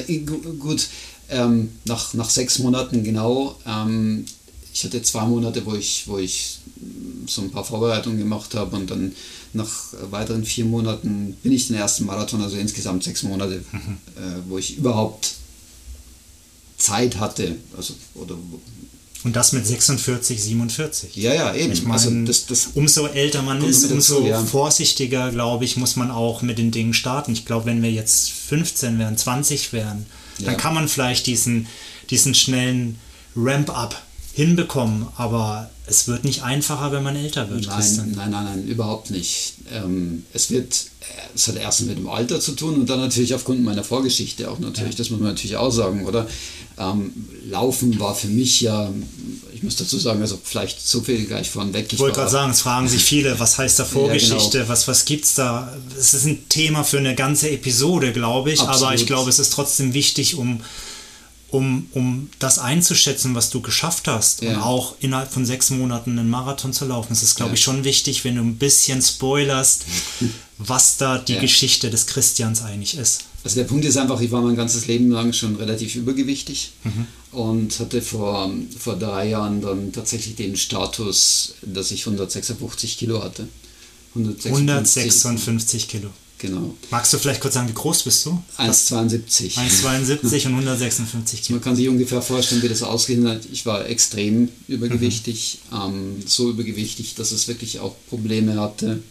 gut, 0.58 0.88
ähm, 1.30 1.70
nach, 1.86 2.12
nach 2.12 2.28
sechs 2.28 2.58
Monaten 2.58 3.02
genau. 3.02 3.58
Ähm, 3.66 4.26
ich 4.74 4.82
hatte 4.82 5.00
zwei 5.02 5.24
Monate, 5.24 5.64
wo 5.64 5.74
ich, 5.74 6.08
wo 6.08 6.18
ich 6.18 6.58
so 7.26 7.42
ein 7.42 7.50
paar 7.52 7.64
Vorbereitungen 7.64 8.18
gemacht 8.18 8.54
habe 8.54 8.74
und 8.76 8.90
dann 8.90 9.12
nach 9.52 9.70
weiteren 10.10 10.44
vier 10.44 10.64
Monaten 10.64 11.36
bin 11.44 11.52
ich 11.52 11.68
den 11.68 11.76
ersten 11.76 12.04
Marathon, 12.06 12.42
also 12.42 12.56
insgesamt 12.56 13.04
sechs 13.04 13.22
Monate, 13.22 13.64
mhm. 13.70 13.98
äh, 14.16 14.40
wo 14.48 14.58
ich 14.58 14.76
überhaupt 14.76 15.34
Zeit 16.76 17.20
hatte. 17.20 17.54
Also, 17.76 17.94
oder, 18.14 18.36
und 19.22 19.36
das 19.36 19.52
mit 19.52 19.64
46, 19.64 20.42
47. 20.42 21.16
Ja, 21.16 21.32
ja, 21.32 21.54
eben. 21.54 21.72
Ich 21.72 21.84
meine, 21.84 21.94
also 21.94 22.10
das, 22.24 22.46
das 22.46 22.70
umso 22.74 23.06
älter 23.06 23.42
man 23.42 23.62
ist, 23.64 23.90
umso 23.92 24.16
dazu, 24.16 24.26
ja. 24.26 24.44
vorsichtiger, 24.44 25.30
glaube 25.30 25.64
ich, 25.64 25.76
muss 25.76 25.94
man 25.94 26.10
auch 26.10 26.42
mit 26.42 26.58
den 26.58 26.72
Dingen 26.72 26.94
starten. 26.94 27.32
Ich 27.32 27.46
glaube, 27.46 27.66
wenn 27.66 27.80
wir 27.80 27.92
jetzt 27.92 28.32
15 28.32 28.98
wären, 28.98 29.16
20 29.16 29.72
wären, 29.72 30.04
ja. 30.38 30.46
dann 30.46 30.56
kann 30.56 30.74
man 30.74 30.88
vielleicht 30.88 31.28
diesen, 31.28 31.68
diesen 32.10 32.34
schnellen 32.34 32.98
Ramp-up 33.36 34.02
hinbekommen, 34.34 35.06
aber 35.16 35.70
es 35.86 36.08
wird 36.08 36.24
nicht 36.24 36.42
einfacher, 36.42 36.90
wenn 36.92 37.02
man 37.02 37.14
älter 37.14 37.48
wird. 37.50 37.66
Nein, 37.66 38.12
nein, 38.16 38.30
nein, 38.30 38.44
nein, 38.44 38.66
überhaupt 38.66 39.10
nicht. 39.10 39.54
Ähm, 39.72 40.24
es 40.32 40.50
wird, 40.50 40.74
es 41.34 41.46
hat 41.46 41.56
erst 41.56 41.82
mit 41.82 41.98
dem 41.98 42.08
Alter 42.08 42.40
zu 42.40 42.52
tun 42.52 42.74
und 42.74 42.90
dann 42.90 43.00
natürlich 43.00 43.34
aufgrund 43.34 43.62
meiner 43.62 43.84
Vorgeschichte 43.84 44.50
auch 44.50 44.58
natürlich, 44.58 44.94
ja. 44.94 44.98
das 44.98 45.10
muss 45.10 45.20
man 45.20 45.30
natürlich 45.30 45.56
auch 45.56 45.70
sagen, 45.70 46.04
oder? 46.06 46.26
Ähm, 46.78 47.12
Laufen 47.48 48.00
war 48.00 48.16
für 48.16 48.26
mich 48.26 48.62
ja, 48.62 48.90
ich 49.52 49.62
muss 49.62 49.76
dazu 49.76 49.98
sagen, 49.98 50.20
also 50.20 50.36
vielleicht 50.42 50.84
so 50.84 51.02
viel 51.02 51.26
gleich 51.26 51.48
vorneweg. 51.48 51.92
Ich 51.92 51.98
wollte 52.00 52.16
gerade 52.16 52.30
sagen, 52.30 52.50
es 52.50 52.62
fragen 52.62 52.88
sich 52.88 53.04
viele, 53.04 53.38
was 53.38 53.58
heißt 53.58 53.78
da 53.78 53.84
Vorgeschichte, 53.84 54.58
ja, 54.58 54.64
genau. 54.64 54.72
was, 54.72 54.88
was 54.88 55.04
es 55.08 55.34
da? 55.34 55.76
Es 55.96 56.14
ist 56.14 56.24
ein 56.24 56.48
Thema 56.48 56.82
für 56.82 56.98
eine 56.98 57.14
ganze 57.14 57.50
Episode, 57.50 58.12
glaube 58.12 58.50
ich, 58.50 58.60
Absolut. 58.60 58.82
aber 58.82 58.94
ich 58.94 59.06
glaube, 59.06 59.30
es 59.30 59.38
ist 59.38 59.52
trotzdem 59.52 59.94
wichtig, 59.94 60.34
um 60.34 60.60
um, 61.54 61.86
um 61.92 62.28
das 62.40 62.58
einzuschätzen, 62.58 63.34
was 63.34 63.50
du 63.50 63.60
geschafft 63.60 64.08
hast 64.08 64.42
ja. 64.42 64.50
und 64.50 64.62
auch 64.62 64.96
innerhalb 64.98 65.32
von 65.32 65.46
sechs 65.46 65.70
Monaten 65.70 66.18
einen 66.18 66.28
Marathon 66.28 66.72
zu 66.72 66.84
laufen. 66.84 67.12
Es 67.12 67.22
ist, 67.22 67.36
glaube 67.36 67.50
ja. 67.50 67.54
ich, 67.54 67.62
schon 67.62 67.84
wichtig, 67.84 68.24
wenn 68.24 68.34
du 68.34 68.42
ein 68.42 68.56
bisschen 68.56 69.00
spoilerst, 69.00 69.84
was 70.58 70.96
da 70.96 71.18
die 71.18 71.34
ja. 71.34 71.40
Geschichte 71.40 71.90
des 71.90 72.06
Christians 72.06 72.62
eigentlich 72.62 72.96
ist. 72.98 73.24
Also 73.44 73.56
der 73.56 73.64
Punkt 73.64 73.84
ist 73.84 73.96
einfach, 73.96 74.20
ich 74.20 74.32
war 74.32 74.42
mein 74.42 74.56
ganzes 74.56 74.86
Leben 74.86 75.10
lang 75.10 75.32
schon 75.32 75.54
relativ 75.56 75.94
übergewichtig 75.94 76.72
mhm. 76.82 77.06
und 77.30 77.78
hatte 77.78 78.02
vor, 78.02 78.50
vor 78.76 78.96
drei 78.96 79.28
Jahren 79.28 79.60
dann 79.60 79.92
tatsächlich 79.92 80.34
den 80.34 80.56
Status, 80.56 81.54
dass 81.62 81.92
ich 81.92 82.00
156 82.00 82.98
Kilo 82.98 83.22
hatte. 83.22 83.46
156, 84.14 85.02
156 85.02 85.88
Kilo. 85.88 86.10
Genau. 86.44 86.74
Magst 86.90 87.10
du 87.10 87.16
vielleicht 87.16 87.40
kurz 87.40 87.54
sagen, 87.54 87.70
wie 87.70 87.72
groß 87.72 88.02
bist 88.02 88.26
du? 88.26 88.38
1,72. 88.58 89.56
1,72 89.56 90.46
und 90.48 90.52
156 90.56 91.42
Kilo. 91.42 91.56
Man 91.56 91.64
kann 91.64 91.74
sich 91.74 91.88
ungefähr 91.88 92.20
vorstellen, 92.20 92.62
wie 92.62 92.68
das 92.68 92.82
ausgesehen 92.82 93.26
hat. 93.26 93.46
Ich 93.50 93.64
war 93.64 93.86
extrem 93.86 94.50
übergewichtig, 94.68 95.60
mhm. 95.70 95.76
ähm, 95.76 96.22
so 96.26 96.50
übergewichtig, 96.50 97.14
dass 97.14 97.32
es 97.32 97.48
wirklich 97.48 97.80
auch 97.80 97.96
Probleme 98.10 98.60
hatte 98.60 99.02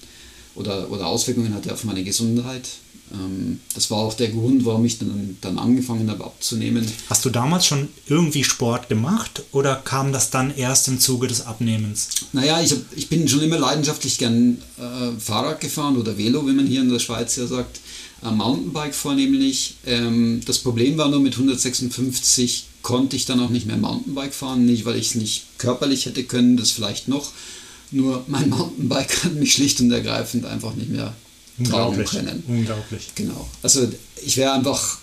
oder, 0.53 0.91
oder 0.91 1.07
Auswirkungen 1.07 1.55
hatte 1.55 1.73
auf 1.73 1.85
meine 1.85 2.03
Gesundheit. 2.03 2.69
Ähm, 3.13 3.59
das 3.75 3.91
war 3.91 3.99
auch 3.99 4.13
der 4.13 4.29
Grund, 4.29 4.65
warum 4.65 4.85
ich 4.85 4.99
dann, 4.99 5.37
dann 5.41 5.57
angefangen 5.57 6.09
habe 6.09 6.23
abzunehmen. 6.23 6.85
Hast 7.09 7.25
du 7.25 7.29
damals 7.29 7.65
schon 7.65 7.87
irgendwie 8.07 8.43
Sport 8.43 8.89
gemacht 8.89 9.43
oder 9.51 9.75
kam 9.75 10.11
das 10.11 10.29
dann 10.29 10.55
erst 10.55 10.87
im 10.87 10.99
Zuge 10.99 11.27
des 11.27 11.45
Abnehmens? 11.45 12.09
Naja, 12.33 12.61
ich, 12.61 12.71
hab, 12.71 12.79
ich 12.95 13.09
bin 13.09 13.27
schon 13.27 13.41
immer 13.41 13.59
leidenschaftlich 13.59 14.17
gern 14.17 14.57
äh, 14.77 15.19
Fahrrad 15.19 15.61
gefahren 15.61 15.97
oder 15.97 16.17
Velo, 16.17 16.45
wie 16.47 16.53
man 16.53 16.67
hier 16.67 16.81
in 16.81 16.89
der 16.89 16.99
Schweiz 16.99 17.35
ja 17.35 17.47
sagt. 17.47 17.79
Äh, 18.23 18.31
Mountainbike 18.31 18.95
vornehmlich. 18.95 19.75
Ähm, 19.85 20.41
das 20.45 20.59
Problem 20.59 20.97
war 20.97 21.09
nur 21.09 21.19
mit 21.19 21.33
156 21.33 22.65
konnte 22.81 23.15
ich 23.15 23.25
dann 23.25 23.39
auch 23.39 23.49
nicht 23.49 23.65
mehr 23.65 23.77
Mountainbike 23.77 24.33
fahren, 24.33 24.65
nicht 24.65 24.85
weil 24.85 24.97
ich 24.97 25.07
es 25.07 25.15
nicht 25.15 25.45
körperlich 25.57 26.05
hätte 26.05 26.23
können, 26.23 26.57
das 26.57 26.71
vielleicht 26.71 27.07
noch. 27.07 27.31
Nur 27.91 28.23
mein 28.27 28.49
Mountainbike 28.49 29.23
hat 29.23 29.33
mich 29.35 29.53
schlicht 29.53 29.79
und 29.79 29.91
ergreifend 29.91 30.45
einfach 30.45 30.73
nicht 30.75 30.89
mehr 30.89 31.13
tragen 31.63 32.03
können. 32.05 32.43
Unglaublich. 32.47 33.11
Genau. 33.15 33.49
Also 33.61 33.87
ich 34.25 34.37
wäre 34.37 34.53
einfach, 34.53 34.97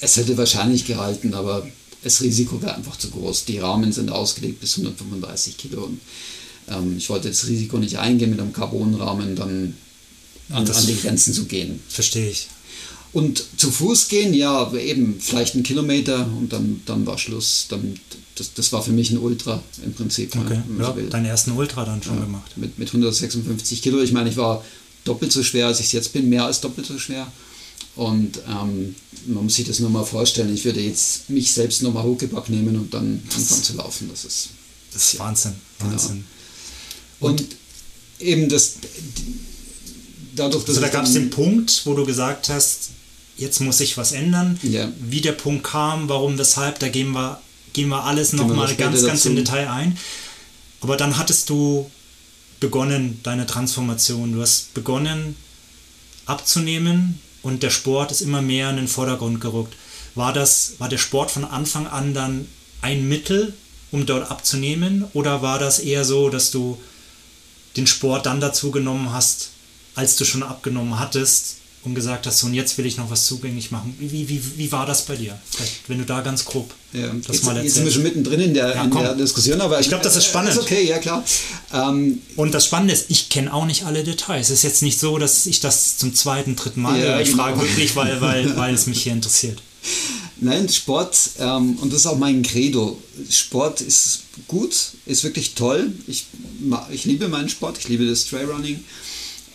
es 0.00 0.16
hätte 0.16 0.36
wahrscheinlich 0.36 0.86
gehalten, 0.86 1.34
aber 1.34 1.66
das 2.02 2.20
Risiko 2.20 2.60
wäre 2.62 2.74
einfach 2.74 2.96
zu 2.96 3.10
groß. 3.10 3.46
Die 3.46 3.58
Rahmen 3.58 3.92
sind 3.92 4.10
ausgelegt 4.10 4.60
bis 4.60 4.78
135 4.78 5.56
Kilo 5.56 5.84
und 5.84 6.00
ähm, 6.68 6.96
ich 6.96 7.08
wollte 7.10 7.28
das 7.28 7.46
Risiko 7.46 7.78
nicht 7.78 7.98
eingehen, 7.98 8.30
mit 8.30 8.40
einem 8.40 8.52
Carbonrahmen 8.52 9.36
dann 9.36 9.74
an, 10.50 10.68
an 10.68 10.86
die 10.86 11.00
Grenzen 11.00 11.32
zu 11.32 11.46
gehen. 11.46 11.80
Verstehe 11.88 12.30
ich. 12.30 12.48
Und 13.12 13.44
zu 13.56 13.70
Fuß 13.70 14.08
gehen, 14.08 14.34
ja, 14.34 14.72
eben 14.74 15.20
vielleicht 15.20 15.54
einen 15.54 15.62
Kilometer 15.62 16.26
und 16.36 16.52
dann, 16.52 16.82
dann 16.84 17.06
war 17.06 17.16
Schluss. 17.16 17.66
Dann, 17.68 17.94
das, 18.34 18.54
das 18.54 18.72
war 18.72 18.82
für 18.82 18.90
mich 18.90 19.10
ein 19.12 19.18
Ultra 19.18 19.62
im 19.84 19.94
Prinzip. 19.94 20.34
Okay. 20.36 20.60
Ja, 20.80 20.94
so 20.94 21.00
deinen 21.10 21.26
ersten 21.26 21.52
Ultra 21.52 21.84
dann 21.84 22.02
schon 22.02 22.16
ja, 22.18 22.24
gemacht. 22.24 22.56
Mit, 22.56 22.76
mit 22.76 22.88
156 22.88 23.82
Kilo. 23.82 24.02
Ich 24.02 24.10
meine, 24.10 24.30
ich 24.30 24.36
war 24.36 24.64
doppelt 25.04 25.32
so 25.32 25.42
schwer, 25.42 25.66
als 25.66 25.80
ich 25.80 25.86
es 25.86 25.92
jetzt 25.92 26.12
bin, 26.12 26.28
mehr 26.28 26.44
als 26.44 26.60
doppelt 26.60 26.86
so 26.86 26.98
schwer. 26.98 27.30
Und 27.96 28.40
ähm, 28.48 28.94
man 29.26 29.44
muss 29.44 29.54
sich 29.54 29.66
das 29.66 29.78
nur 29.78 29.90
mal 29.90 30.04
vorstellen. 30.04 30.52
Ich 30.52 30.64
würde 30.64 30.80
jetzt 30.80 31.30
mich 31.30 31.52
selbst 31.52 31.82
nochmal 31.82 32.02
hochgepackt 32.02 32.50
nehmen 32.50 32.76
und 32.76 32.92
dann 32.92 33.22
anfangen 33.34 33.62
zu 33.62 33.74
laufen. 33.74 34.08
Das 34.10 34.24
ist, 34.24 34.48
das 34.92 35.12
ist 35.12 35.18
Wahnsinn. 35.18 35.54
Genau. 35.78 35.92
Wahnsinn. 35.92 36.24
Und, 37.20 37.40
und, 37.40 37.56
eben 38.18 38.48
das, 38.48 38.74
dadurch, 40.34 40.64
dass. 40.64 40.76
Also 40.76 40.80
da 40.80 40.88
gab 40.88 41.04
es 41.04 41.12
den 41.12 41.30
Punkt, 41.30 41.82
wo 41.84 41.94
du 41.94 42.04
gesagt 42.04 42.48
hast, 42.48 42.90
jetzt 43.36 43.60
muss 43.60 43.78
sich 43.78 43.96
was 43.96 44.12
ändern. 44.12 44.58
Ja. 44.62 44.90
Wie 45.00 45.20
der 45.20 45.32
Punkt 45.32 45.64
kam, 45.64 46.08
warum, 46.08 46.36
weshalb, 46.38 46.80
da 46.80 46.88
gehen 46.88 47.12
wir, 47.12 47.40
gehen 47.72 47.88
wir 47.88 48.04
alles 48.04 48.32
nochmal 48.32 48.74
ganz, 48.74 48.96
dazu. 48.96 49.06
ganz 49.06 49.24
im 49.26 49.36
Detail 49.36 49.68
ein. 49.68 49.96
Aber 50.80 50.96
dann 50.96 51.16
hattest 51.16 51.48
du 51.48 51.90
begonnen, 52.60 53.20
deine 53.22 53.46
Transformation. 53.46 54.32
Du 54.32 54.40
hast 54.42 54.74
begonnen 54.74 55.36
abzunehmen 56.26 57.20
und 57.42 57.62
der 57.62 57.70
Sport 57.70 58.10
ist 58.10 58.22
immer 58.22 58.42
mehr 58.42 58.70
in 58.70 58.76
den 58.76 58.88
Vordergrund 58.88 59.40
gerückt. 59.40 59.74
War, 60.14 60.32
das, 60.32 60.74
war 60.78 60.88
der 60.88 60.98
Sport 60.98 61.30
von 61.30 61.44
Anfang 61.44 61.86
an 61.86 62.14
dann 62.14 62.48
ein 62.82 63.08
Mittel, 63.08 63.54
um 63.90 64.06
dort 64.06 64.30
abzunehmen? 64.30 65.04
Oder 65.12 65.42
war 65.42 65.58
das 65.58 65.78
eher 65.78 66.04
so, 66.04 66.30
dass 66.30 66.50
du 66.50 66.80
den 67.76 67.86
Sport 67.86 68.26
dann 68.26 68.40
dazu 68.40 68.70
genommen 68.70 69.12
hast, 69.12 69.50
als 69.94 70.16
du 70.16 70.24
schon 70.24 70.42
abgenommen 70.42 70.98
hattest 70.98 71.56
und 71.84 71.94
gesagt 71.94 72.26
hast, 72.26 72.38
so 72.38 72.46
und 72.46 72.54
jetzt 72.54 72.78
will 72.78 72.86
ich 72.86 72.96
noch 72.96 73.10
was 73.10 73.26
zugänglich 73.26 73.70
machen. 73.70 73.94
Wie, 73.98 74.28
wie, 74.28 74.42
wie 74.56 74.72
war 74.72 74.86
das 74.86 75.02
bei 75.04 75.16
dir? 75.16 75.38
Vielleicht, 75.50 75.88
wenn 75.88 75.98
du 75.98 76.04
da 76.04 76.20
ganz 76.22 76.44
grob 76.44 76.72
ja, 76.92 77.08
das 77.08 77.36
jetzt, 77.36 77.44
mal 77.44 77.56
erzählst. 77.56 77.64
Jetzt 77.64 77.74
sind 77.74 77.84
wir 77.84 77.92
schon 77.92 78.02
mittendrin 78.02 78.40
in 78.40 78.54
der, 78.54 78.74
ja, 78.74 78.84
in 78.84 78.90
der 78.90 79.14
Diskussion, 79.14 79.60
aber 79.60 79.80
ich 79.80 79.88
glaube, 79.88 80.02
das 80.02 80.16
ist 80.16 80.26
spannend. 80.26 80.52
Ist 80.52 80.60
okay, 80.60 80.84
ja 80.86 80.98
klar. 80.98 81.24
Ähm, 81.72 82.20
und 82.36 82.54
das 82.54 82.64
Spannende 82.66 82.94
ist, 82.94 83.06
ich 83.08 83.28
kenne 83.28 83.52
auch 83.52 83.66
nicht 83.66 83.84
alle 83.84 84.02
Details. 84.02 84.50
Es 84.50 84.58
ist 84.58 84.62
jetzt 84.62 84.82
nicht 84.82 84.98
so, 84.98 85.18
dass 85.18 85.46
ich 85.46 85.60
das 85.60 85.98
zum 85.98 86.14
zweiten, 86.14 86.56
dritten 86.56 86.82
Mal 86.82 87.02
ja, 87.02 87.20
Ich 87.20 87.30
genau. 87.30 87.44
frage 87.44 87.60
wirklich, 87.60 87.94
weil, 87.96 88.20
weil, 88.20 88.56
weil 88.56 88.74
es 88.74 88.86
mich 88.86 89.02
hier 89.02 89.12
interessiert. 89.12 89.60
Nein, 90.40 90.68
Sport, 90.68 91.16
ähm, 91.38 91.78
und 91.80 91.92
das 91.92 92.00
ist 92.00 92.06
auch 92.06 92.18
mein 92.18 92.42
Credo. 92.42 93.00
Sport 93.30 93.80
ist 93.80 94.22
gut, 94.48 94.74
ist 95.06 95.22
wirklich 95.22 95.54
toll. 95.54 95.92
Ich, 96.06 96.26
ich 96.90 97.04
liebe 97.04 97.28
meinen 97.28 97.48
Sport, 97.48 97.78
ich 97.78 97.88
liebe 97.88 98.06
das 98.06 98.26
Trailrunning. 98.26 98.82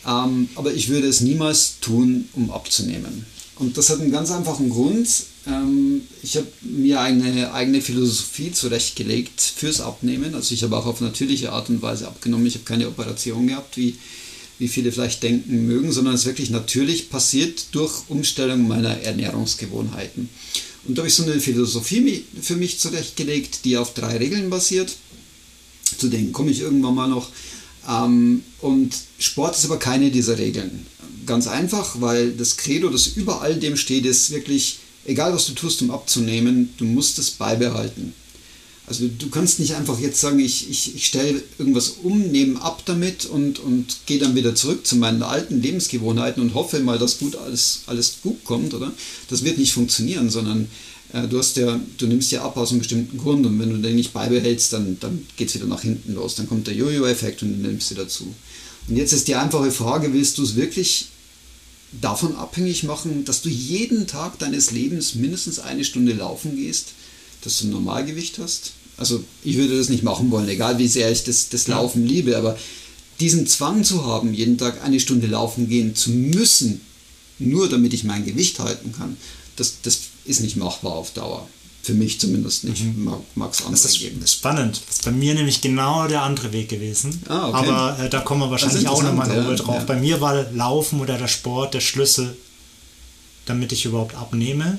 Ähm, 0.09 0.49
aber 0.55 0.73
ich 0.73 0.89
würde 0.89 1.07
es 1.07 1.21
niemals 1.21 1.79
tun, 1.81 2.29
um 2.33 2.49
abzunehmen. 2.49 3.25
Und 3.57 3.77
das 3.77 3.89
hat 3.89 3.99
einen 3.99 4.11
ganz 4.11 4.31
einfachen 4.31 4.69
Grund. 4.69 5.07
Ähm, 5.45 6.01
ich 6.23 6.37
habe 6.37 6.47
mir 6.61 7.01
eine 7.01 7.53
eigene 7.53 7.81
Philosophie 7.81 8.51
zurechtgelegt 8.51 9.39
fürs 9.41 9.81
Abnehmen. 9.81 10.33
Also 10.33 10.55
ich 10.55 10.63
habe 10.63 10.75
auch 10.77 10.87
auf 10.87 11.01
natürliche 11.01 11.51
Art 11.51 11.69
und 11.69 11.81
Weise 11.81 12.07
abgenommen. 12.07 12.47
Ich 12.47 12.55
habe 12.55 12.65
keine 12.65 12.87
Operation 12.87 13.47
gehabt, 13.47 13.77
wie, 13.77 13.97
wie 14.57 14.67
viele 14.67 14.91
vielleicht 14.91 15.21
denken 15.21 15.67
mögen, 15.67 15.91
sondern 15.91 16.15
es 16.15 16.21
ist 16.21 16.27
wirklich 16.27 16.49
natürlich 16.49 17.09
passiert 17.09 17.67
durch 17.73 18.09
Umstellung 18.09 18.67
meiner 18.67 19.01
Ernährungsgewohnheiten. 19.01 20.29
Und 20.87 20.97
da 20.97 21.01
habe 21.01 21.09
ich 21.09 21.15
so 21.15 21.23
eine 21.23 21.39
Philosophie 21.39 22.23
für 22.41 22.55
mich 22.55 22.79
zurechtgelegt, 22.79 23.65
die 23.65 23.77
auf 23.77 23.93
drei 23.93 24.17
Regeln 24.17 24.49
basiert. 24.49 24.95
Zu 25.97 26.07
denen 26.07 26.31
komme 26.31 26.51
ich 26.51 26.61
irgendwann 26.61 26.95
mal 26.95 27.07
noch. 27.07 27.29
Ähm, 27.89 28.43
und 28.61 28.93
Sport 29.17 29.57
ist 29.57 29.65
aber 29.65 29.79
keine 29.79 30.11
dieser 30.11 30.37
Regeln. 30.37 30.85
Ganz 31.25 31.47
einfach, 31.47 31.99
weil 32.01 32.31
das 32.31 32.57
Credo, 32.57 32.89
das 32.89 33.07
über 33.07 33.41
all 33.41 33.55
dem 33.55 33.77
steht, 33.77 34.05
ist 34.05 34.31
wirklich, 34.31 34.79
egal 35.05 35.33
was 35.33 35.47
du 35.47 35.53
tust, 35.53 35.81
um 35.81 35.91
abzunehmen, 35.91 36.73
du 36.77 36.85
musst 36.85 37.19
es 37.19 37.31
beibehalten. 37.31 38.13
Also 38.89 39.07
du 39.07 39.29
kannst 39.29 39.59
nicht 39.59 39.75
einfach 39.75 39.99
jetzt 39.99 40.19
sagen, 40.19 40.39
ich, 40.39 40.67
ich, 40.67 40.95
ich 40.95 41.05
stelle 41.05 41.43
irgendwas 41.59 41.89
um, 42.01 42.31
nehme 42.31 42.59
ab 42.59 42.81
damit 42.85 43.27
und, 43.27 43.59
und 43.59 43.97
gehe 44.07 44.17
dann 44.17 44.35
wieder 44.35 44.55
zurück 44.55 44.87
zu 44.87 44.95
meinen 44.95 45.21
alten 45.21 45.61
Lebensgewohnheiten 45.61 46.41
und 46.41 46.55
hoffe 46.55 46.79
mal, 46.79 46.97
dass 46.97 47.19
gut 47.19 47.35
alles, 47.35 47.81
alles 47.85 48.17
gut 48.23 48.43
kommt, 48.43 48.73
oder? 48.73 48.91
Das 49.29 49.43
wird 49.43 49.59
nicht 49.59 49.73
funktionieren, 49.73 50.31
sondern 50.31 50.69
du, 51.13 51.39
hast 51.39 51.57
ja, 51.57 51.79
du 51.97 52.07
nimmst 52.07 52.31
ja 52.31 52.43
ab 52.43 52.57
aus 52.57 52.69
einem 52.71 52.79
bestimmten 52.79 53.17
Grund 53.17 53.45
und 53.45 53.59
wenn 53.59 53.69
du 53.69 53.77
den 53.77 53.95
nicht 53.95 54.13
beibehältst, 54.13 54.73
dann, 54.73 54.97
dann 54.99 55.25
geht 55.37 55.49
es 55.49 55.55
wieder 55.55 55.65
nach 55.65 55.81
hinten 55.81 56.13
los. 56.13 56.35
Dann 56.35 56.47
kommt 56.47 56.67
der 56.67 56.75
Jojo-Effekt 56.75 57.41
und 57.41 57.53
du 57.53 57.67
nimmst 57.67 57.89
sie 57.89 57.95
dazu. 57.95 58.33
Und 58.87 58.95
jetzt 58.95 59.13
ist 59.13 59.27
die 59.27 59.35
einfache 59.35 59.71
Frage, 59.71 60.13
willst 60.13 60.37
du 60.37 60.43
es 60.43 60.55
wirklich 60.55 61.07
davon 61.91 62.35
abhängig 62.35 62.83
machen, 62.83 63.25
dass 63.25 63.41
du 63.41 63.49
jeden 63.49 64.07
Tag 64.07 64.37
deines 64.39 64.71
Lebens 64.71 65.15
mindestens 65.15 65.59
eine 65.59 65.83
Stunde 65.83 66.13
laufen 66.13 66.55
gehst, 66.55 66.89
dass 67.43 67.57
du 67.59 67.67
ein 67.67 67.71
Normalgewicht 67.71 68.37
hast? 68.37 68.73
Also 68.97 69.23
ich 69.43 69.57
würde 69.57 69.77
das 69.77 69.89
nicht 69.89 70.03
machen 70.03 70.29
wollen, 70.29 70.49
egal 70.49 70.77
wie 70.77 70.87
sehr 70.87 71.11
ich 71.11 71.23
das, 71.23 71.49
das 71.49 71.67
Laufen 71.67 72.05
liebe, 72.05 72.37
aber 72.37 72.57
diesen 73.19 73.47
Zwang 73.47 73.83
zu 73.83 74.05
haben, 74.05 74.33
jeden 74.33 74.57
Tag 74.57 74.83
eine 74.83 74.99
Stunde 74.99 75.27
laufen 75.27 75.69
gehen 75.69 75.95
zu 75.95 76.11
müssen, 76.11 76.81
nur 77.39 77.69
damit 77.69 77.93
ich 77.93 78.03
mein 78.03 78.25
Gewicht 78.25 78.59
halten 78.59 78.91
kann, 78.91 79.17
das, 79.59 79.81
das 79.81 80.01
ist 80.25 80.41
nicht 80.41 80.55
machbar 80.55 80.93
auf 80.93 81.11
Dauer. 81.11 81.47
Für 81.81 81.93
mich 81.93 82.19
zumindest 82.19 82.65
nicht. 82.65 82.83
Mhm. 82.83 83.23
Mag 83.35 83.53
es 83.53 83.61
andere 83.61 83.81
das 83.81 83.95
ist 83.95 84.31
spannend. 84.31 84.81
Das 84.87 84.97
ist 84.97 85.05
bei 85.05 85.11
mir 85.11 85.33
nämlich 85.33 85.61
genau 85.61 86.07
der 86.07 86.23
andere 86.23 86.51
Weg 86.51 86.69
gewesen. 86.69 87.23
Ah, 87.27 87.49
okay. 87.49 87.57
Aber 87.57 87.99
äh, 88.03 88.09
da 88.09 88.19
kommen 88.19 88.41
wir 88.41 88.51
wahrscheinlich 88.51 88.87
auch 88.87 89.01
nochmal 89.01 89.33
ja, 89.33 89.55
drauf. 89.55 89.75
Ja. 89.75 89.83
Bei 89.85 89.95
mir 89.95 90.19
war 90.19 90.45
Laufen 90.51 90.99
oder 90.99 91.17
der 91.17 91.29
Sport 91.29 91.73
der 91.73 91.79
Schlüssel, 91.79 92.35
damit 93.45 93.71
ich 93.71 93.85
überhaupt 93.85 94.15
abnehme. 94.15 94.77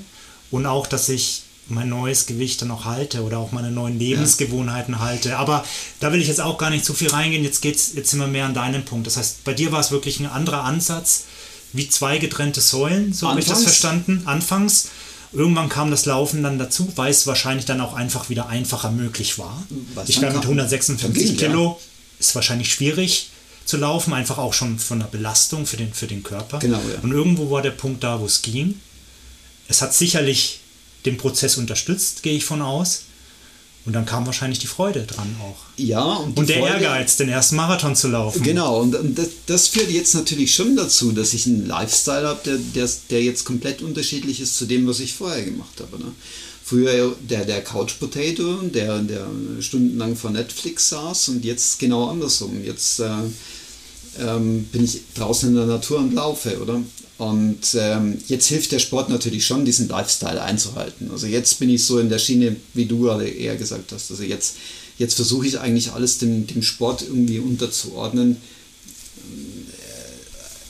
Und 0.51 0.67
auch, 0.67 0.87
dass 0.87 1.09
ich 1.09 1.43
mein 1.71 1.89
neues 1.89 2.27
Gewicht 2.27 2.61
dann 2.61 2.71
auch 2.71 2.85
halte 2.85 3.23
oder 3.23 3.39
auch 3.39 3.53
meine 3.53 3.71
neuen 3.71 3.99
Lebensgewohnheiten 3.99 4.95
ja. 4.95 5.01
halte. 5.01 5.39
Aber 5.39 5.65
da 6.01 6.13
will 6.13 6.21
ich 6.21 6.29
jetzt 6.29 6.41
auch 6.41 6.59
gar 6.59 6.71
nicht 6.71 6.85
zu 6.85 6.93
viel 6.93 7.09
reingehen. 7.09 7.45
Jetzt 7.45 7.63
geht's, 7.63 7.93
jetzt 7.95 8.15
wir 8.17 8.27
mehr 8.27 8.45
an 8.45 8.55
deinem 8.55 8.85
Punkt. 8.85 9.07
Das 9.07 9.17
heißt, 9.17 9.45
bei 9.45 9.55
dir 9.55 9.73
war 9.73 9.81
es 9.81 9.91
wirklich 9.91 10.21
ein 10.21 10.27
anderer 10.27 10.65
Ansatz, 10.65 11.25
wie 11.73 11.89
zwei 11.89 12.19
getrennte 12.19 12.61
Säulen, 12.61 13.13
so 13.13 13.29
habe 13.29 13.41
ich 13.41 13.47
das 13.47 13.63
verstanden, 13.63 14.23
anfangs. 14.27 14.89
Irgendwann 15.33 15.69
kam 15.69 15.93
das 15.93 16.07
Laufen 16.07 16.43
dann 16.43 16.59
dazu, 16.59 16.93
weil 16.97 17.11
es 17.11 17.27
wahrscheinlich 17.27 17.65
dann 17.65 17.81
auch 17.81 17.95
einfach 17.95 18.29
wieder 18.29 18.49
einfacher 18.49 18.91
möglich 18.91 19.39
war. 19.39 19.65
Was 19.95 20.09
ich 20.09 20.19
glaube, 20.19 20.35
mit 20.35 20.43
156 20.43 21.13
ging, 21.13 21.37
Kilo 21.37 21.65
ja. 21.65 21.77
ist 22.19 22.35
wahrscheinlich 22.35 22.73
schwierig 22.73 23.31
zu 23.65 23.77
laufen, 23.77 24.13
einfach 24.13 24.39
auch 24.39 24.53
schon 24.53 24.81
von 24.81 24.99
der 24.99 25.07
Belastung 25.07 25.67
für 25.67 25.77
den, 25.77 25.93
für 25.95 26.09
den 26.09 26.25
Körper. 26.25 26.59
Genau, 26.59 26.79
ja. 26.79 26.99
Und 27.03 27.13
irgendwo 27.13 27.51
war 27.51 27.63
der 27.63 27.71
Punkt 27.71 28.03
da, 28.03 28.21
wo 28.21 28.27
es 28.27 28.43
ging. 28.43 28.81
Es 29.69 29.81
hat 29.83 29.95
sicherlich 29.95 30.61
den 31.05 31.17
Prozess 31.17 31.57
unterstützt, 31.57 32.25
gehe 32.25 32.37
ich 32.37 32.45
von 32.45 32.63
aus. 32.63 33.05
Und 33.87 33.95
dann 33.95 34.05
kam 34.05 34.27
wahrscheinlich 34.27 34.59
die 34.59 34.67
Freude 34.67 35.05
dran 35.05 35.35
auch. 35.43 35.57
Ja, 35.79 36.03
und, 36.03 36.39
und 36.39 36.49
der 36.49 36.59
Freude, 36.59 36.75
Ehrgeiz, 36.75 37.17
den 37.17 37.31
ersten 37.31 37.57
Marathon 37.57 37.97
zu 37.97 38.09
laufen. 38.09 38.43
Genau, 38.43 38.81
und, 38.81 38.95
das, 39.19 39.29
das, 39.47 39.69
führt 39.69 39.91
jetzt 39.91 40.15
natürlich 40.15 40.55
schon 40.55 40.77
dazu, 40.77 41.13
dass 41.13 41.33
ich 41.33 41.47
einen 41.47 41.67
Lifestyle 41.67 42.29
habe, 42.29 42.41
der, 42.45 42.59
der, 42.75 42.89
der, 43.09 43.23
jetzt 43.23 43.45
komplett 43.45 43.81
unterschiedlich 43.81 44.41
ist 44.41 44.59
zu 44.59 44.67
dem, 44.67 44.87
was 44.87 45.01
ich 45.01 45.15
vorher 45.15 45.43
gemacht 45.43 45.81
habe. 45.81 45.99
Ne? 45.99 46.13
Früher 46.63 47.17
der, 47.29 47.47
der 47.47 47.65
Couch 47.65 47.99
Potato, 47.99 48.59
der, 48.63 48.99
der 48.99 49.27
stundenlang 49.61 50.15
vor 50.15 50.31
Netflix 50.31 50.91
saß 50.91 51.31
und 51.31 51.45
jetzt 51.45 51.79
genau 51.79 52.11
andersrum. 52.11 52.63
Jetzt 52.63 53.01
äh, 53.01 53.09
ähm, 54.21 54.65
bin 54.65 54.85
ich 54.85 55.01
draußen 55.15 55.49
in 55.49 55.57
der 55.57 55.67
Natur 55.67 55.99
und 55.99 56.15
laufe, 56.15 56.61
oder? 56.61 56.83
Und 57.21 57.75
ähm, 57.75 58.17
jetzt 58.29 58.47
hilft 58.47 58.73
der 58.73 58.79
Sport 58.79 59.11
natürlich 59.11 59.45
schon, 59.45 59.67
diesen 59.67 59.89
Lifestyle 59.89 60.41
einzuhalten. 60.41 61.11
Also 61.11 61.27
jetzt 61.27 61.59
bin 61.59 61.69
ich 61.69 61.85
so 61.85 61.99
in 61.99 62.09
der 62.09 62.19
Schiene, 62.19 62.57
wie 62.73 62.87
du 62.87 63.01
gerade 63.01 63.29
eher 63.29 63.57
gesagt 63.57 63.93
hast. 63.93 64.11
Also 64.11 64.23
jetzt, 64.23 64.57
jetzt 64.97 65.17
versuche 65.17 65.47
ich 65.47 65.61
eigentlich 65.61 65.93
alles 65.93 66.17
dem, 66.17 66.47
dem 66.47 66.63
Sport 66.63 67.03
irgendwie 67.03 67.39
unterzuordnen, 67.39 68.39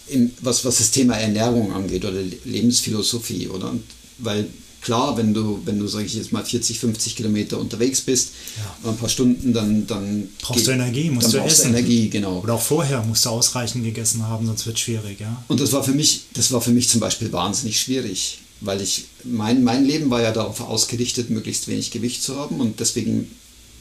äh, 0.09 0.13
in, 0.13 0.33
was, 0.41 0.65
was 0.65 0.79
das 0.79 0.91
Thema 0.91 1.15
Ernährung 1.15 1.73
angeht 1.73 2.05
oder 2.05 2.21
Lebensphilosophie, 2.21 3.47
oder? 3.47 3.73
Weil 4.19 4.49
klar, 4.81 5.17
wenn 5.17 5.35
du, 5.35 5.61
wenn 5.65 5.79
du, 5.79 5.87
sag 5.87 6.05
ich 6.05 6.15
jetzt 6.15 6.33
mal, 6.33 6.45
40, 6.45 6.79
50 6.79 7.17
Kilometer 7.17 7.59
unterwegs 7.59 8.01
bist, 8.01 8.31
ja. 8.57 8.91
ein 8.91 8.97
paar 8.97 9.09
Stunden, 9.09 9.53
dann, 9.53 9.87
dann 9.87 10.29
brauchst 10.41 10.61
geht, 10.61 10.69
du 10.69 10.73
Energie, 10.73 11.11
musst 11.11 11.33
du 11.33 11.39
essen. 11.39 11.71
Energie, 11.71 12.09
genau. 12.09 12.41
Oder 12.41 12.55
auch 12.55 12.63
vorher 12.63 13.03
musst 13.03 13.25
du 13.25 13.31
ausreichend 13.31 13.85
gegessen 13.85 14.27
haben, 14.27 14.47
sonst 14.47 14.67
wird 14.67 14.77
es 14.77 14.83
schwierig, 14.83 15.21
ja. 15.21 15.43
Und 15.49 15.61
das 15.61 15.73
war 15.73 15.85
für 15.85 15.93
mich, 15.93 16.25
das 16.35 16.53
war 16.53 16.61
für 16.61 16.71
mich 16.71 16.89
zum 16.89 17.01
Beispiel 17.01 17.33
wahnsinnig 17.33 17.81
schwierig, 17.81 18.39
weil 18.61 18.81
ich, 18.81 19.05
mein, 19.25 19.65
mein 19.65 19.85
Leben 19.85 20.11
war 20.11 20.23
ja 20.23 20.33
darauf 20.33 20.61
ausgerichtet, 20.61 21.31
möglichst 21.31 21.69
wenig 21.69 21.91
Gewicht 21.91 22.23
zu 22.23 22.37
haben 22.37 22.61
und 22.61 22.81
deswegen, 22.81 23.31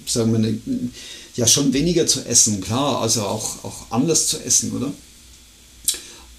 sagen 0.06 0.32
wir, 0.32 0.54
ja 1.36 1.48
schon 1.48 1.74
weniger 1.74 2.08
zu 2.08 2.26
essen, 2.26 2.62
klar, 2.62 3.02
also 3.02 3.22
auch, 3.22 3.64
auch 3.64 3.86
anders 3.92 4.28
zu 4.28 4.38
essen, 4.44 4.72
oder? 4.74 4.92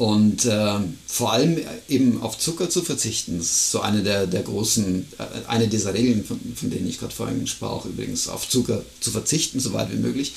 Und 0.00 0.46
äh, 0.46 0.78
vor 1.06 1.34
allem 1.34 1.58
eben 1.90 2.22
auf 2.22 2.38
Zucker 2.38 2.70
zu 2.70 2.80
verzichten, 2.80 3.36
das 3.36 3.48
ist 3.48 3.70
so 3.70 3.80
eine 3.82 4.02
der, 4.02 4.26
der 4.26 4.42
großen, 4.42 5.06
äh, 5.18 5.46
eine 5.46 5.68
dieser 5.68 5.92
Regeln, 5.92 6.24
von, 6.24 6.40
von 6.56 6.70
denen 6.70 6.88
ich 6.88 6.98
gerade 6.98 7.14
vorhin 7.14 7.46
sprach, 7.46 7.84
übrigens, 7.84 8.26
auf 8.26 8.48
Zucker 8.48 8.82
zu 9.00 9.10
verzichten, 9.10 9.60
so 9.60 9.74
weit 9.74 9.92
wie 9.92 9.98
möglich. 9.98 10.32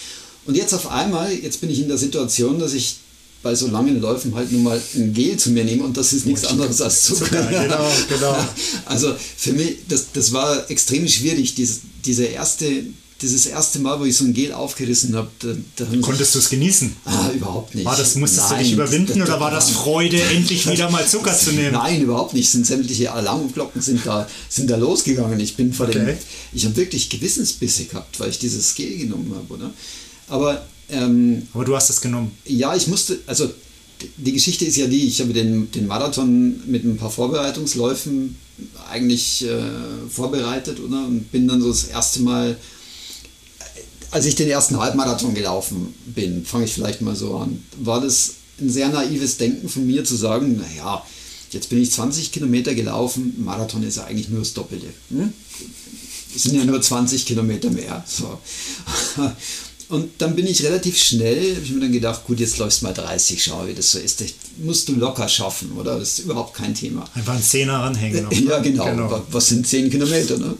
Und 0.45 0.57
jetzt 0.57 0.73
auf 0.73 0.91
einmal, 0.91 1.31
jetzt 1.33 1.61
bin 1.61 1.69
ich 1.69 1.79
in 1.79 1.87
der 1.87 1.97
Situation, 1.97 2.59
dass 2.59 2.73
ich 2.73 2.97
bei 3.41 3.55
so 3.55 3.67
langen 3.67 4.01
Läufen 4.01 4.35
halt 4.35 4.51
nun 4.51 4.63
mal 4.63 4.81
ein 4.95 5.13
Gel 5.13 5.37
zu 5.37 5.51
mir 5.51 5.63
nehme 5.63 5.85
und 5.85 5.95
das 5.95 6.11
ist 6.11 6.25
nichts 6.25 6.43
anderes 6.43 6.81
als 6.81 7.03
Zucker. 7.03 7.25
Zucker 7.27 7.47
genau, 7.47 7.91
genau. 8.09 8.35
Also 8.83 9.15
für 9.37 9.53
mich, 9.53 9.77
das, 9.87 10.07
das 10.11 10.33
war 10.33 10.69
extrem 10.69 11.07
schwierig, 11.07 11.55
diese, 11.55 11.79
diese 12.03 12.25
erste 12.25 12.83
dieses 13.23 13.45
erste 13.45 13.79
Mal, 13.79 13.99
wo 13.99 14.05
ich 14.05 14.15
so 14.15 14.25
ein 14.25 14.33
Gel 14.33 14.51
aufgerissen 14.51 15.15
habe, 15.15 15.29
da, 15.39 15.55
da 15.77 15.85
Konntest 16.01 16.35
du 16.35 16.39
es 16.39 16.49
genießen? 16.49 16.95
Ah, 17.05 17.29
überhaupt 17.33 17.73
nicht. 17.73 17.85
War 17.85 17.95
das, 17.95 18.15
musstest 18.15 18.49
Nein, 18.49 18.59
du 18.59 18.63
dich 18.63 18.73
überwinden 18.73 19.19
das, 19.19 19.29
oder 19.29 19.39
war 19.39 19.49
das 19.49 19.69
Freude, 19.71 20.21
endlich 20.21 20.69
wieder 20.69 20.91
mal 20.91 21.07
Zucker 21.07 21.35
zu 21.35 21.53
nehmen? 21.53 21.71
Nein, 21.71 22.01
überhaupt 22.01 22.33
nicht. 22.33 22.49
Sind 22.49 22.67
sämtliche 22.67 23.11
Alarmglocken 23.13 23.81
sind 23.81 24.05
da, 24.05 24.27
sind 24.49 24.69
da 24.69 24.75
losgegangen. 24.75 25.39
Ich 25.39 25.55
bin 25.55 25.73
vor 25.73 25.87
okay. 25.87 26.05
dem, 26.05 26.17
ich 26.53 26.65
habe 26.65 26.75
wirklich 26.75 27.09
Gewissensbisse 27.09 27.85
gehabt, 27.85 28.19
weil 28.19 28.29
ich 28.29 28.39
dieses 28.39 28.75
Gel 28.75 28.97
genommen 28.97 29.33
habe, 29.33 29.53
oder? 29.53 29.73
Aber, 30.27 30.65
ähm, 30.89 31.47
Aber 31.53 31.65
du 31.65 31.75
hast 31.75 31.89
es 31.89 32.01
genommen. 32.01 32.31
Ja, 32.45 32.75
ich 32.75 32.87
musste, 32.87 33.19
also 33.25 33.49
die 34.17 34.33
Geschichte 34.33 34.65
ist 34.65 34.75
ja 34.75 34.87
die, 34.87 35.07
ich 35.07 35.21
habe 35.21 35.33
den, 35.33 35.71
den 35.71 35.87
Marathon 35.87 36.61
mit 36.67 36.83
ein 36.83 36.97
paar 36.97 37.09
Vorbereitungsläufen 37.09 38.35
eigentlich 38.91 39.45
äh, 39.45 40.09
vorbereitet, 40.09 40.79
oder? 40.79 41.05
Und 41.05 41.31
bin 41.31 41.47
dann 41.47 41.61
so 41.61 41.69
das 41.69 41.85
erste 41.85 42.21
Mal 42.21 42.57
als 44.13 44.25
ich 44.25 44.35
den 44.35 44.49
ersten 44.49 44.79
Halbmarathon 44.79 45.33
gelaufen 45.33 45.93
bin, 46.05 46.45
fange 46.45 46.65
ich 46.65 46.73
vielleicht 46.73 47.01
mal 47.01 47.15
so 47.15 47.37
an, 47.37 47.63
war 47.79 47.99
das 47.99 48.35
ein 48.61 48.69
sehr 48.69 48.89
naives 48.89 49.37
Denken 49.37 49.67
von 49.67 49.87
mir 49.87 50.05
zu 50.05 50.15
sagen, 50.15 50.57
naja, 50.57 51.03
jetzt 51.49 51.69
bin 51.69 51.81
ich 51.81 51.91
20 51.91 52.31
Kilometer 52.31 52.75
gelaufen, 52.75 53.33
Marathon 53.43 53.83
ist 53.83 53.97
ja 53.97 54.05
eigentlich 54.05 54.29
nur 54.29 54.39
das 54.39 54.53
Doppelte. 54.53 54.87
Hm? 55.09 55.33
Es 56.35 56.43
sind 56.43 56.55
ja 56.55 56.63
nur 56.63 56.81
20 56.81 57.25
Kilometer 57.25 57.69
mehr. 57.71 58.03
So. 58.07 58.39
Und 59.89 60.09
dann 60.19 60.35
bin 60.35 60.47
ich 60.47 60.63
relativ 60.63 60.97
schnell, 60.97 61.55
habe 61.55 61.65
ich 61.65 61.71
mir 61.71 61.81
dann 61.81 61.91
gedacht, 61.91 62.25
gut, 62.25 62.39
jetzt 62.39 62.57
läufst 62.57 62.81
du 62.81 62.85
mal 62.85 62.93
30, 62.93 63.43
schau, 63.43 63.67
wie 63.67 63.73
das 63.73 63.91
so 63.91 63.99
ist. 63.99 64.21
Das 64.21 64.33
musst 64.57 64.87
du 64.87 64.95
locker 64.95 65.27
schaffen, 65.27 65.71
oder? 65.73 65.99
Das 65.99 66.17
ist 66.17 66.25
überhaupt 66.25 66.55
kein 66.55 66.73
Thema. 66.73 67.05
Einfach 67.13 67.35
ein 67.35 67.43
Zehner 67.43 67.79
ranhängen. 67.79 68.27
ja, 68.47 68.59
genau. 68.59 68.85
genau. 68.85 69.23
Was 69.29 69.49
sind 69.49 69.67
10 69.67 69.89
Kilometer? 69.89 70.37
Ne? 70.37 70.55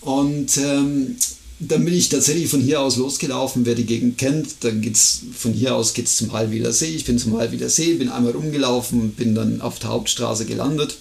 Und 0.00 0.56
ähm, 0.56 1.16
dann 1.58 1.84
bin 1.84 1.94
ich 1.94 2.08
tatsächlich 2.08 2.50
von 2.50 2.60
hier 2.60 2.80
aus 2.80 2.96
losgelaufen, 2.96 3.64
wer 3.64 3.74
die 3.74 3.86
Gegend 3.86 4.18
kennt. 4.18 4.56
Dann 4.60 4.82
geht's 4.82 5.22
von 5.36 5.52
hier 5.52 5.74
aus 5.74 5.94
geht's 5.94 6.16
zum 6.16 6.32
Hallwiler 6.32 6.72
See. 6.72 6.94
Ich 6.94 7.04
bin 7.04 7.18
zum 7.18 7.38
Hallwiler 7.38 7.70
See, 7.70 7.94
bin 7.94 8.10
einmal 8.10 8.32
rumgelaufen, 8.32 9.12
bin 9.12 9.34
dann 9.34 9.60
auf 9.60 9.78
der 9.78 9.90
Hauptstraße 9.90 10.44
gelandet. 10.44 10.96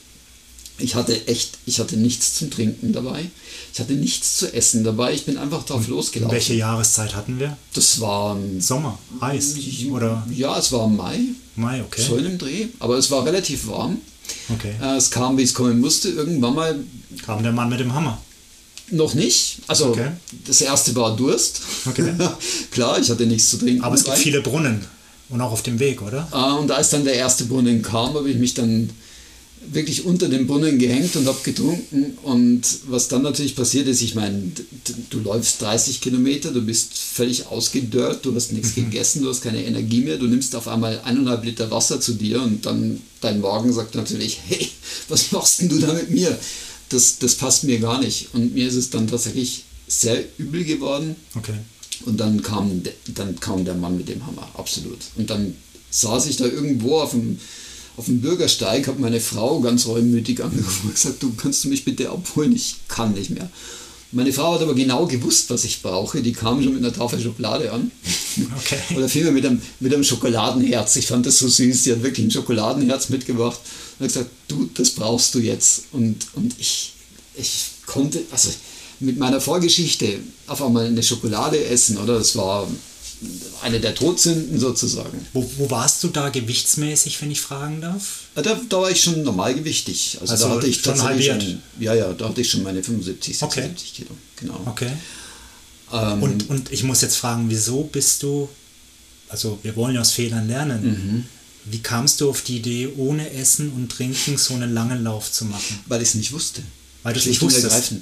Ich 0.77 0.95
hatte 0.95 1.27
echt, 1.27 1.57
ich 1.65 1.79
hatte 1.79 1.95
nichts 1.95 2.35
zum 2.35 2.51
Trinken 2.51 2.91
dabei. 2.91 3.25
Ich 3.73 3.79
hatte 3.79 3.93
nichts 3.93 4.37
zu 4.37 4.53
essen 4.53 4.83
dabei. 4.83 5.13
Ich 5.13 5.25
bin 5.25 5.37
einfach 5.37 5.63
drauf 5.65 5.81
Und 5.81 5.87
losgelaufen. 5.87 6.35
Welche 6.35 6.53
Jahreszeit 6.53 7.15
hatten 7.15 7.39
wir? 7.39 7.57
Das 7.73 8.01
war 8.01 8.37
Sommer, 8.59 8.99
heiß 9.21 9.55
oder? 9.91 10.27
Ja, 10.33 10.57
es 10.57 10.71
war 10.71 10.87
Mai. 10.87 11.19
Mai, 11.55 11.81
okay. 11.81 12.01
So 12.01 12.17
in 12.17 12.25
dem 12.25 12.37
Dreh, 12.37 12.67
aber 12.79 12.97
es 12.97 13.09
war 13.09 13.25
relativ 13.25 13.67
warm. 13.67 13.99
Okay. 14.53 14.73
Äh, 14.81 14.97
es 14.97 15.11
kam, 15.11 15.37
wie 15.37 15.43
es 15.43 15.53
kommen 15.53 15.79
musste. 15.79 16.09
Irgendwann 16.09 16.55
mal 16.55 16.79
kam 17.25 17.41
der 17.43 17.53
Mann 17.53 17.69
mit 17.69 17.79
dem 17.79 17.93
Hammer. 17.93 18.21
Noch 18.91 19.13
nicht. 19.13 19.59
Also 19.67 19.87
okay. 19.87 20.11
das 20.45 20.61
erste 20.61 20.95
war 20.95 21.15
Durst. 21.15 21.61
Okay. 21.85 22.13
Klar, 22.71 22.99
ich 22.99 23.09
hatte 23.09 23.25
nichts 23.25 23.49
zu 23.49 23.57
trinken. 23.57 23.83
Aber 23.83 23.95
es 23.95 24.03
gibt 24.03 24.17
viele 24.17 24.41
Brunnen 24.41 24.85
und 25.29 25.41
auch 25.41 25.51
auf 25.51 25.63
dem 25.63 25.79
Weg, 25.79 26.01
oder? 26.01 26.27
Ah, 26.31 26.53
und 26.55 26.71
als 26.71 26.91
dann 26.91 27.03
der 27.03 27.15
erste 27.15 27.45
Brunnen 27.45 27.81
kam, 27.81 28.13
habe 28.13 28.29
ich 28.29 28.37
mich 28.37 28.53
dann 28.53 28.89
wirklich 29.71 30.05
unter 30.05 30.27
dem 30.27 30.47
Brunnen 30.47 30.77
gehängt 30.77 31.15
und 31.15 31.27
habe 31.27 31.39
getrunken. 31.43 32.17
Und 32.23 32.61
was 32.87 33.07
dann 33.07 33.23
natürlich 33.23 33.55
passiert 33.55 33.87
ist, 33.87 34.01
ich 34.01 34.15
meine, 34.15 34.51
du 35.09 35.19
läufst 35.19 35.61
30 35.61 36.01
Kilometer, 36.01 36.51
du 36.51 36.61
bist 36.61 36.97
völlig 36.97 37.47
ausgedörrt, 37.47 38.25
du 38.25 38.35
hast 38.35 38.51
nichts 38.51 38.75
mhm. 38.75 38.85
gegessen, 38.85 39.23
du 39.23 39.29
hast 39.29 39.41
keine 39.41 39.63
Energie 39.63 40.01
mehr, 40.01 40.17
du 40.17 40.27
nimmst 40.27 40.55
auf 40.55 40.67
einmal 40.67 41.01
eineinhalb 41.03 41.43
Liter 41.43 41.71
Wasser 41.71 41.99
zu 41.99 42.13
dir 42.13 42.41
und 42.41 42.65
dann 42.65 43.01
dein 43.21 43.41
Magen 43.41 43.73
sagt 43.73 43.95
natürlich, 43.95 44.39
hey, 44.47 44.69
was 45.09 45.31
machst 45.31 45.61
denn 45.61 45.69
du 45.69 45.79
da 45.79 45.93
mit 45.93 46.11
mir? 46.11 46.37
Das, 46.95 47.19
das 47.19 47.35
passt 47.35 47.65
mir 47.65 47.79
gar 47.79 47.99
nicht. 47.99 48.29
Und 48.33 48.55
mir 48.55 48.67
ist 48.67 48.75
es 48.75 48.89
dann 48.89 49.07
tatsächlich 49.07 49.65
sehr 49.87 50.23
übel 50.37 50.63
geworden. 50.63 51.15
Okay. 51.35 51.53
Und 52.05 52.19
dann 52.19 52.41
kam, 52.41 52.81
dann 53.13 53.39
kam 53.39 53.65
der 53.65 53.75
Mann 53.75 53.97
mit 53.97 54.09
dem 54.09 54.25
Hammer, 54.25 54.49
absolut. 54.55 54.99
Und 55.15 55.29
dann 55.29 55.55
saß 55.91 56.25
ich 56.27 56.37
da 56.37 56.45
irgendwo 56.45 56.99
auf 56.99 57.11
dem, 57.11 57.39
auf 57.97 58.05
dem 58.05 58.21
Bürgersteig, 58.21 58.87
habe 58.87 59.01
meine 59.01 59.19
Frau 59.19 59.59
ganz 59.61 59.85
reumütig 59.87 60.43
angerufen 60.43 60.87
und 60.87 60.95
gesagt, 60.95 61.21
du 61.21 61.33
kannst 61.33 61.63
du 61.63 61.69
mich 61.69 61.85
bitte 61.85 62.09
abholen, 62.09 62.53
ich 62.53 62.75
kann 62.87 63.13
nicht 63.13 63.29
mehr. 63.29 63.49
Meine 64.11 64.31
Frau 64.31 64.53
hat 64.53 64.61
aber 64.61 64.75
genau 64.75 65.07
gewusst, 65.07 65.49
was 65.49 65.65
ich 65.65 65.81
brauche. 65.81 66.21
Die 66.21 66.31
kam 66.31 66.63
schon 66.63 66.73
mit 66.73 66.83
einer 66.83 66.93
Tafel 66.93 67.19
Schokolade 67.19 67.71
an. 67.71 67.91
Okay. 68.57 68.79
Oder 68.95 69.09
vielmehr 69.09 69.33
mit 69.33 69.45
einem, 69.45 69.61
mit 69.81 69.93
einem 69.93 70.03
Schokoladenherz. 70.03 70.95
Ich 70.95 71.07
fand 71.07 71.25
das 71.25 71.39
so 71.39 71.49
süß. 71.49 71.83
Sie 71.83 71.91
hat 71.91 72.03
wirklich 72.03 72.25
ein 72.25 72.31
Schokoladenherz 72.31 73.09
mitgebracht 73.09 73.59
und 73.99 74.05
hat 74.05 74.13
gesagt, 74.13 74.31
du, 74.47 74.69
das 74.73 74.91
brauchst 74.91 75.33
du 75.35 75.39
jetzt. 75.39 75.83
Und, 75.91 76.27
und 76.33 76.55
ich, 76.59 76.93
ich 77.35 77.65
konnte, 77.85 78.21
also 78.31 78.49
mit 78.99 79.17
meiner 79.17 79.41
Vorgeschichte 79.41 80.19
auf 80.47 80.61
einmal 80.61 80.85
eine 80.85 81.03
Schokolade 81.03 81.63
essen, 81.65 81.97
oder? 81.97 82.17
Das 82.17 82.35
war 82.35 82.67
eine 83.61 83.79
der 83.79 83.95
Todsünden 83.95 84.59
sozusagen. 84.59 85.25
Wo, 85.33 85.49
wo, 85.57 85.69
warst 85.69 86.03
du 86.03 86.09
da 86.09 86.29
gewichtsmäßig, 86.29 87.21
wenn 87.21 87.31
ich 87.31 87.41
fragen 87.41 87.81
darf? 87.81 88.25
Da, 88.35 88.41
da 88.41 88.81
war 88.81 88.91
ich 88.91 89.01
schon 89.01 89.23
normalgewichtig. 89.23 90.17
Also, 90.21 90.33
also 90.33 90.47
da 90.47 90.55
hatte 90.55 90.67
ich 90.67 90.81
schon 90.81 91.01
halbiert? 91.01 91.41
Schon, 91.41 91.61
ja, 91.79 91.93
ja, 91.93 92.13
da 92.13 92.29
hatte 92.29 92.41
ich 92.41 92.49
schon 92.49 92.63
meine 92.63 92.83
75, 92.83 93.37
76 93.37 93.91
okay. 93.91 93.95
Kilo. 93.95 94.09
Genau. 94.35 94.61
Okay. 94.65 94.91
Ähm, 95.93 96.23
und, 96.23 96.49
und 96.49 96.71
ich 96.71 96.83
muss 96.83 97.01
jetzt 97.01 97.15
fragen, 97.15 97.45
wieso 97.49 97.83
bist 97.83 98.23
du, 98.23 98.49
also 99.29 99.59
wir 99.63 99.75
wollen 99.75 99.95
ja 99.95 100.01
aus 100.01 100.11
Fehlern 100.11 100.47
lernen. 100.47 100.83
Mhm. 100.83 101.25
Wie 101.65 101.79
kamst 101.79 102.21
du 102.21 102.29
auf 102.29 102.41
die 102.41 102.57
Idee, 102.57 102.89
ohne 102.95 103.31
Essen 103.31 103.71
und 103.71 103.91
Trinken 103.91 104.37
so 104.37 104.53
einen 104.53 104.73
langen 104.73 105.03
Lauf 105.03 105.31
zu 105.31 105.45
machen? 105.45 105.79
Weil 105.87 106.01
ich 106.01 106.09
es 106.09 106.15
nicht 106.15 106.31
wusste. 106.31 106.61
Weil 107.03 107.13
du 107.13 107.19
es 107.19 107.25
nicht 107.25 107.41
wusstest. 107.41 107.93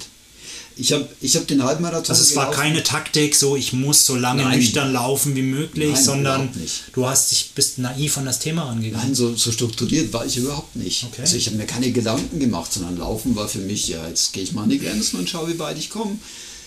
Ich 0.76 0.92
habe 0.92 1.08
ich 1.20 1.36
hab 1.36 1.46
den 1.46 1.62
Halbmarathon. 1.62 2.10
Also 2.10 2.22
es 2.22 2.30
gelaufen. 2.30 2.48
war 2.48 2.54
keine 2.54 2.82
Taktik, 2.82 3.36
so 3.36 3.54
ich 3.54 3.72
muss 3.72 4.06
so 4.06 4.16
lange 4.16 4.42
Nein. 4.42 4.58
nüchtern 4.58 4.92
laufen 4.92 5.36
wie 5.36 5.42
möglich, 5.42 5.92
Nein, 5.92 6.02
sondern 6.02 6.48
du 6.92 7.06
hast 7.06 7.30
dich 7.30 7.52
bist 7.54 7.78
naiv 7.78 8.18
an 8.18 8.24
das 8.24 8.40
Thema 8.40 8.68
angegangen. 8.68 9.06
Nein, 9.06 9.14
so, 9.14 9.36
so 9.36 9.52
strukturiert 9.52 10.12
war 10.12 10.26
ich 10.26 10.36
überhaupt 10.36 10.74
nicht. 10.74 11.04
Okay. 11.04 11.22
Also 11.22 11.36
ich 11.36 11.46
habe 11.46 11.56
mir 11.56 11.66
keine 11.66 11.92
Gedanken 11.92 12.40
gemacht, 12.40 12.72
sondern 12.72 12.96
Laufen 12.96 13.36
war 13.36 13.48
für 13.48 13.60
mich, 13.60 13.86
ja, 13.88 14.06
jetzt 14.08 14.32
gehe 14.32 14.42
ich 14.42 14.52
mal 14.52 14.64
an 14.64 14.70
die 14.70 14.80
Grenzen 14.80 15.18
und 15.18 15.30
schaue, 15.30 15.48
wie 15.48 15.58
weit 15.60 15.78
ich 15.78 15.90
komme. 15.90 16.18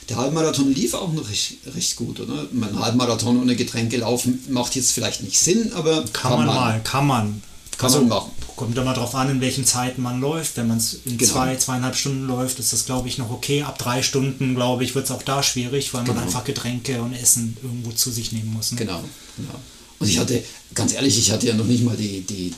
Der 0.10 0.18
Halbmarathon 0.18 0.74
lief 0.74 0.94
auch 0.94 1.12
noch 1.12 1.30
recht, 1.30 1.58
recht 1.76 1.96
gut, 1.98 2.20
oder? 2.20 2.48
Mein 2.54 2.80
Halbmarathon 2.80 3.42
ohne 3.42 3.56
Getränke 3.56 3.98
laufen 3.98 4.40
macht 4.50 4.76
jetzt 4.76 4.92
vielleicht 4.92 5.22
nicht 5.22 5.38
Sinn, 5.38 5.74
aber 5.74 6.02
kann, 6.02 6.14
kann 6.14 6.32
man, 6.32 6.46
man 6.46 6.56
mal, 6.56 6.82
kann 6.84 7.08
man. 7.08 7.42
Kann 7.78 7.88
also, 7.88 8.00
man 8.00 8.10
machen. 8.10 8.32
Kommt 8.56 8.76
immer 8.78 8.94
darauf 8.94 9.14
an, 9.14 9.30
in 9.30 9.42
welchen 9.42 9.66
Zeiten 9.66 10.02
man 10.02 10.20
läuft. 10.20 10.58
Wenn 10.58 10.68
man 10.68 10.78
es 10.78 11.02
in 11.06 11.18
genau. 11.18 11.32
zwei, 11.32 11.56
zweieinhalb 11.58 11.96
Stunden 11.96 12.26
läuft, 12.26 12.58
ist 12.58 12.74
das, 12.74 12.86
glaube 12.86 13.08
ich, 13.08 13.20
noch 13.20 13.30
okay. 13.30 13.62
Ab 13.64 13.78
drei 13.78 14.02
Stunden, 14.02 14.56
glaube 14.56 14.84
ich, 14.84 14.96
wird 14.96 15.06
es 15.06 15.12
auch 15.12 15.22
da 15.22 15.44
schwierig, 15.44 15.94
weil 15.94 16.04
genau. 16.04 16.16
man 16.16 16.24
einfach 16.24 16.44
Getränke 16.44 17.02
und 17.02 17.14
Essen 17.14 17.56
irgendwo 17.62 17.92
zu 17.92 18.10
sich 18.10 18.32
nehmen 18.32 18.52
muss. 18.52 18.72
Ne? 18.72 18.80
Genau, 18.80 19.04
genau. 19.36 19.60
Und 20.00 20.10
ich 20.10 20.18
hatte, 20.18 20.44
ganz 20.74 20.94
ehrlich, 20.94 21.20
ich 21.20 21.32
hatte 21.32 21.48
ja 21.48 21.54
noch 21.54 21.66
nicht 21.66 21.84
mal 21.84 21.98
die, 21.98 22.22
die 22.22 22.54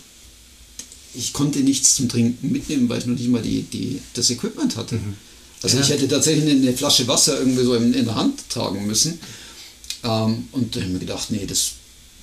ich 1.15 1.33
konnte 1.33 1.59
nichts 1.59 1.95
zum 1.95 2.07
Trinken 2.07 2.51
mitnehmen, 2.51 2.87
weil 2.87 2.99
ich 2.99 3.05
noch 3.05 3.17
nicht 3.17 3.29
mal 3.29 3.41
die, 3.41 3.63
die, 3.63 3.99
das 4.13 4.29
Equipment 4.29 4.77
hatte. 4.77 4.95
Mhm. 4.95 5.15
Also 5.61 5.77
ja. 5.77 5.83
ich 5.83 5.89
hätte 5.89 6.07
tatsächlich 6.07 6.49
eine 6.49 6.73
Flasche 6.73 7.07
Wasser 7.07 7.39
irgendwie 7.39 7.63
so 7.63 7.75
in, 7.75 7.93
in 7.93 8.05
der 8.05 8.15
Hand 8.15 8.49
tragen 8.49 8.85
müssen. 8.87 9.19
Ähm, 10.03 10.47
und 10.51 10.75
da 10.75 10.79
habe 10.79 10.87
ich 10.87 10.93
mir 10.93 10.99
gedacht, 10.99 11.31
nee, 11.31 11.45
das 11.45 11.71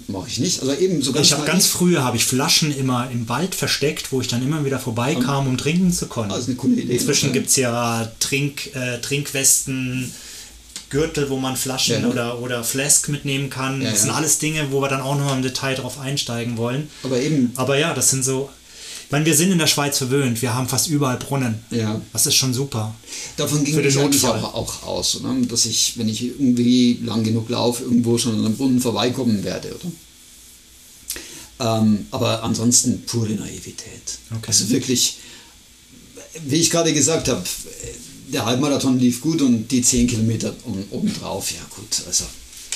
mache 0.08 0.28
ich 0.28 0.38
nicht. 0.38 0.60
Also 0.60 0.74
eben 0.74 1.02
so 1.02 1.12
ganz 1.12 1.26
Ich 1.26 1.32
habe 1.32 1.44
ganz 1.44 1.66
früher 1.66 2.04
habe 2.04 2.16
ich 2.16 2.24
Flaschen 2.24 2.76
immer 2.76 3.10
im 3.10 3.28
Wald 3.28 3.54
versteckt, 3.54 4.12
wo 4.12 4.20
ich 4.20 4.28
dann 4.28 4.42
immer 4.42 4.64
wieder 4.64 4.78
vorbeikam, 4.78 5.46
um 5.46 5.58
trinken 5.58 5.92
zu 5.92 6.06
können. 6.06 6.30
Also 6.30 6.46
eine 6.46 6.56
coole 6.56 6.74
Idee. 6.74 6.94
Inzwischen 6.94 7.32
gibt 7.32 7.48
es 7.48 7.56
ja 7.56 8.10
Trink, 8.20 8.74
äh, 8.74 9.00
Trinkwesten, 9.00 10.12
Gürtel, 10.88 11.28
wo 11.30 11.36
man 11.38 11.56
Flaschen 11.56 12.02
ja, 12.02 12.08
oder, 12.08 12.40
oder 12.40 12.62
Flask 12.62 13.08
mitnehmen 13.08 13.50
kann. 13.50 13.82
Ja, 13.82 13.90
das 13.90 14.02
sind 14.02 14.10
alles 14.10 14.38
Dinge, 14.38 14.70
wo 14.70 14.80
wir 14.80 14.88
dann 14.88 15.00
auch 15.00 15.18
noch 15.18 15.34
im 15.34 15.42
Detail 15.42 15.74
drauf 15.74 15.98
einsteigen 15.98 16.56
wollen. 16.56 16.88
Aber 17.02 17.20
eben. 17.20 17.52
Aber 17.56 17.76
ja, 17.76 17.92
das 17.92 18.10
sind 18.10 18.24
so. 18.24 18.48
Ich 19.06 19.12
meine, 19.12 19.24
wir 19.24 19.36
sind 19.36 19.52
in 19.52 19.58
der 19.58 19.68
Schweiz 19.68 19.98
verwöhnt. 19.98 20.42
Wir 20.42 20.52
haben 20.52 20.68
fast 20.68 20.88
überall 20.88 21.16
Brunnen. 21.16 21.62
Ja. 21.70 22.00
Das 22.12 22.26
ist 22.26 22.34
schon 22.34 22.52
super. 22.52 22.92
Davon 23.36 23.62
ging 23.62 23.78
ich 23.78 23.98
eigentlich 23.98 24.24
auch, 24.24 24.54
auch 24.54 24.82
aus, 24.82 25.16
oder? 25.16 25.32
dass 25.48 25.64
ich, 25.64 25.96
wenn 25.96 26.08
ich 26.08 26.24
irgendwie 26.24 26.98
lang 27.04 27.22
genug 27.22 27.48
laufe, 27.48 27.84
irgendwo 27.84 28.18
schon 28.18 28.34
an 28.34 28.44
einem 28.44 28.56
Brunnen 28.56 28.80
vorbeikommen 28.80 29.44
werde, 29.44 29.76
oder? 29.76 31.78
Ähm, 31.78 32.06
aber 32.10 32.42
ansonsten 32.42 33.02
pure 33.06 33.34
Naivität. 33.34 34.18
Okay. 34.32 34.46
Also 34.48 34.68
wirklich, 34.70 35.18
wie 36.44 36.56
ich 36.56 36.70
gerade 36.70 36.92
gesagt 36.92 37.28
habe, 37.28 37.44
der 38.32 38.44
Halbmarathon 38.44 38.98
lief 38.98 39.20
gut 39.20 39.40
und 39.40 39.68
die 39.68 39.82
10 39.82 40.08
Kilometer 40.08 40.52
obendrauf, 40.90 41.52
ja 41.52 41.62
gut, 41.70 42.02
also 42.08 42.24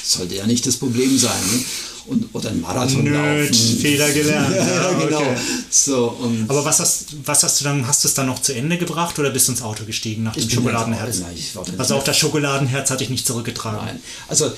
sollte 0.02 0.36
ja 0.36 0.46
nicht 0.46 0.64
das 0.64 0.76
Problem 0.76 1.18
sein. 1.18 1.42
Ne? 1.52 1.64
Und, 2.10 2.28
oder 2.34 2.50
ein 2.50 2.60
Marathon 2.60 3.04
Nöt, 3.04 3.50
laufen. 3.50 3.78
Fehler 3.78 4.10
gelernt. 4.10 4.56
ja, 4.56 4.66
ja, 4.66 4.92
genau. 5.04 5.20
Okay. 5.20 5.36
So, 5.70 6.08
und 6.08 6.50
Aber 6.50 6.64
was 6.64 6.80
hast, 6.80 7.06
was 7.24 7.44
hast 7.44 7.60
du 7.60 7.64
dann, 7.64 7.86
hast 7.86 8.02
du 8.02 8.08
es 8.08 8.14
dann 8.14 8.26
noch 8.26 8.42
zu 8.42 8.52
Ende 8.52 8.78
gebracht 8.78 9.16
oder 9.20 9.30
bist 9.30 9.46
du 9.46 9.52
ins 9.52 9.62
Auto 9.62 9.84
gestiegen 9.84 10.24
nach 10.24 10.34
dem 10.34 10.50
Schokoladenherz? 10.50 11.20
Nein, 11.20 11.36
also 11.78 11.94
auch 11.94 12.02
das 12.02 12.18
Schokoladenherz 12.18 12.90
hatte 12.90 13.04
ich 13.04 13.10
nicht 13.10 13.26
zurückgetragen. 13.26 13.86
Nein, 13.86 14.00
also 14.28 14.50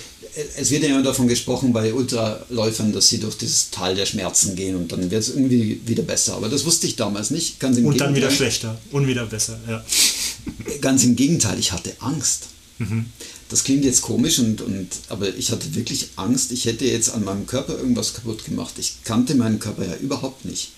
es 0.57 0.71
wird 0.71 0.83
ja 0.83 0.89
immer 0.89 1.03
davon 1.03 1.29
gesprochen 1.29 1.73
bei 1.75 1.93
Ultraläufern, 1.93 2.93
dass 2.93 3.09
sie 3.09 3.21
durch 3.21 3.37
dieses 3.37 3.71
Tal 3.71 3.95
der 3.95 4.07
Schmerzen 4.07 4.57
gehen 4.57 4.77
und 4.77 4.91
dann 4.91 5.11
wird 5.11 5.23
es 5.23 5.29
irgendwie 5.29 5.81
wieder 5.85 6.03
besser. 6.03 6.35
Aber 6.37 6.49
das 6.49 6.65
wusste 6.65 6.87
ich 6.87 6.97
damals 6.97 7.31
nicht. 7.31 7.61
Ganz 7.61 7.77
im 7.77 7.85
und 7.85 7.93
Gegenteil. 7.93 8.09
dann 8.09 8.17
wieder 8.17 8.31
schlechter 8.31 8.79
und 8.93 9.07
wieder 9.07 9.27
besser, 9.27 9.59
ja. 9.69 9.85
Ganz 10.81 11.05
im 11.05 11.17
Gegenteil, 11.17 11.59
ich 11.59 11.73
hatte 11.73 11.93
Angst. 12.01 12.49
Mhm. 12.79 13.07
Das 13.53 13.65
klingt 13.65 13.85
jetzt 13.85 14.01
komisch, 14.01 14.39
und, 14.39 14.63
und, 14.63 14.89
aber 15.11 15.29
ich 15.37 15.53
hatte 15.53 15.75
wirklich 15.75 16.09
Angst, 16.17 16.53
ich 16.53 16.65
hätte 16.65 16.87
jetzt 16.87 17.11
an 17.11 17.23
meinem 17.23 17.47
Körper 17.47 17.77
irgendwas 17.77 18.15
kaputt 18.15 18.47
gemacht. 18.47 18.73
Ich 18.79 19.05
kannte 19.05 19.35
meinen 19.35 19.59
Körper 19.59 19.87
ja 19.87 19.95
überhaupt 19.97 20.47
nicht. 20.47 20.71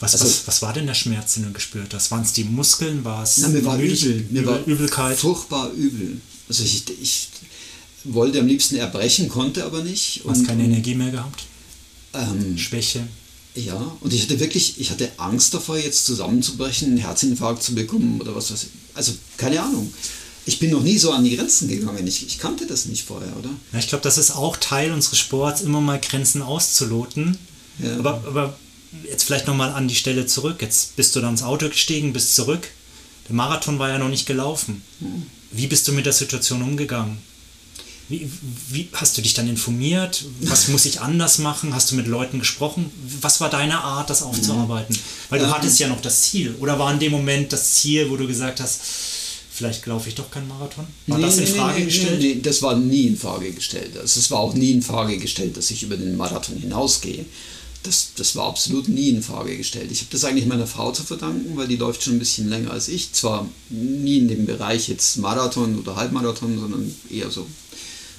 Was, 0.00 0.14
also, 0.14 0.24
was, 0.24 0.46
was 0.46 0.62
war 0.62 0.72
denn 0.72 0.86
der 0.86 0.94
Schmerz, 0.94 1.34
den 1.34 1.44
du 1.44 1.52
gespürt 1.52 1.92
hast? 1.92 2.10
Waren 2.10 2.22
es 2.22 2.32
die 2.32 2.44
Muskeln? 2.44 3.04
War 3.04 3.22
es 3.22 3.36
mir 3.36 3.62
war 3.66 3.78
übel. 3.78 4.26
Mir 4.30 4.46
war 4.46 4.64
Übelkeit? 4.64 5.18
Furchtbar 5.18 5.72
übel. 5.72 6.22
Also 6.48 6.62
ich, 6.64 6.84
ich 7.02 7.28
wollte 8.04 8.40
am 8.40 8.46
liebsten 8.46 8.76
erbrechen, 8.76 9.28
konnte 9.28 9.66
aber 9.66 9.84
nicht. 9.84 10.24
Du 10.24 10.30
hast 10.30 10.46
keine 10.46 10.64
Energie 10.64 10.94
mehr 10.94 11.10
gehabt? 11.10 11.44
Ähm, 12.14 12.56
Schwäche? 12.56 13.06
Ja, 13.56 13.94
und 14.00 14.14
ich 14.14 14.22
hatte 14.22 14.40
wirklich, 14.40 14.80
ich 14.80 14.90
hatte 14.90 15.10
Angst 15.18 15.52
davor, 15.52 15.76
jetzt 15.76 16.06
zusammenzubrechen, 16.06 16.88
einen 16.88 16.96
Herzinfarkt 16.96 17.62
zu 17.62 17.74
bekommen 17.74 18.22
oder 18.22 18.34
was 18.34 18.50
weiß 18.50 18.62
ich. 18.62 18.70
Also 18.94 19.12
keine 19.36 19.60
Ahnung. 19.60 19.92
Ich 20.44 20.58
bin 20.58 20.70
noch 20.70 20.82
nie 20.82 20.98
so 20.98 21.12
an 21.12 21.24
die 21.24 21.36
Grenzen 21.36 21.68
gegangen. 21.68 22.06
Ich, 22.06 22.26
ich 22.26 22.38
kannte 22.38 22.66
das 22.66 22.86
nicht 22.86 23.06
vorher, 23.06 23.36
oder? 23.36 23.50
Ja, 23.72 23.78
ich 23.78 23.88
glaube, 23.88 24.02
das 24.02 24.18
ist 24.18 24.32
auch 24.32 24.56
Teil 24.56 24.92
unseres 24.92 25.18
Sports, 25.18 25.60
immer 25.60 25.80
mal 25.80 26.00
Grenzen 26.00 26.42
auszuloten. 26.42 27.38
Ja. 27.78 27.96
Aber, 27.98 28.22
aber 28.26 28.56
jetzt 29.08 29.24
vielleicht 29.24 29.46
nochmal 29.46 29.70
an 29.70 29.88
die 29.88 29.94
Stelle 29.94 30.26
zurück. 30.26 30.60
Jetzt 30.60 30.96
bist 30.96 31.14
du 31.14 31.20
dann 31.20 31.30
ins 31.30 31.42
Auto 31.42 31.68
gestiegen, 31.68 32.12
bist 32.12 32.34
zurück. 32.34 32.68
Der 33.28 33.36
Marathon 33.36 33.78
war 33.78 33.88
ja 33.88 33.98
noch 33.98 34.08
nicht 34.08 34.26
gelaufen. 34.26 34.82
Hm. 34.98 35.26
Wie 35.52 35.66
bist 35.68 35.86
du 35.86 35.92
mit 35.92 36.06
der 36.06 36.12
Situation 36.12 36.62
umgegangen? 36.62 37.18
Wie, 38.08 38.30
wie, 38.68 38.88
hast 38.92 39.16
du 39.16 39.22
dich 39.22 39.32
dann 39.32 39.48
informiert? 39.48 40.24
Was 40.40 40.68
muss 40.68 40.84
ich 40.84 41.00
anders 41.00 41.38
machen? 41.38 41.74
Hast 41.74 41.90
du 41.90 41.94
mit 41.94 42.06
Leuten 42.06 42.40
gesprochen? 42.40 42.90
Was 43.20 43.40
war 43.40 43.48
deine 43.48 43.80
Art, 43.80 44.10
das 44.10 44.22
aufzuarbeiten? 44.22 44.98
Weil 45.30 45.38
du 45.38 45.46
ähm, 45.46 45.54
hattest 45.54 45.78
ja 45.78 45.88
noch 45.88 46.00
das 46.02 46.22
Ziel. 46.22 46.54
Oder 46.58 46.78
war 46.78 46.92
in 46.92 46.98
dem 46.98 47.12
Moment 47.12 47.52
das 47.52 47.74
Ziel, 47.74 48.10
wo 48.10 48.16
du 48.16 48.26
gesagt 48.26 48.60
hast, 48.60 48.80
vielleicht 49.62 49.86
laufe 49.86 50.08
ich 50.08 50.16
doch 50.16 50.28
keinen 50.28 50.48
Marathon? 50.48 50.86
War 51.06 51.18
nee, 51.18 51.24
das 51.24 51.38
in 51.38 51.46
Frage 51.46 51.78
nee, 51.78 51.84
gestellt? 51.84 52.20
Nee, 52.20 52.40
das 52.42 52.62
war 52.62 52.76
nie 52.76 53.06
in 53.06 53.16
Frage 53.16 53.52
gestellt. 53.52 53.96
Also 53.96 54.18
es 54.18 54.30
war 54.32 54.40
auch 54.40 54.54
nie 54.54 54.72
in 54.72 54.82
Frage 54.82 55.18
gestellt, 55.18 55.56
dass 55.56 55.70
ich 55.70 55.84
über 55.84 55.96
den 55.96 56.16
Marathon 56.16 56.56
hinausgehe. 56.56 57.24
Das, 57.84 58.08
das 58.16 58.34
war 58.34 58.46
absolut 58.46 58.88
nie 58.88 59.10
in 59.10 59.22
Frage 59.22 59.56
gestellt. 59.56 59.90
Ich 59.92 60.00
habe 60.00 60.10
das 60.10 60.24
eigentlich 60.24 60.46
meiner 60.46 60.66
Frau 60.66 60.90
zu 60.90 61.04
verdanken, 61.04 61.56
weil 61.56 61.68
die 61.68 61.76
läuft 61.76 62.02
schon 62.02 62.14
ein 62.14 62.18
bisschen 62.18 62.48
länger 62.48 62.72
als 62.72 62.88
ich. 62.88 63.12
Zwar 63.12 63.48
nie 63.70 64.18
in 64.18 64.28
dem 64.28 64.46
Bereich 64.46 64.88
jetzt 64.88 65.16
Marathon 65.18 65.78
oder 65.78 65.94
Halbmarathon, 65.94 66.58
sondern 66.58 66.92
eher 67.08 67.30
so 67.30 67.46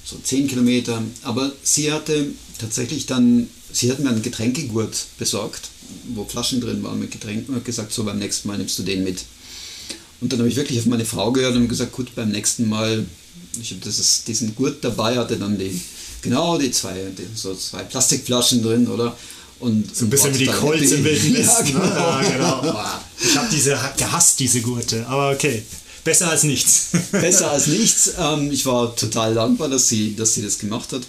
so 0.04 0.16
10 0.22 0.48
Kilometer. 0.48 1.02
Aber 1.22 1.52
sie 1.62 1.92
hatte 1.92 2.26
tatsächlich 2.58 3.06
dann, 3.06 3.48
sie 3.72 3.90
hat 3.90 4.00
mir 4.00 4.10
einen 4.10 4.22
Getränkegurt 4.22 5.06
besorgt, 5.18 5.68
wo 6.14 6.24
Flaschen 6.24 6.60
drin 6.60 6.82
waren 6.82 6.98
mit 6.98 7.10
Getränken 7.10 7.50
und 7.50 7.60
hat 7.60 7.64
gesagt, 7.64 7.92
so 7.92 8.04
beim 8.04 8.18
nächsten 8.18 8.48
Mal 8.48 8.58
nimmst 8.58 8.78
du 8.78 8.82
den 8.82 9.04
mit. 9.04 9.24
Und 10.24 10.32
dann 10.32 10.38
habe 10.38 10.48
ich 10.48 10.56
wirklich 10.56 10.78
auf 10.78 10.86
meine 10.86 11.04
Frau 11.04 11.32
gehört 11.32 11.54
und 11.54 11.68
gesagt, 11.68 11.92
gut, 11.92 12.14
beim 12.14 12.30
nächsten 12.30 12.66
Mal, 12.66 13.04
ich 13.60 13.72
habe 13.72 13.80
diesen 14.26 14.56
Gurt 14.56 14.82
dabei, 14.82 15.18
hatte 15.18 15.36
dann 15.36 15.58
die, 15.58 15.78
genau, 16.22 16.56
die 16.56 16.70
zwei, 16.70 16.94
die, 16.94 17.26
so 17.34 17.54
zwei 17.54 17.82
Plastikflaschen 17.82 18.62
drin, 18.62 18.88
oder? 18.88 19.14
Und, 19.60 19.94
so 19.94 20.06
ein 20.06 20.08
bisschen 20.08 20.32
wie 20.32 20.38
die 20.38 20.46
Colts 20.46 20.92
im 20.92 21.04
Wilden 21.04 21.34
Westen. 21.34 21.74
Ja, 21.74 22.22
genau. 22.22 22.48
Ja, 22.48 22.62
genau. 22.62 22.84
Ich 23.22 23.36
habe 23.36 23.48
diese 23.52 23.78
gehasst, 23.98 24.40
diese 24.40 24.62
Gurte, 24.62 25.06
aber 25.06 25.32
okay. 25.32 25.62
Besser 26.04 26.30
als 26.30 26.44
nichts. 26.44 26.88
Besser 27.12 27.50
als 27.50 27.66
nichts. 27.66 28.12
Ähm, 28.18 28.50
ich 28.50 28.64
war 28.64 28.96
total 28.96 29.34
dankbar, 29.34 29.68
dass 29.68 29.90
sie, 29.90 30.16
dass 30.16 30.32
sie 30.32 30.40
das 30.40 30.58
gemacht 30.58 30.90
hat. 30.94 31.02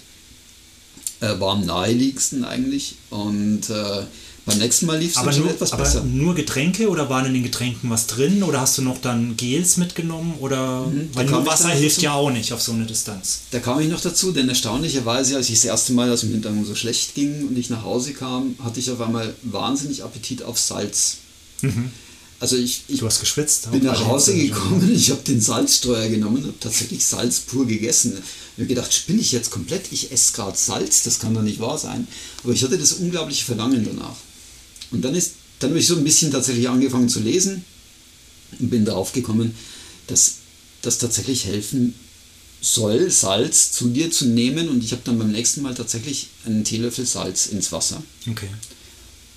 Äh, 1.21 1.39
war 1.39 1.53
am 1.53 1.65
naheliegendsten 1.65 2.43
eigentlich. 2.43 2.95
Und 3.11 3.69
äh, 3.69 4.03
Beim 4.45 4.59
nächsten 4.59 4.85
Mal 4.85 4.99
lief 4.99 5.11
es 5.11 5.17
Aber, 5.17 5.31
schon 5.31 5.41
nur, 5.43 5.51
etwas 5.51 5.71
aber 5.73 5.83
besser. 5.83 6.03
nur 6.03 6.35
Getränke 6.35 6.87
oder 6.89 7.09
waren 7.09 7.25
in 7.25 7.33
den 7.33 7.41
Getränken 7.43 7.89
was 7.89 8.05
drin? 8.05 8.43
Oder 8.43 8.61
hast 8.61 8.77
du 8.77 8.83
noch 8.83 8.99
dann 9.01 9.35
Gels 9.37 9.77
mitgenommen? 9.77 10.35
Oder 10.39 10.85
Mhm, 10.85 11.09
weil 11.13 11.25
nur 11.25 11.45
Wasser 11.47 11.69
dann 11.69 11.77
hilft 11.77 11.97
dazu. 11.97 12.03
ja 12.05 12.13
auch 12.13 12.29
nicht 12.29 12.53
auf 12.53 12.61
so 12.61 12.71
eine 12.71 12.85
Distanz. 12.85 13.39
Da 13.49 13.59
kam 13.59 13.79
ich 13.79 13.89
noch 13.89 14.01
dazu, 14.01 14.31
denn 14.31 14.47
erstaunlicherweise, 14.47 15.35
als 15.35 15.49
ich 15.49 15.55
das 15.55 15.65
erste 15.65 15.93
Mal, 15.93 16.09
als 16.11 16.21
mir 16.23 16.37
dann 16.37 16.63
so 16.63 16.75
schlecht 16.75 17.15
ging 17.15 17.47
und 17.47 17.57
ich 17.57 17.71
nach 17.71 17.83
Hause 17.83 18.13
kam, 18.13 18.55
hatte 18.63 18.79
ich 18.79 18.91
auf 18.91 19.01
einmal 19.01 19.33
wahnsinnig 19.41 20.03
Appetit 20.03 20.43
auf 20.43 20.59
Salz. 20.59 21.17
Also 22.39 22.57
ich, 22.57 22.83
ich 22.87 22.99
Du 22.99 23.07
hast 23.07 23.21
geschwitzt. 23.21 23.71
bin 23.71 23.83
nach 23.83 24.05
Hause 24.05 24.35
gekommen, 24.35 24.91
ich 24.93 25.09
habe 25.09 25.21
den 25.23 25.41
Salzstreuer 25.41 26.09
genommen 26.09 26.37
und 26.37 26.43
habe 26.47 26.59
tatsächlich 26.59 27.03
Salz 27.03 27.39
pur 27.39 27.65
gegessen. 27.65 28.13
Ich 28.57 28.59
habe 28.59 28.67
gedacht, 28.67 28.93
spinne 28.93 29.21
ich 29.21 29.31
jetzt 29.31 29.49
komplett, 29.49 29.91
ich 29.91 30.11
esse 30.11 30.33
gerade 30.33 30.55
Salz, 30.55 31.01
das 31.03 31.17
kann 31.19 31.33
doch 31.33 31.41
nicht 31.41 31.59
wahr 31.59 31.77
sein. 31.79 32.07
Aber 32.43 32.53
ich 32.53 32.63
hatte 32.63 32.77
das 32.77 32.93
unglaubliche 32.93 33.45
Verlangen 33.45 33.83
danach. 33.83 34.15
Und 34.91 35.01
dann, 35.03 35.15
ist, 35.15 35.33
dann 35.59 35.71
habe 35.71 35.79
ich 35.79 35.87
so 35.87 35.95
ein 35.95 36.03
bisschen 36.03 36.31
tatsächlich 36.31 36.69
angefangen 36.69 37.09
zu 37.09 37.19
lesen 37.19 37.65
und 38.59 38.69
bin 38.69 38.85
darauf 38.85 39.13
gekommen, 39.13 39.55
dass 40.07 40.35
das 40.81 40.97
tatsächlich 40.97 41.45
helfen 41.45 41.95
soll, 42.61 43.11
Salz 43.11 43.71
zu 43.71 43.89
dir 43.89 44.11
zu 44.11 44.25
nehmen. 44.25 44.69
Und 44.69 44.83
ich 44.83 44.91
habe 44.91 45.01
dann 45.05 45.19
beim 45.19 45.31
nächsten 45.31 45.61
Mal 45.61 45.73
tatsächlich 45.73 46.27
einen 46.45 46.63
Teelöffel 46.63 47.05
Salz 47.05 47.47
ins 47.47 47.71
Wasser. 47.71 48.01
Okay. 48.29 48.49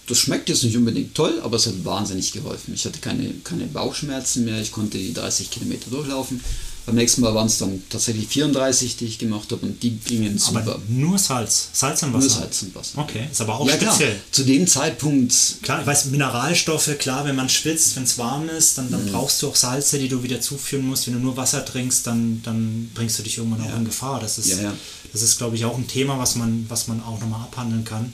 Das 0.06 0.18
schmeckt 0.18 0.48
jetzt 0.48 0.64
nicht 0.64 0.76
unbedingt 0.76 1.14
toll, 1.14 1.38
aber 1.42 1.56
es 1.56 1.66
hat 1.66 1.84
wahnsinnig 1.84 2.32
geholfen. 2.32 2.72
Ich 2.74 2.86
hatte 2.86 2.98
keine, 2.98 3.30
keine 3.44 3.66
Bauchschmerzen 3.66 4.44
mehr, 4.46 4.60
ich 4.60 4.72
konnte 4.72 4.96
die 4.96 5.12
30 5.12 5.50
Kilometer 5.50 5.90
durchlaufen. 5.90 6.40
Beim 6.88 6.96
nächsten 6.96 7.20
Mal 7.20 7.34
waren 7.34 7.46
es 7.46 7.58
dann 7.58 7.82
tatsächlich 7.90 8.26
34, 8.28 8.96
die 8.96 9.04
ich 9.04 9.18
gemacht 9.18 9.52
habe 9.52 9.66
und 9.66 9.82
die 9.82 9.90
gingen 9.90 10.38
super. 10.38 10.60
Aber 10.60 10.80
nur 10.88 11.18
Salz. 11.18 11.68
Salz 11.74 12.02
und 12.02 12.14
Wasser. 12.14 12.26
Nur 12.26 12.34
Salz 12.36 12.62
und 12.62 12.74
Wasser. 12.74 12.98
Okay, 12.98 13.28
ist 13.30 13.40
aber 13.42 13.60
auch 13.60 13.68
ja, 13.68 13.76
klar. 13.76 13.94
speziell. 13.94 14.16
Zu 14.32 14.44
dem 14.44 14.66
Zeitpunkt, 14.66 15.34
Klar, 15.62 15.82
ich 15.82 15.86
weiß, 15.86 16.06
Mineralstoffe, 16.06 16.96
klar, 16.98 17.24
wenn 17.26 17.36
man 17.36 17.50
schwitzt, 17.50 17.94
wenn 17.96 18.04
es 18.04 18.16
warm 18.16 18.48
ist, 18.48 18.78
dann, 18.78 18.86
Mhm. 18.86 18.90
dann 18.92 19.12
brauchst 19.12 19.42
du 19.42 19.48
auch 19.48 19.54
Salze, 19.56 19.98
die 19.98 20.08
du 20.08 20.22
wieder 20.22 20.40
zuführen 20.40 20.86
musst. 20.86 21.06
Wenn 21.06 21.14
du 21.14 21.20
nur 21.20 21.36
Wasser 21.36 21.64
trinkst, 21.64 22.06
dann, 22.06 22.40
dann 22.42 22.90
bringst 22.94 23.18
du 23.18 23.22
dich 23.22 23.36
irgendwann 23.38 23.60
auch 23.70 23.76
in 23.76 23.84
Gefahr. 23.84 24.18
Das 24.20 24.38
ist, 24.38 24.48
Ja, 24.48 24.62
ja. 24.62 24.72
das 25.12 25.20
ist 25.22 25.36
glaube 25.36 25.56
ich, 25.56 25.64
auch 25.66 25.76
ein 25.76 25.86
Thema, 25.86 26.18
was 26.18 26.36
man, 26.36 26.64
was 26.70 26.88
man 26.88 27.02
auch 27.02 27.20
nochmal 27.20 27.42
abhandeln 27.42 27.84
kann. 27.84 28.12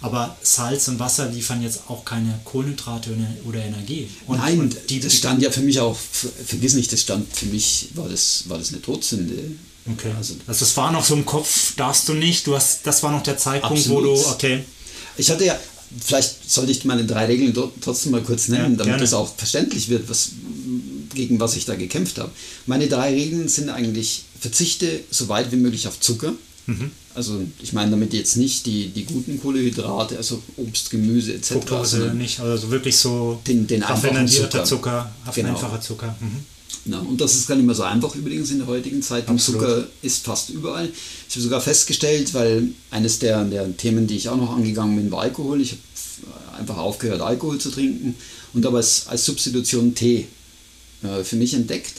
Aber 0.00 0.36
Salz 0.42 0.86
und 0.88 0.98
Wasser 1.00 1.26
liefern 1.28 1.60
jetzt 1.62 1.80
auch 1.88 2.04
keine 2.04 2.38
Kohlenhydrate 2.44 3.10
oder- 3.44 3.64
Energie. 3.64 4.08
Und, 4.26 4.38
nein, 4.38 4.60
und 4.60 4.76
die, 4.90 5.00
das 5.00 5.14
stand 5.14 5.42
ja 5.42 5.50
für 5.50 5.60
mich 5.60 5.80
auch, 5.80 5.96
ver- 5.96 6.28
vergiss 6.46 6.74
nicht, 6.74 6.92
das 6.92 7.00
stand 7.00 7.26
für 7.36 7.46
mich, 7.46 7.88
war 7.94 8.08
das, 8.08 8.44
war 8.48 8.58
das 8.58 8.68
eine 8.68 8.80
Todsünde. 8.80 9.34
Okay. 9.92 10.12
Also, 10.16 10.34
Also, 10.46 10.60
das 10.64 10.76
war 10.76 10.92
noch 10.92 11.04
so 11.04 11.14
im 11.14 11.24
Kopf, 11.26 11.74
darfst 11.76 12.08
du 12.08 12.14
nicht. 12.14 12.46
Du 12.46 12.54
hast, 12.54 12.86
das 12.86 13.02
war 13.02 13.10
noch 13.10 13.22
der 13.22 13.38
Zeitpunkt, 13.38 13.88
wo 13.88 13.98
Absolut. 13.98 14.18
du, 14.24 14.28
okay, 14.30 14.64
Ich 15.16 15.30
hatte 15.30 15.44
ja, 15.46 15.58
vielleicht 16.00 16.48
sollte 16.50 16.70
ich 16.70 16.84
meine 16.84 17.04
drei 17.06 17.24
Regeln 17.26 17.52
trotzdem 17.80 18.12
mal 18.12 18.22
kurz 18.22 18.48
nennen, 18.48 18.78
Ja, 18.78 18.84
damit 18.84 19.00
es 19.00 19.14
auch 19.14 19.34
verständlich 19.36 19.88
wird, 19.88 20.08
was, 20.08 20.28
gegen 21.14 21.40
was 21.40 21.56
ich 21.56 21.64
da 21.64 21.74
gekämpft 21.74 22.18
habe. 22.18 22.30
Meine 22.66 22.86
drei 22.86 23.12
Regeln 23.14 23.48
sind 23.48 23.70
eigentlich, 23.70 24.24
verzichte 24.38 25.00
so 25.10 25.28
weit 25.28 25.50
wie 25.50 25.56
möglich 25.56 25.88
auf 25.88 25.98
Zucker. 25.98 26.34
Mhm. 26.66 26.90
Also 27.18 27.40
ich 27.60 27.72
meine 27.72 27.90
damit 27.90 28.14
jetzt 28.14 28.36
nicht 28.36 28.64
die, 28.66 28.90
die 28.90 29.04
guten 29.04 29.40
Kohlenhydrate, 29.40 30.16
also 30.16 30.40
Obst, 30.56 30.88
Gemüse 30.90 31.34
etc. 31.34 31.54
Fructose 31.54 32.12
nicht, 32.14 32.38
also 32.38 32.70
wirklich 32.70 32.96
so 32.96 33.40
Den- 33.44 33.66
den 33.66 33.82
einfachen 33.82 34.28
Zucker. 34.28 34.62
Zucker, 34.64 35.12
Genau. 35.34 35.48
einfacher 35.48 35.80
Zucker. 35.80 36.14
Mhm. 36.20 36.44
Na, 36.84 37.00
und 37.00 37.20
das 37.20 37.34
ist 37.34 37.48
gar 37.48 37.56
nicht 37.56 37.66
mehr 37.66 37.74
so 37.74 37.82
einfach 37.82 38.14
übrigens 38.14 38.52
in 38.52 38.58
der 38.58 38.68
heutigen 38.68 39.02
Zeit. 39.02 39.28
Absolut. 39.28 39.60
Zucker 39.62 39.86
ist 40.00 40.24
fast 40.24 40.50
überall. 40.50 40.88
Ich 41.28 41.34
habe 41.34 41.42
sogar 41.42 41.60
festgestellt, 41.60 42.32
weil 42.34 42.68
eines 42.92 43.18
der, 43.18 43.44
der 43.46 43.76
Themen, 43.76 44.06
die 44.06 44.14
ich 44.16 44.28
auch 44.28 44.36
noch 44.36 44.54
angegangen 44.54 44.94
bin, 44.96 45.10
war 45.10 45.22
Alkohol. 45.22 45.60
Ich 45.60 45.72
habe 45.72 46.56
einfach 46.60 46.76
aufgehört, 46.76 47.20
Alkohol 47.20 47.58
zu 47.58 47.70
trinken 47.72 48.14
und 48.54 48.64
aber 48.64 48.76
als, 48.78 49.08
als 49.08 49.24
Substitution 49.24 49.94
Tee 49.96 50.28
äh, 51.02 51.24
für 51.24 51.34
mich 51.34 51.52
entdeckt. 51.54 51.94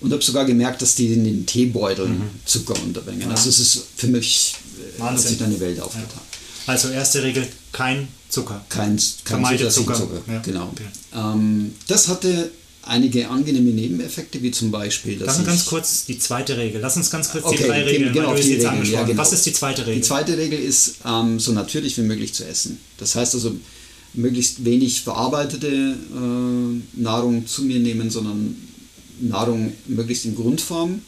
Und 0.00 0.12
habe 0.12 0.22
sogar 0.22 0.44
gemerkt, 0.44 0.82
dass 0.82 0.94
die 0.96 1.06
in 1.12 1.24
den 1.24 1.46
Teebeuteln 1.46 2.20
Zucker 2.44 2.74
unterbringen. 2.82 3.30
Also 3.30 3.48
es 3.48 3.58
ist 3.58 3.84
für 3.96 4.08
mich, 4.08 4.54
äh, 4.78 4.82
hat 4.82 5.12
Mhm. 5.12 5.16
Wahnsinn. 5.16 5.28
sich 5.30 5.38
da 5.38 5.44
eine 5.46 5.60
Welt 5.60 5.80
aufgetan. 5.80 6.20
Also 6.66 6.88
erste 6.88 7.22
Regel, 7.22 7.46
kein 7.72 8.08
Zucker. 8.28 8.64
Kein, 8.68 8.96
kein 8.96 8.98
Vermeide 9.24 9.68
zusätzlichen 9.68 9.94
Zucker. 9.94 10.16
Zucker. 10.18 10.32
Ja, 10.32 10.38
Genau. 10.40 10.70
okay. 10.72 10.84
Ähm, 11.14 11.72
das 11.86 12.08
hatte 12.08 12.50
einige 12.82 13.28
angenehme 13.30 13.70
Nebeneffekte, 13.70 14.42
wie 14.42 14.50
zum 14.50 14.70
Beispiel, 14.70 15.16
dass 15.18 15.26
Lass 15.28 15.38
uns 15.38 15.46
ganz 15.46 15.64
kurz 15.66 16.04
die 16.06 16.18
zweite 16.18 16.56
Regel. 16.58 16.80
Lass 16.82 16.96
uns 16.96 17.10
ganz 17.10 17.30
kurz 17.30 17.44
Okay, 17.44 17.56
die 17.58 17.62
drei 17.68 17.82
Regeln, 17.82 18.14
weil 18.14 18.36
du 18.36 18.42
die 18.42 18.52
Regeln, 18.54 18.84
ja, 18.90 19.02
genau. 19.04 19.18
Was 19.22 19.32
ist 19.32 19.46
die 19.46 19.52
zweite 19.54 19.82
Regel? 19.86 19.96
Die 19.96 20.06
zweite 20.06 20.36
Regel 20.36 20.58
ist, 20.58 20.96
ähm, 21.06 21.38
so 21.40 21.52
natürlich 21.52 21.96
wie 21.96 22.02
möglich 22.02 22.34
zu 22.34 22.46
essen. 22.46 22.78
Das 22.98 23.14
heißt 23.14 23.34
also, 23.34 23.54
möglichst 24.14 24.64
wenig 24.64 25.00
verarbeitete 25.02 25.66
äh, 25.66 27.00
Nahrung 27.00 27.46
zu 27.46 27.62
mir 27.62 27.78
nehmen, 27.80 28.10
sondern 28.10 28.56
Nahrung 29.20 29.72
möglichst 29.86 30.24
in 30.24 30.34
Grundform 30.34 31.02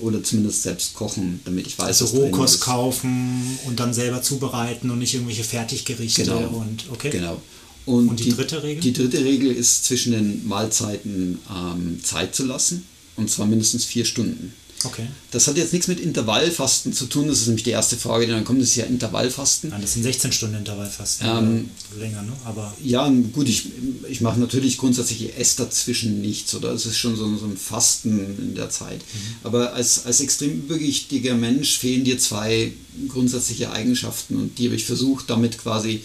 oder 0.00 0.22
zumindest 0.22 0.62
selbst 0.62 0.94
kochen, 0.94 1.40
damit 1.44 1.66
ich 1.66 1.78
weiß, 1.78 2.02
also 2.02 2.16
Rohkost 2.18 2.60
kaufen 2.60 3.58
und 3.66 3.78
dann 3.80 3.94
selber 3.94 4.22
zubereiten 4.22 4.90
und 4.90 4.98
nicht 4.98 5.14
irgendwelche 5.14 5.44
Fertiggerichte 5.44 6.24
Genau. 6.24 6.48
und 6.48 6.84
okay. 6.90 7.10
Genau. 7.10 7.40
Und, 7.86 8.08
Und 8.08 8.20
die 8.20 8.30
dritte 8.30 8.62
Regel? 8.62 8.80
Die 8.82 8.92
dritte 8.92 9.22
Regel 9.24 9.52
ist, 9.52 9.84
zwischen 9.84 10.12
den 10.12 10.48
Mahlzeiten 10.48 11.38
ähm, 11.54 12.00
Zeit 12.02 12.34
zu 12.34 12.44
lassen. 12.46 12.84
Und 13.16 13.30
zwar 13.30 13.46
mindestens 13.46 13.84
vier 13.84 14.04
Stunden. 14.04 14.52
Okay. 14.84 15.06
Das 15.30 15.46
hat 15.46 15.56
jetzt 15.56 15.72
nichts 15.72 15.88
mit 15.88 16.00
Intervallfasten 16.00 16.92
zu 16.92 17.06
tun. 17.06 17.28
Das 17.28 17.40
ist 17.40 17.46
nämlich 17.46 17.64
die 17.64 17.70
erste 17.70 17.96
Frage, 17.96 18.26
die 18.26 18.32
dann 18.32 18.44
kommt, 18.44 18.60
das 18.60 18.68
ist 18.68 18.76
ja 18.76 18.84
Intervallfasten. 18.84 19.70
Nein, 19.70 19.82
das 19.82 19.94
sind 19.94 20.02
16 20.02 20.32
Stunden 20.32 20.56
Intervallfasten. 20.56 21.26
Ähm, 21.26 21.70
oder 21.92 22.00
länger, 22.00 22.22
ne? 22.22 22.32
Aber 22.44 22.74
Ja, 22.82 23.08
gut, 23.32 23.48
ich, 23.48 23.66
ich 24.08 24.20
mache 24.20 24.38
natürlich 24.38 24.78
grundsätzlich, 24.78 25.24
ich 25.24 25.38
esse 25.38 25.64
dazwischen 25.64 26.20
nichts, 26.20 26.54
oder? 26.54 26.72
Es 26.72 26.86
ist 26.86 26.98
schon 26.98 27.16
so, 27.16 27.36
so 27.36 27.46
ein 27.46 27.56
Fasten 27.56 28.36
in 28.38 28.54
der 28.54 28.70
Zeit. 28.70 29.00
Aber 29.42 29.72
als, 29.74 30.06
als 30.06 30.20
extrem 30.20 30.52
übergewichtiger 30.52 31.34
Mensch 31.34 31.78
fehlen 31.78 32.04
dir 32.04 32.18
zwei 32.18 32.72
grundsätzliche 33.08 33.72
Eigenschaften 33.72 34.36
und 34.36 34.58
die 34.58 34.66
habe 34.66 34.76
ich 34.76 34.84
versucht, 34.84 35.30
damit 35.30 35.58
quasi 35.58 36.02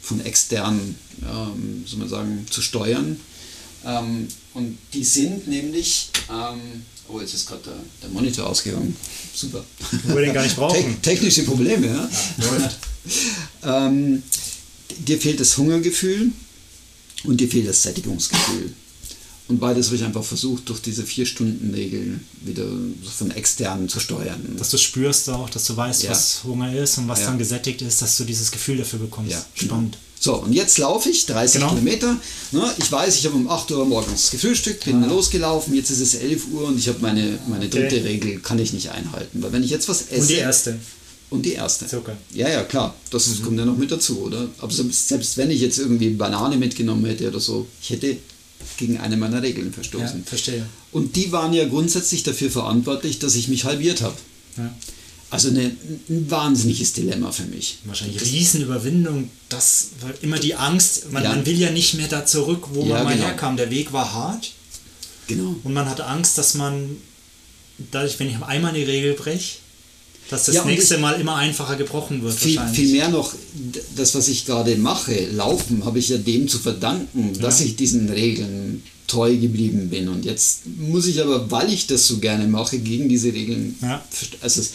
von 0.00 0.20
extern, 0.20 0.96
ähm, 1.22 1.84
soll 1.86 2.00
man 2.00 2.08
sagen, 2.08 2.46
zu 2.50 2.60
steuern. 2.60 3.18
Ähm, 3.84 4.28
und 4.54 4.78
die 4.92 5.04
sind 5.04 5.48
nämlich, 5.48 6.10
ähm, 6.30 6.82
oh, 7.08 7.20
jetzt 7.20 7.34
ist 7.34 7.46
gerade 7.46 7.62
der, 7.64 7.74
der 8.02 8.10
Monitor 8.10 8.46
ausgegangen. 8.46 8.96
Super. 9.34 9.64
wo 10.04 10.14
wir 10.14 10.22
den 10.22 10.34
gar 10.34 10.42
nicht 10.44 10.56
brauchen. 10.56 11.00
Te 11.02 11.10
technische 11.10 11.42
Probleme, 11.44 11.86
ja. 11.86 12.08
Ähm, 13.64 14.22
dir 15.06 15.18
fehlt 15.20 15.40
das 15.40 15.56
Hungergefühl 15.56 16.30
und 17.24 17.40
dir 17.40 17.48
fehlt 17.48 17.68
das 17.68 17.82
Sättigungsgefühl. 17.82 18.72
Und 19.48 19.58
beides 19.58 19.86
habe 19.86 19.96
ich 19.96 20.04
einfach 20.04 20.24
versucht, 20.24 20.68
durch 20.68 20.80
diese 20.80 21.02
Vier-Stunden-Regel 21.04 22.20
wieder 22.42 22.64
von 23.16 23.30
extern 23.32 23.88
zu 23.88 24.00
steuern. 24.00 24.54
Dass 24.56 24.70
du 24.70 24.78
spürst 24.78 25.28
auch, 25.30 25.50
dass 25.50 25.64
du 25.66 25.76
weißt, 25.76 26.04
Ja. 26.04 26.10
was 26.10 26.44
Hunger 26.44 26.72
ist 26.74 26.98
und 26.98 27.08
was 27.08 27.20
Ja. 27.20 27.26
dann 27.26 27.38
gesättigt 27.38 27.82
ist, 27.82 28.00
dass 28.02 28.16
du 28.16 28.24
dieses 28.24 28.50
Gefühl 28.50 28.78
dafür 28.78 29.00
bekommst. 29.00 29.32
Ja, 29.32 29.44
Spannend. 29.54 29.98
So, 30.24 30.36
und 30.36 30.52
jetzt 30.52 30.78
laufe 30.78 31.10
ich 31.10 31.26
30 31.26 31.54
Genau. 31.60 31.70
Kilometer. 31.72 32.16
Ne, 32.52 32.70
ich 32.78 32.92
weiß, 32.92 33.16
ich 33.18 33.26
habe 33.26 33.34
um 33.34 33.48
8 33.50 33.72
Uhr 33.72 33.84
morgens 33.84 34.30
gefrühstückt, 34.30 34.84
bin 34.84 35.02
losgelaufen, 35.08 35.74
jetzt 35.74 35.90
ist 35.90 35.98
es 36.00 36.14
11 36.14 36.46
Uhr 36.52 36.68
und 36.68 36.78
ich 36.78 36.86
habe 36.86 37.00
meine, 37.00 37.40
meine 37.48 37.68
dritte 37.68 37.96
Okay. 37.96 38.06
Regel, 38.06 38.38
kann 38.38 38.60
ich 38.60 38.72
nicht 38.72 38.88
einhalten. 38.90 39.42
Weil 39.42 39.52
wenn 39.52 39.64
ich 39.64 39.70
jetzt 39.70 39.88
was 39.88 40.02
esse... 40.02 40.20
Und 40.20 40.28
die 40.30 40.34
erste. 40.36 40.78
Und 41.30 41.44
die 41.44 41.52
erste. 41.54 41.88
Zucker. 41.88 42.16
Ja, 42.34 42.48
ja, 42.48 42.62
klar. 42.62 42.94
Das 43.10 43.28
kommt 43.42 43.58
ja 43.58 43.64
noch 43.64 43.76
mit 43.76 43.90
dazu, 43.90 44.20
oder? 44.20 44.46
Aber 44.58 44.70
selbst, 44.72 45.36
wenn 45.38 45.50
ich 45.50 45.60
jetzt 45.60 45.78
irgendwie 45.78 46.10
Banane 46.10 46.56
mitgenommen 46.56 47.04
hätte 47.06 47.26
oder 47.26 47.40
so, 47.40 47.66
ich 47.82 47.90
hätte 47.90 48.16
gegen 48.76 48.98
eine 48.98 49.16
meiner 49.16 49.42
Regeln 49.42 49.68
Ja, 49.68 49.72
verstoßen. 49.72 50.22
verstehe. 50.24 50.64
Und 50.92 51.16
die 51.16 51.32
waren 51.32 51.52
ja 51.52 51.64
grundsätzlich 51.66 52.22
dafür 52.22 52.48
verantwortlich, 52.50 53.18
dass 53.18 53.34
ich 53.34 53.48
mich 53.48 53.64
halbiert 53.64 54.02
habe. 54.02 54.14
Ja. 54.56 54.72
Also 55.32 55.48
eine, 55.48 55.70
ein 56.10 56.30
wahnsinniges 56.30 56.92
Dilemma 56.92 57.32
für 57.32 57.44
mich. 57.44 57.78
Wahrscheinlich 57.84 58.20
Riesenüberwindung, 58.20 59.30
das 59.48 59.88
war 60.00 60.10
immer 60.20 60.38
die 60.38 60.54
Angst, 60.54 61.10
man, 61.10 61.22
Ja. 61.24 61.30
man 61.30 61.46
will 61.46 61.58
ja 61.58 61.70
nicht 61.70 61.94
mehr 61.94 62.06
da 62.08 62.26
zurück, 62.26 62.68
wo 62.74 62.82
Ja, 62.84 62.96
man 62.96 63.04
mal 63.04 63.14
genau. 63.14 63.26
herkam. 63.26 63.56
Der 63.56 63.70
Weg 63.70 63.92
war 63.94 64.12
hart 64.12 64.52
Genau. 65.28 65.56
und 65.64 65.72
man 65.72 65.88
hatte 65.88 66.04
Angst, 66.06 66.36
dass 66.36 66.52
man, 66.54 66.96
dadurch, 67.90 68.18
wenn 68.20 68.28
ich 68.28 68.36
einmal 68.42 68.74
eine 68.74 68.86
Regel 68.86 69.14
breche, 69.14 69.56
dass 70.28 70.44
das 70.44 70.54
Ja, 70.56 70.64
nächste 70.66 70.96
ich- 70.96 71.00
Mal 71.00 71.18
immer 71.20 71.36
einfacher 71.36 71.76
gebrochen 71.76 72.22
wird. 72.22 72.34
Viel, 72.34 72.60
viel 72.72 72.92
mehr 72.92 73.08
noch, 73.08 73.32
das, 73.96 74.14
was 74.14 74.28
ich 74.28 74.44
gerade 74.44 74.76
mache, 74.76 75.26
Laufen, 75.30 75.84
habe 75.86 75.98
ich 75.98 76.10
ja 76.10 76.18
dem 76.18 76.46
zu 76.46 76.58
verdanken, 76.58 77.38
dass 77.40 77.60
ich 77.62 77.76
diesen 77.76 78.08
Regeln 78.10 78.82
treu 79.06 79.34
geblieben 79.36 79.88
bin. 79.90 80.08
Und 80.08 80.24
jetzt 80.24 80.66
muss 80.66 81.06
ich 81.06 81.20
aber, 81.22 81.50
weil 81.50 81.72
ich 81.72 81.86
das 81.86 82.06
so 82.06 82.18
gerne 82.18 82.46
mache, 82.46 82.78
gegen 82.78 83.08
diese 83.08 83.32
Regeln. 83.32 83.76
Also 84.40 84.60
es 84.60 84.70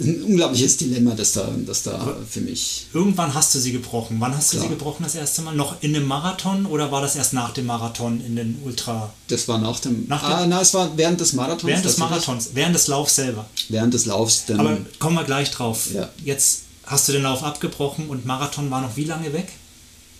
ein 0.00 0.22
unglaubliches 0.22 0.76
Dilemma, 0.78 1.14
das 1.14 1.32
da, 1.32 1.48
das 1.66 1.82
da 1.82 2.16
für 2.28 2.40
mich. 2.40 2.86
Irgendwann 2.92 3.34
hast 3.34 3.54
du 3.54 3.58
sie 3.58 3.72
gebrochen. 3.72 4.16
Wann 4.20 4.34
hast 4.36 4.52
du 4.52 4.56
Klar. 4.56 4.68
sie 4.68 4.74
gebrochen 4.74 5.02
das 5.04 5.14
erste 5.14 5.42
Mal? 5.42 5.54
Noch 5.54 5.82
in 5.82 5.94
einem 5.94 6.06
Marathon 6.06 6.66
oder 6.66 6.90
war 6.90 7.02
das 7.02 7.16
erst 7.16 7.32
nach 7.32 7.52
dem 7.52 7.66
Marathon 7.66 8.20
in 8.24 8.36
den 8.36 8.60
Ultra? 8.64 9.12
Das 9.28 9.46
war 9.48 9.58
nach 9.58 9.78
dem. 9.80 10.06
Nach 10.08 10.20
dem- 10.22 10.32
ah, 10.32 10.46
na, 10.46 10.60
es 10.60 10.74
war 10.74 10.96
während 10.96 11.20
des 11.20 11.32
Marathons. 11.34 11.64
Während 11.70 11.84
des. 11.84 11.98
Marathons, 11.98 12.50
während 12.54 12.74
des 12.74 12.86
Laufs 12.88 13.16
selber. 13.16 13.46
Während 13.68 13.94
des 13.94 14.06
Laufs. 14.06 14.44
Dann, 14.46 14.60
Aber 14.60 14.78
kommen 14.98 15.16
wir 15.16 15.24
gleich 15.24 15.50
drauf. 15.50 15.88
Ja. 15.94 16.08
Jetzt 16.24 16.62
hast 16.86 17.08
du 17.08 17.12
den 17.12 17.22
Lauf 17.22 17.42
abgebrochen 17.44 18.08
und 18.08 18.26
Marathon 18.26 18.70
war 18.70 18.80
noch 18.80 18.96
wie 18.96 19.04
lange 19.04 19.32
weg? 19.32 19.48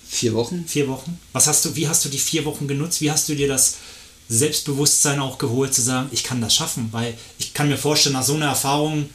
Vier 0.08 0.34
Wochen. 0.34 0.64
Vier 0.66 0.88
Wochen. 0.88 1.18
Was 1.32 1.46
hast 1.46 1.64
du, 1.64 1.76
wie 1.76 1.88
hast 1.88 2.04
du 2.04 2.08
die 2.08 2.18
vier 2.18 2.44
Wochen 2.44 2.66
genutzt? 2.68 3.00
Wie 3.00 3.10
hast 3.10 3.28
du 3.28 3.34
dir 3.36 3.46
das 3.48 3.76
Selbstbewusstsein 4.28 5.20
auch 5.20 5.38
geholt, 5.38 5.74
zu 5.74 5.82
sagen, 5.82 6.08
ich 6.12 6.22
kann 6.24 6.40
das 6.40 6.54
schaffen? 6.54 6.88
Weil 6.92 7.14
ich 7.38 7.52
kann 7.54 7.68
mir 7.68 7.76
vorstellen, 7.76 8.14
nach 8.14 8.22
so 8.24 8.34
einer 8.34 8.46
Erfahrung 8.46 9.08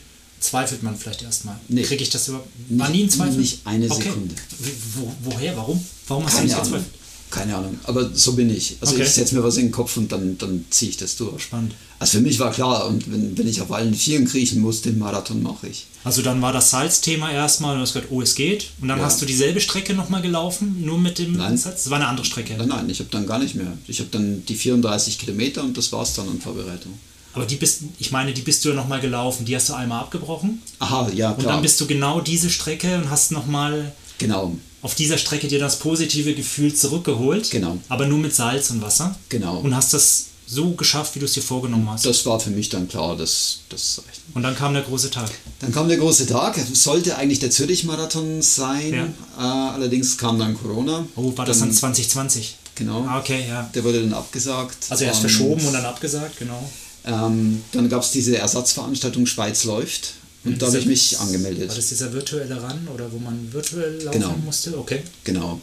zweifelt 0.45 0.83
man 0.83 0.97
vielleicht 0.97 1.21
erstmal. 1.21 1.59
Nee. 1.67 1.83
Kriege 1.83 2.03
ich 2.03 2.09
das 2.09 2.27
überhaupt? 2.27 2.49
War 2.69 2.89
nie 2.89 3.03
ein 3.03 3.09
Zweifel? 3.09 3.37
Nicht 3.37 3.61
eine 3.65 3.87
Sekunde. 3.87 4.35
Okay. 4.59 4.71
Wo, 4.95 5.13
woher? 5.23 5.57
Warum? 5.57 5.85
Warum 6.07 6.25
hast 6.25 6.35
Keine 6.35 6.47
du 6.47 6.53
nicht 6.53 6.63
gezweifelt? 6.63 6.91
Keine 7.31 7.55
Ahnung, 7.55 7.77
aber 7.83 8.11
so 8.13 8.33
bin 8.33 8.49
ich. 8.49 8.77
Also 8.79 8.93
okay. 8.93 9.03
ich 9.03 9.09
setze 9.09 9.35
mir 9.35 9.43
was 9.43 9.57
in 9.57 9.65
den 9.65 9.71
Kopf 9.71 9.97
und 9.97 10.11
dann, 10.11 10.37
dann 10.37 10.63
ziehe 10.69 10.91
ich 10.91 10.97
das 10.97 11.17
durch. 11.17 11.43
Spannend. 11.43 11.73
Also 11.97 12.17
für 12.17 12.23
mich 12.23 12.39
war 12.39 12.51
klar, 12.51 12.87
und 12.87 13.11
wenn, 13.11 13.37
wenn 13.37 13.47
ich 13.47 13.61
auf 13.61 13.71
allen 13.71 13.93
Vieren 13.93 14.25
kriechen 14.25 14.61
muss, 14.61 14.81
den 14.81 14.99
Marathon 14.99 15.41
mache 15.41 15.67
ich. 15.67 15.87
Also 16.03 16.21
dann 16.21 16.41
war 16.41 16.53
das 16.53 16.69
Salzthema 16.69 17.31
erstmal, 17.31 17.75
du 17.75 17.81
hast 17.81 17.93
gesagt, 17.93 18.11
oh, 18.11 18.21
es 18.21 18.35
geht. 18.35 18.67
Und 18.79 18.89
dann 18.89 18.99
ja. 18.99 19.05
hast 19.05 19.21
du 19.21 19.25
dieselbe 19.25 19.59
Strecke 19.59 19.93
nochmal 19.93 20.21
gelaufen, 20.21 20.85
nur 20.85 20.99
mit 20.99 21.17
dem 21.17 21.33
nein. 21.33 21.57
Salz? 21.57 21.83
Das 21.83 21.89
war 21.89 21.97
eine 21.97 22.07
andere 22.07 22.25
Strecke. 22.25 22.55
Nein, 22.57 22.69
nein, 22.69 22.89
ich 22.89 22.99
habe 22.99 23.09
dann 23.09 23.25
gar 23.25 23.39
nicht 23.39 23.55
mehr. 23.55 23.73
Ich 23.87 23.99
habe 23.99 24.09
dann 24.11 24.45
die 24.45 24.55
34 24.55 25.17
Kilometer 25.17 25.63
und 25.63 25.75
das 25.77 25.91
war 25.91 26.03
es 26.03 26.13
dann 26.13 26.29
an 26.29 26.39
Vorbereitung. 26.39 26.93
Aber 27.35 27.45
die 27.45 27.55
bist, 27.55 27.81
ich 27.99 28.11
meine, 28.11 28.33
die 28.33 28.41
bist 28.41 28.63
du 28.63 28.69
ja 28.69 28.75
nochmal 28.75 29.01
gelaufen, 29.01 29.45
die 29.45 29.55
hast 29.55 29.69
du 29.69 29.73
einmal 29.73 29.99
abgebrochen. 30.01 30.61
Aha, 30.79 31.09
ja, 31.13 31.33
klar. 31.33 31.37
Und 31.37 31.45
dann 31.45 31.61
bist 31.61 31.79
du 31.81 31.85
genau 31.85 32.21
diese 32.21 32.49
Strecke 32.49 32.95
und 32.97 33.09
hast 33.09 33.31
nochmal 33.31 33.93
genau. 34.17 34.55
auf 34.81 34.95
dieser 34.95 35.17
Strecke 35.17 35.47
dir 35.47 35.59
das 35.59 35.79
positive 35.79 36.33
Gefühl 36.33 36.73
zurückgeholt. 36.73 37.51
Genau. 37.51 37.77
Aber 37.89 38.07
nur 38.07 38.19
mit 38.19 38.33
Salz 38.33 38.71
und 38.71 38.81
Wasser. 38.81 39.15
Genau. 39.29 39.59
Und 39.59 39.75
hast 39.75 39.93
das 39.93 40.27
so 40.47 40.71
geschafft, 40.71 41.15
wie 41.15 41.19
du 41.19 41.25
es 41.25 41.33
dir 41.33 41.41
vorgenommen 41.41 41.89
hast. 41.89 42.05
Das 42.05 42.25
war 42.25 42.39
für 42.39 42.51
mich 42.51 42.69
dann 42.69 42.87
klar, 42.87 43.17
das, 43.17 43.61
das 43.69 44.01
reicht. 44.05 44.21
Und 44.33 44.43
dann 44.43 44.55
kam 44.55 44.73
der 44.73 44.83
große 44.83 45.09
Tag. 45.09 45.29
Dann 45.59 45.71
kam 45.71 45.87
der 45.87 45.97
große 45.97 46.27
Tag. 46.27 46.57
Sollte 46.73 47.17
eigentlich 47.17 47.39
der 47.39 47.51
Zürich-Marathon 47.51 48.41
sein. 48.41 48.93
Ja. 48.93 49.05
Äh, 49.37 49.73
allerdings 49.73 50.17
kam 50.17 50.37
dann 50.37 50.55
Corona. 50.55 51.05
Oh, 51.15 51.35
war 51.35 51.45
das 51.45 51.59
dann 51.59 51.71
2020? 51.71 52.57
Genau. 52.75 53.05
Ah, 53.07 53.19
okay, 53.19 53.45
ja. 53.47 53.69
Der 53.73 53.83
wurde 53.83 54.01
dann 54.01 54.13
abgesagt. 54.13 54.77
Also 54.89 55.05
erst 55.05 55.21
verschoben 55.21 55.65
und 55.65 55.73
dann 55.73 55.85
abgesagt, 55.85 56.37
genau. 56.37 56.69
Ähm, 57.05 57.61
dann 57.71 57.89
gab 57.89 58.03
es 58.03 58.11
diese 58.11 58.37
Ersatzveranstaltung 58.37 59.25
Schweiz 59.25 59.63
läuft. 59.63 60.13
Und 60.43 60.53
hm, 60.53 60.59
da 60.59 60.67
habe 60.67 60.77
ich 60.77 60.85
mich 60.85 61.19
angemeldet. 61.19 61.69
War 61.69 61.75
das 61.75 61.87
dieser 61.87 62.13
virtuelle 62.13 62.61
Run 62.61 62.87
oder 62.93 63.11
wo 63.11 63.17
man 63.17 63.51
virtuell 63.51 64.01
laufen 64.03 64.19
genau. 64.19 64.35
musste? 64.43 64.77
Okay. 64.77 65.01
Genau. 65.23 65.59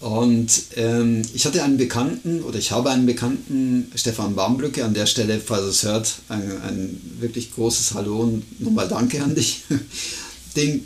Und 0.00 0.50
ähm, 0.76 1.22
ich 1.32 1.46
hatte 1.46 1.62
einen 1.62 1.78
Bekannten 1.78 2.42
oder 2.42 2.58
ich 2.58 2.72
habe 2.72 2.90
einen 2.90 3.06
Bekannten, 3.06 3.90
Stefan 3.94 4.34
Baumbrücke, 4.34 4.84
an 4.84 4.92
der 4.92 5.06
Stelle, 5.06 5.40
falls 5.40 5.64
es 5.64 5.82
hört, 5.82 6.16
ein, 6.28 6.42
ein 6.62 7.16
wirklich 7.20 7.54
großes 7.54 7.94
Hallo 7.94 8.18
und 8.20 8.60
nochmal 8.60 8.86
Danke 8.86 9.22
an 9.22 9.34
dich, 9.34 9.62
den 10.56 10.84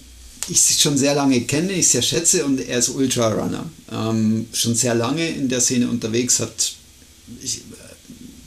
ich 0.49 0.81
schon 0.81 0.97
sehr 0.97 1.15
lange 1.15 1.41
kenne, 1.43 1.73
ich 1.73 1.89
sehr 1.89 2.03
schätze 2.03 2.45
und 2.45 2.61
er 2.61 2.79
ist 2.79 2.91
Ultra-Runner. 2.91 3.69
Ähm, 3.91 4.47
schon 4.53 4.75
sehr 4.75 4.95
lange 4.95 5.29
in 5.29 5.49
der 5.49 5.61
Szene 5.61 5.89
unterwegs, 5.89 6.39
hat, 6.39 6.75
ich, 7.43 7.63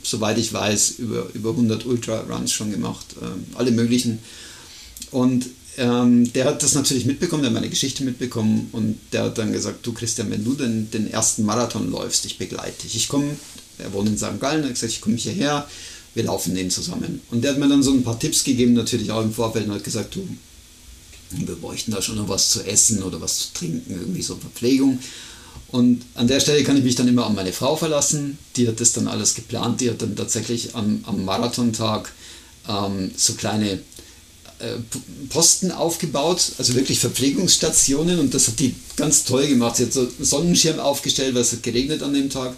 soweit 0.02 0.38
ich 0.38 0.52
weiß, 0.52 0.94
über, 0.98 1.28
über 1.34 1.50
100 1.50 1.86
Ultra-Runs 1.86 2.52
schon 2.52 2.70
gemacht, 2.70 3.06
ähm, 3.20 3.44
alle 3.54 3.70
möglichen. 3.70 4.18
Und 5.10 5.46
ähm, 5.78 6.30
der 6.32 6.44
hat 6.44 6.62
das 6.62 6.74
natürlich 6.74 7.06
mitbekommen, 7.06 7.42
der 7.42 7.50
hat 7.50 7.54
meine 7.54 7.70
Geschichte 7.70 8.04
mitbekommen 8.04 8.68
und 8.72 8.98
der 9.12 9.24
hat 9.24 9.38
dann 9.38 9.52
gesagt, 9.52 9.86
du 9.86 9.92
Christian, 9.92 10.30
wenn 10.30 10.44
du 10.44 10.54
den, 10.54 10.90
den 10.90 11.10
ersten 11.10 11.44
Marathon 11.44 11.90
läufst, 11.90 12.26
ich 12.26 12.38
begleite 12.38 12.82
dich. 12.82 12.96
Ich 12.96 13.08
komme, 13.08 13.36
er 13.78 13.92
wohnt 13.92 14.08
in 14.08 14.18
St. 14.18 14.38
Gallen, 14.38 14.62
er 14.62 14.68
hat 14.68 14.74
gesagt, 14.74 14.92
ich 14.92 15.00
komme 15.00 15.16
hierher, 15.16 15.66
wir 16.14 16.24
laufen 16.24 16.54
den 16.54 16.70
zusammen. 16.70 17.22
Und 17.30 17.42
der 17.42 17.52
hat 17.52 17.58
mir 17.58 17.68
dann 17.68 17.82
so 17.82 17.92
ein 17.92 18.04
paar 18.04 18.18
Tipps 18.18 18.44
gegeben, 18.44 18.74
natürlich 18.74 19.10
auch 19.10 19.22
im 19.22 19.32
Vorfeld, 19.32 19.66
und 19.66 19.74
hat 19.74 19.84
gesagt, 19.84 20.14
du, 20.14 20.28
wir 21.30 21.56
bräuchten 21.56 21.92
da 21.92 22.02
schon 22.02 22.16
noch 22.16 22.28
was 22.28 22.50
zu 22.50 22.62
essen 22.66 23.02
oder 23.02 23.20
was 23.20 23.38
zu 23.38 23.54
trinken, 23.54 23.94
irgendwie 23.94 24.22
so 24.22 24.36
Verpflegung. 24.36 24.98
Und 25.68 26.02
an 26.14 26.28
der 26.28 26.40
Stelle 26.40 26.62
kann 26.64 26.76
ich 26.76 26.84
mich 26.84 26.96
dann 26.96 27.08
immer 27.08 27.26
an 27.26 27.34
meine 27.34 27.52
Frau 27.52 27.76
verlassen, 27.76 28.36
die 28.56 28.68
hat 28.68 28.80
das 28.80 28.92
dann 28.92 29.08
alles 29.08 29.34
geplant, 29.34 29.80
die 29.80 29.88
hat 29.88 30.02
dann 30.02 30.14
tatsächlich 30.14 30.74
am, 30.74 31.02
am 31.06 31.24
Marathontag 31.24 32.12
ähm, 32.68 33.10
so 33.16 33.32
kleine 33.34 33.80
äh, 34.58 34.76
Posten 35.30 35.72
aufgebaut, 35.72 36.52
also 36.58 36.74
wirklich 36.74 36.98
Verpflegungsstationen 36.98 38.20
und 38.20 38.34
das 38.34 38.48
hat 38.48 38.60
die 38.60 38.74
ganz 38.96 39.24
toll 39.24 39.46
gemacht. 39.46 39.76
Sie 39.76 39.84
hat 39.84 39.92
so 39.92 40.00
einen 40.00 40.10
Sonnenschirm 40.20 40.78
aufgestellt, 40.78 41.34
weil 41.34 41.42
es 41.42 41.52
hat 41.52 41.62
geregnet 41.62 42.02
an 42.02 42.12
dem 42.12 42.28
Tag 42.28 42.54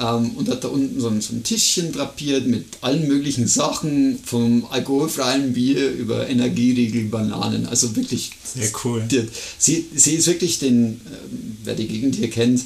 ähm, 0.00 0.32
und 0.36 0.48
hat 0.48 0.64
da 0.64 0.68
unten 0.68 1.00
so 1.00 1.08
ein, 1.08 1.20
so 1.20 1.34
ein, 1.34 1.42
Tischchen 1.42 1.92
drapiert 1.92 2.46
mit 2.46 2.64
allen 2.80 3.06
möglichen 3.06 3.46
Sachen, 3.46 4.18
vom 4.24 4.66
alkoholfreien 4.70 5.52
Bier 5.52 5.90
über 5.90 6.28
Energieriegel, 6.28 7.04
Bananen, 7.04 7.66
also 7.66 7.94
wirklich 7.96 8.30
sehr 8.42 8.70
cool. 8.84 9.04
Die, 9.10 9.28
sie, 9.58 9.86
sie 9.94 10.14
ist 10.14 10.26
wirklich 10.26 10.58
den, 10.58 10.94
äh, 10.94 10.98
wer 11.64 11.74
die 11.74 11.86
Gegend 11.86 12.16
hier 12.16 12.30
kennt, 12.30 12.62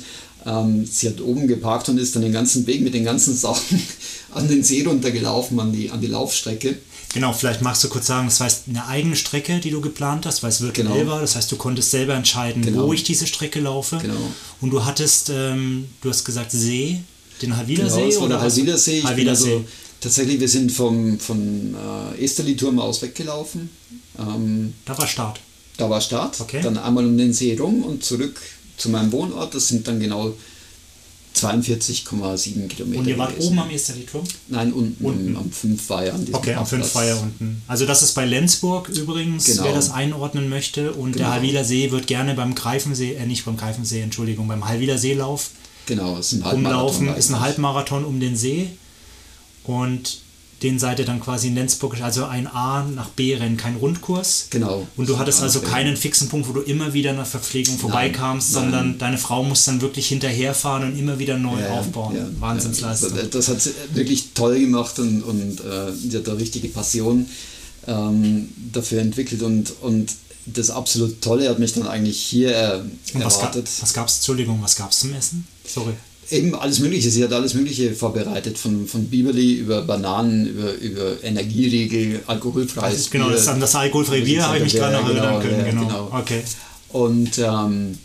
ähm, 0.47 0.87
sie 0.87 1.09
hat 1.09 1.21
oben 1.21 1.49
geparkt 1.49 1.89
und 1.89 1.99
ist 1.99 2.15
dann 2.15 2.23
den 2.23 2.33
ganzen 2.33 2.67
Weg 2.67 2.83
mit 2.83 2.95
den 2.95 3.05
ganzen 3.05 3.35
Sachen 3.35 3.83
an 4.33 4.47
den 4.47 4.63
See 4.63 4.85
runtergelaufen, 4.85 5.59
an 5.59 5.73
die, 5.73 5.91
an 5.91 6.01
die 6.01 6.07
Laufstrecke. 6.07 6.77
Genau, 7.15 7.33
vielleicht 7.33 7.63
magst 7.63 7.83
du 7.85 7.89
kurz 7.89 8.09
sagen, 8.09 8.27
das 8.27 8.41
heißt 8.41 8.65
eine 8.69 8.87
eigene 8.89 9.15
Strecke, 9.15 9.61
die 9.61 9.71
du 9.71 9.81
geplant 9.81 10.27
hast, 10.27 10.43
weil 10.43 10.51
es 10.51 10.61
virtuell 10.61 10.89
genau. 10.89 11.13
war. 11.13 11.21
Das 11.21 11.37
heißt, 11.37 11.51
du 11.51 11.57
konntest 11.57 11.93
selber 11.93 12.15
entscheiden, 12.15 12.63
genau. 12.63 12.89
wo 12.89 12.93
ich 12.93 13.05
diese 13.05 13.29
Strecke 13.29 13.61
laufe. 13.61 13.99
Genau. 14.03 14.15
Und 14.61 14.71
du 14.71 14.85
hattest, 14.85 15.31
ähm, 15.31 15.87
du 16.01 16.11
hast 16.11 16.25
gesagt, 16.25 16.51
See, 16.51 17.03
den 17.43 17.57
Halwiler 17.57 17.91
See? 17.91 18.09
Genau, 18.09 18.25
oder 18.25 18.41
Halwiler 18.41 18.77
See. 18.77 18.99
Ich 18.99 19.29
also, 19.29 19.45
See. 19.45 19.65
tatsächlich, 20.01 20.41
wir 20.41 20.49
sind 20.49 20.71
vom, 20.73 21.19
von 21.19 21.75
äh, 22.19 22.25
Esterli-Turm 22.25 22.79
aus 22.79 23.03
weggelaufen. 23.03 23.71
Ähm, 24.19 24.75
da 24.85 24.97
war 24.97 25.07
Start. 25.07 25.41
Da 25.77 25.91
war 25.91 26.01
Start. 26.01 26.41
Okay. 26.41 26.61
Dann 26.63 26.79
einmal 26.79 27.05
um 27.05 27.17
den 27.17 27.33
See 27.33 27.57
rum 27.59 27.83
und 27.83 28.05
zurück 28.05 28.41
zu 28.77 28.91
meinem 28.91 29.13
Wohnort. 29.13 29.55
Das 29.55 29.69
sind 29.69 29.87
dann 29.89 30.01
genau 30.01 30.35
42,7 31.35 32.69
Kilometer. 32.69 33.01
Und 33.01 33.09
ihr 33.09 33.19
wart 33.19 33.33
gewesen. 33.33 33.49
oben 33.49 33.59
am 33.59 33.71
Esterli-Turm? 33.71 34.25
Nein, 34.49 34.73
unten, 34.73 35.05
unten. 35.05 35.37
am 35.37 35.51
5 35.51 35.91
war 35.91 36.07
ja 36.07 36.15
Okay, 36.33 36.55
am 36.55 36.67
5 36.67 36.95
war 36.95 37.05
ja 37.05 37.17
unten. 37.17 37.63
Also 37.67 37.87
das 37.87 38.03
ist 38.03 38.15
bei 38.15 38.25
Lenzburg 38.25 38.89
übrigens, 38.89 39.47
genau. 39.47 39.65
wer 39.65 39.75
das 39.75 39.91
einordnen 39.91 40.49
möchte. 40.49 40.93
Und 40.93 41.13
genau. 41.13 41.25
der 41.25 41.35
Halwiler 41.35 41.65
See 41.65 41.91
wird 41.91 42.07
gerne 42.07 42.35
beim 42.35 42.55
Greifensee, 42.55 43.15
äh 43.15 43.27
nicht 43.27 43.45
beim 43.45 43.57
Greifensee, 43.57 44.01
Entschuldigung, 44.01 44.47
beim 44.47 44.67
Halwiler 44.69 44.97
Seelauf 44.97 45.51
genau, 45.87 46.19
ist 46.19 46.33
ein 46.33 46.43
rumlaufen. 46.43 47.15
Ist 47.17 47.31
ein 47.31 47.41
Halbmarathon 47.41 48.05
um 48.05 48.21
den 48.21 48.37
See. 48.37 48.71
Und 49.65 50.25
den 50.63 50.79
seid 50.79 50.99
ihr 50.99 51.05
dann 51.05 51.21
quasi 51.21 51.49
in 51.49 51.57
Lenzburg, 51.57 52.01
also 52.01 52.25
ein 52.25 52.47
A 52.47 52.85
nach 52.85 53.11
B 53.11 53.35
Rennen, 53.35 53.57
kein 53.57 53.77
Rundkurs. 53.77 54.47
Genau. 54.51 54.87
Und 54.97 55.09
du 55.09 55.19
hattest 55.19 55.43
also 55.43 55.61
keinen 55.61 55.97
fixen 55.97 56.29
Punkt, 56.29 56.49
wo 56.49 56.53
du 56.53 56.61
immer 56.61 56.95
wieder 56.95 57.13
nach 57.13 57.27
Verpflegung 57.27 57.77
vorbeikamst, 57.77 58.55
nein, 58.55 58.63
sondern 58.63 58.89
nein. 58.91 58.99
deine 58.99 59.19
Frau 59.19 59.43
muss 59.43 59.65
dann 59.65 59.83
wirklich 59.83 60.09
hinterherfahren 60.09 60.85
und 60.85 60.99
immer 60.99 61.19
wieder 61.19 61.37
neu 61.37 61.61
ja, 61.61 61.69
aufbauen. 61.71 62.17
Ja, 62.17 62.27
Wahnsinnsleistung. 62.41 63.17
Ja. 63.17 63.25
Das 63.25 63.49
hat 63.49 63.61
sie 63.61 63.73
wirklich 63.93 64.33
toll 64.33 64.59
gemacht 64.59 64.99
und, 64.99 65.23
und 65.23 65.61
äh, 65.61 65.93
die 66.03 66.17
hat 66.17 66.27
da 66.27 66.33
richtige 66.33 66.69
Passion 66.69 67.27
ähm, 67.87 68.49
dafür 68.73 69.03
entwickelt 69.03 69.43
und, 69.43 69.75
und 69.83 70.15
das 70.47 70.71
absolut 70.71 71.21
Tolle 71.21 71.49
hat 71.49 71.59
mich 71.59 71.73
dann 71.75 71.87
eigentlich 71.87 72.21
hier 72.21 72.51
äh, 72.51 72.81
erwartet. 73.19 73.69
Was 73.81 73.93
gab 73.93 74.09
es, 74.09 74.17
Entschuldigung, 74.17 74.61
was 74.63 74.77
gab 74.77 74.91
es 74.91 75.01
zum 75.01 75.15
Essen? 75.15 75.47
Sorry. 75.67 75.93
Eben 76.31 76.55
alles 76.55 76.79
Mögliche. 76.79 77.11
Sie 77.11 77.23
hat 77.23 77.33
alles 77.33 77.55
Mögliche 77.55 77.95
vorbereitet, 77.95 78.57
von, 78.57 78.87
von 78.87 79.07
Biberli 79.07 79.55
über 79.55 79.83
Bananen, 79.83 80.47
über, 80.47 80.73
über 80.75 81.23
Energieriegel, 81.23 82.23
alkoholfreies 82.27 82.97
das 82.97 83.11
Genau, 83.11 83.31
das, 83.31 83.47
an 83.49 83.61
das 83.61 83.75
alkoholfreie 83.75 84.23
Bier 84.23 84.47
habe 84.47 84.59
ich 84.59 84.65
mich 84.65 84.75
gerade 84.75 84.97
noch 84.97 85.09
erinnern 85.09 85.43
können. 85.43 85.59
Ja, 85.59 85.71
genau. 85.71 85.87
genau. 85.87 86.19
Okay. 86.19 86.43
Und 86.91 87.39
ähm, 87.39 87.99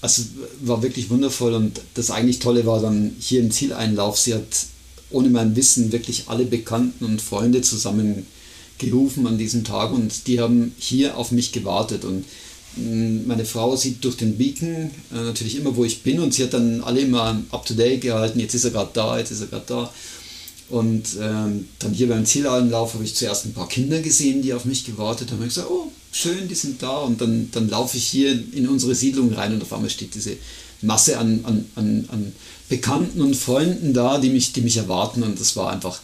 also 0.00 0.22
war 0.60 0.82
wirklich 0.82 1.10
wundervoll 1.10 1.54
und 1.54 1.80
das 1.94 2.10
eigentlich 2.10 2.38
Tolle 2.38 2.66
war 2.66 2.80
dann 2.80 3.16
hier 3.18 3.40
im 3.40 3.50
Zieleinlauf, 3.50 4.18
sie 4.18 4.34
hat 4.34 4.66
ohne 5.10 5.28
mein 5.28 5.56
Wissen 5.56 5.92
wirklich 5.92 6.24
alle 6.26 6.44
Bekannten 6.44 7.04
und 7.04 7.22
Freunde 7.22 7.60
zusammengerufen 8.78 9.26
an 9.26 9.38
diesem 9.38 9.64
Tag 9.64 9.92
und 9.92 10.26
die 10.26 10.40
haben 10.40 10.74
hier 10.78 11.16
auf 11.16 11.32
mich 11.32 11.52
gewartet 11.52 12.04
und 12.04 12.24
meine 12.78 13.46
Frau 13.46 13.74
sieht 13.74 14.04
durch 14.04 14.18
den 14.18 14.36
Beacon 14.36 14.90
äh, 15.10 15.14
natürlich 15.14 15.56
immer, 15.56 15.76
wo 15.76 15.84
ich 15.84 16.02
bin 16.02 16.20
und 16.20 16.34
sie 16.34 16.42
hat 16.42 16.52
dann 16.52 16.82
alle 16.82 17.00
immer 17.00 17.40
up-to-date 17.50 18.02
gehalten, 18.02 18.38
jetzt 18.38 18.54
ist 18.54 18.64
er 18.64 18.70
gerade 18.70 18.90
da, 18.92 19.18
jetzt 19.18 19.30
ist 19.30 19.40
er 19.40 19.46
gerade 19.46 19.64
da. 19.66 19.92
Und 20.68 21.16
ähm, 21.18 21.68
dann 21.78 21.94
hier 21.94 22.08
beim 22.08 22.26
Zielanlauf 22.26 22.92
habe 22.94 23.04
ich 23.04 23.14
zuerst 23.14 23.46
ein 23.46 23.54
paar 23.54 23.68
Kinder 23.68 24.02
gesehen, 24.02 24.42
die 24.42 24.52
auf 24.52 24.66
mich 24.66 24.84
gewartet 24.84 25.30
haben. 25.30 25.40
Ich 25.42 25.54
gesagt, 25.54 25.70
oh, 25.70 25.90
schön, 26.12 26.48
die 26.48 26.56
sind 26.56 26.82
da. 26.82 26.98
Und 26.98 27.20
dann, 27.20 27.48
dann 27.52 27.70
laufe 27.70 27.96
ich 27.96 28.04
hier 28.04 28.32
in 28.52 28.68
unsere 28.68 28.94
Siedlung 28.94 29.32
rein 29.32 29.54
und 29.54 29.62
auf 29.62 29.72
einmal 29.72 29.90
steht 29.90 30.14
diese 30.16 30.36
Masse 30.82 31.18
an, 31.18 31.40
an, 31.44 31.64
an, 31.76 32.08
an 32.10 32.32
Bekannten 32.68 33.22
und 33.22 33.36
Freunden 33.36 33.94
da, 33.94 34.18
die 34.18 34.28
mich, 34.28 34.52
die 34.52 34.60
mich 34.60 34.76
erwarten. 34.76 35.22
Und 35.22 35.40
das 35.40 35.54
war 35.54 35.70
einfach 35.70 36.00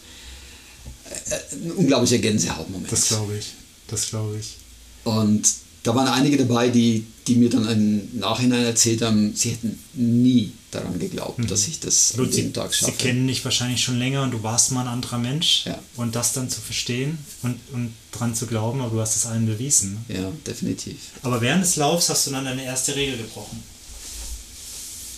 ein 1.51 1.71
unglaublicher 1.71 2.19
Gänsehautmoment. 2.19 2.91
Das 2.91 3.07
glaube 3.07 3.37
ich. 3.37 3.53
Das 3.87 4.09
glaube 4.09 4.37
ich. 4.39 4.57
Und 5.03 5.47
da 5.83 5.93
waren 5.93 6.07
einige 6.07 6.37
dabei, 6.37 6.69
die, 6.69 7.05
die 7.27 7.35
mir 7.35 7.49
dann 7.49 7.69
im 7.69 8.19
Nachhinein 8.19 8.63
erzählt 8.63 9.01
haben, 9.01 9.35
sie 9.35 9.51
hätten 9.51 9.77
nie 9.93 10.53
daran 10.71 10.97
geglaubt, 10.97 11.39
mhm. 11.39 11.47
dass 11.47 11.67
ich 11.67 11.81
das 11.81 12.13
Gut, 12.15 12.27
an 12.27 12.35
dem 12.35 12.53
Tag 12.53 12.73
schaffe. 12.73 12.91
Sie 12.91 12.97
kennen 12.97 13.27
dich 13.27 13.43
wahrscheinlich 13.43 13.83
schon 13.83 13.99
länger 13.99 14.23
und 14.23 14.31
du 14.31 14.41
warst 14.43 14.71
mal 14.71 14.81
ein 14.81 14.87
anderer 14.87 15.17
Mensch. 15.17 15.65
Ja. 15.65 15.77
Und 15.97 16.15
das 16.15 16.31
dann 16.31 16.49
zu 16.49 16.61
verstehen 16.61 17.17
und, 17.43 17.59
und 17.73 17.93
dran 18.11 18.33
zu 18.33 18.47
glauben, 18.47 18.81
aber 18.81 18.91
du 18.91 19.01
hast 19.01 19.17
es 19.17 19.25
allen 19.25 19.45
bewiesen. 19.45 19.97
Ja, 20.07 20.31
definitiv. 20.47 20.97
Aber 21.21 21.41
während 21.41 21.63
des 21.63 21.75
Laufs 21.75 22.09
hast 22.09 22.27
du 22.27 22.31
dann 22.31 22.45
deine 22.45 22.63
erste 22.63 22.95
Regel 22.95 23.17
gebrochen. 23.17 23.61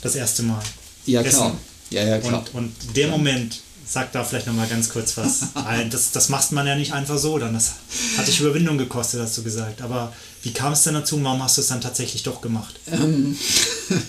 das 0.01 0.15
erste 0.15 0.43
Mal. 0.43 0.63
Ja, 1.05 1.21
klar. 1.21 1.55
Ja, 1.91 2.03
ja, 2.03 2.17
klar. 2.17 2.43
Und, 2.53 2.55
und 2.55 2.95
der 2.95 3.07
Moment, 3.09 3.61
sag 3.88 4.11
da 4.11 4.23
vielleicht 4.23 4.47
nochmal 4.47 4.67
ganz 4.67 4.89
kurz 4.89 5.17
was. 5.17 5.47
Das, 5.89 6.11
das 6.11 6.29
macht 6.29 6.51
man 6.51 6.65
ja 6.65 6.75
nicht 6.75 6.93
einfach 6.93 7.17
so 7.17 7.38
dann. 7.38 7.53
Das 7.53 7.73
hat 8.17 8.27
dich 8.27 8.39
Überwindung 8.39 8.77
gekostet, 8.77 9.21
hast 9.21 9.38
du 9.38 9.43
gesagt. 9.43 9.81
Aber 9.81 10.13
wie 10.43 10.51
kam 10.51 10.73
es 10.73 10.83
denn 10.83 10.93
dazu? 10.93 11.21
Warum 11.23 11.43
hast 11.43 11.57
du 11.57 11.61
es 11.61 11.67
dann 11.67 11.81
tatsächlich 11.81 12.23
doch 12.23 12.41
gemacht? 12.41 12.79
Ähm, 12.91 13.38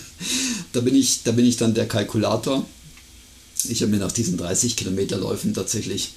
da, 0.73 0.81
bin 0.81 0.95
ich, 0.95 1.23
da 1.23 1.31
bin 1.31 1.45
ich 1.45 1.57
dann 1.57 1.73
der 1.73 1.87
Kalkulator. 1.87 2.65
Ich 3.67 3.81
habe 3.81 3.91
mir 3.91 3.99
nach 3.99 4.11
diesen 4.11 4.37
30 4.37 4.75
Kilometerläufen 4.75 5.53
tatsächlich 5.53 6.13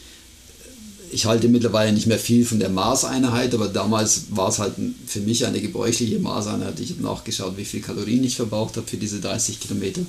ich 1.12 1.26
halte 1.26 1.48
mittlerweile 1.48 1.92
nicht 1.92 2.06
mehr 2.06 2.18
viel 2.18 2.44
von 2.46 2.60
der 2.60 2.68
Maßeinheit, 2.68 3.52
aber 3.54 3.68
damals 3.68 4.26
war 4.30 4.48
es 4.48 4.58
halt 4.58 4.74
für 5.06 5.20
mich 5.20 5.44
eine 5.44 5.60
gebräuchliche 5.60 6.18
Maßeinheit. 6.18 6.78
Ich 6.80 6.90
habe 6.90 7.02
nachgeschaut, 7.02 7.56
wie 7.56 7.64
viel 7.64 7.80
Kalorien 7.80 8.24
ich 8.24 8.36
verbraucht 8.36 8.76
habe 8.76 8.86
für 8.86 8.96
diese 8.96 9.20
30 9.20 9.60
Kilometer 9.60 10.02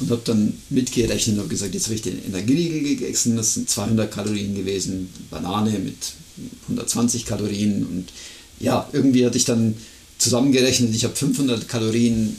und 0.00 0.10
habe 0.10 0.22
dann 0.24 0.54
mitgerechnet 0.70 1.38
und 1.38 1.48
gesagt, 1.48 1.74
jetzt 1.74 1.86
habe 1.86 1.94
ich 1.94 2.02
den 2.02 2.24
Energieriegel 2.24 2.96
gegessen, 2.96 3.36
das 3.36 3.54
sind 3.54 3.68
200 3.68 4.10
Kalorien 4.10 4.54
gewesen, 4.54 5.08
Banane 5.30 5.78
mit 5.78 5.96
120 6.68 7.24
Kalorien 7.24 7.84
und 7.84 8.08
ja, 8.60 8.88
irgendwie 8.92 9.24
hatte 9.24 9.38
ich 9.38 9.44
dann 9.44 9.74
zusammengerechnet, 10.18 10.94
ich 10.94 11.04
habe 11.04 11.14
500 11.14 11.68
Kalorien 11.68 12.36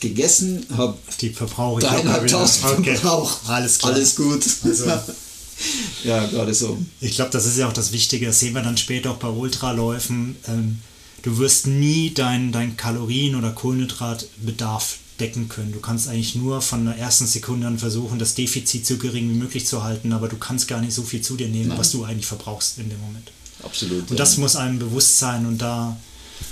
gegessen, 0.00 0.64
habe 0.76 0.96
die 1.20 1.30
verbrauche 1.30 1.80
ich 1.80 1.86
3.500 1.86 2.78
okay. 2.78 2.96
verbraucht. 2.96 3.38
Alles 3.46 3.78
klar. 3.78 3.92
Alles 3.92 4.16
gut. 4.16 4.44
Also, 4.64 4.86
ja, 6.04 6.26
gerade 6.26 6.54
so. 6.54 6.78
Ich 7.00 7.14
glaube, 7.14 7.30
das 7.30 7.46
ist 7.46 7.58
ja 7.58 7.68
auch 7.68 7.72
das 7.72 7.92
Wichtige, 7.92 8.26
das 8.26 8.40
sehen 8.40 8.54
wir 8.54 8.62
dann 8.62 8.76
später 8.76 9.12
auch 9.12 9.18
bei 9.18 9.28
Ultraläufen. 9.28 10.36
Ähm, 10.48 10.78
du 11.22 11.38
wirst 11.38 11.66
nie 11.66 12.12
deinen 12.12 12.50
dein 12.50 12.76
Kalorien- 12.76 13.36
oder 13.36 13.50
Kohlenhydratbedarf 13.50 14.98
decken 15.20 15.48
können. 15.48 15.72
Du 15.72 15.80
kannst 15.80 16.08
eigentlich 16.08 16.34
nur 16.34 16.62
von 16.62 16.86
der 16.86 16.96
ersten 16.96 17.26
Sekunde 17.26 17.66
an 17.66 17.78
versuchen, 17.78 18.18
das 18.18 18.34
Defizit 18.34 18.86
so 18.86 18.96
gering 18.96 19.30
wie 19.30 19.34
möglich 19.34 19.66
zu 19.66 19.84
halten, 19.84 20.12
aber 20.12 20.28
du 20.28 20.36
kannst 20.36 20.66
gar 20.68 20.80
nicht 20.80 20.94
so 20.94 21.02
viel 21.02 21.20
zu 21.20 21.36
dir 21.36 21.48
nehmen, 21.48 21.68
Nein. 21.68 21.78
was 21.78 21.92
du 21.92 22.04
eigentlich 22.04 22.26
verbrauchst 22.26 22.78
in 22.78 22.88
dem 22.88 23.00
Moment. 23.00 23.30
Absolut. 23.62 24.02
Und 24.02 24.10
ja. 24.10 24.16
das 24.16 24.36
muss 24.38 24.56
einem 24.56 24.78
bewusst 24.78 25.18
sein 25.18 25.46
und 25.46 25.58
da 25.58 25.96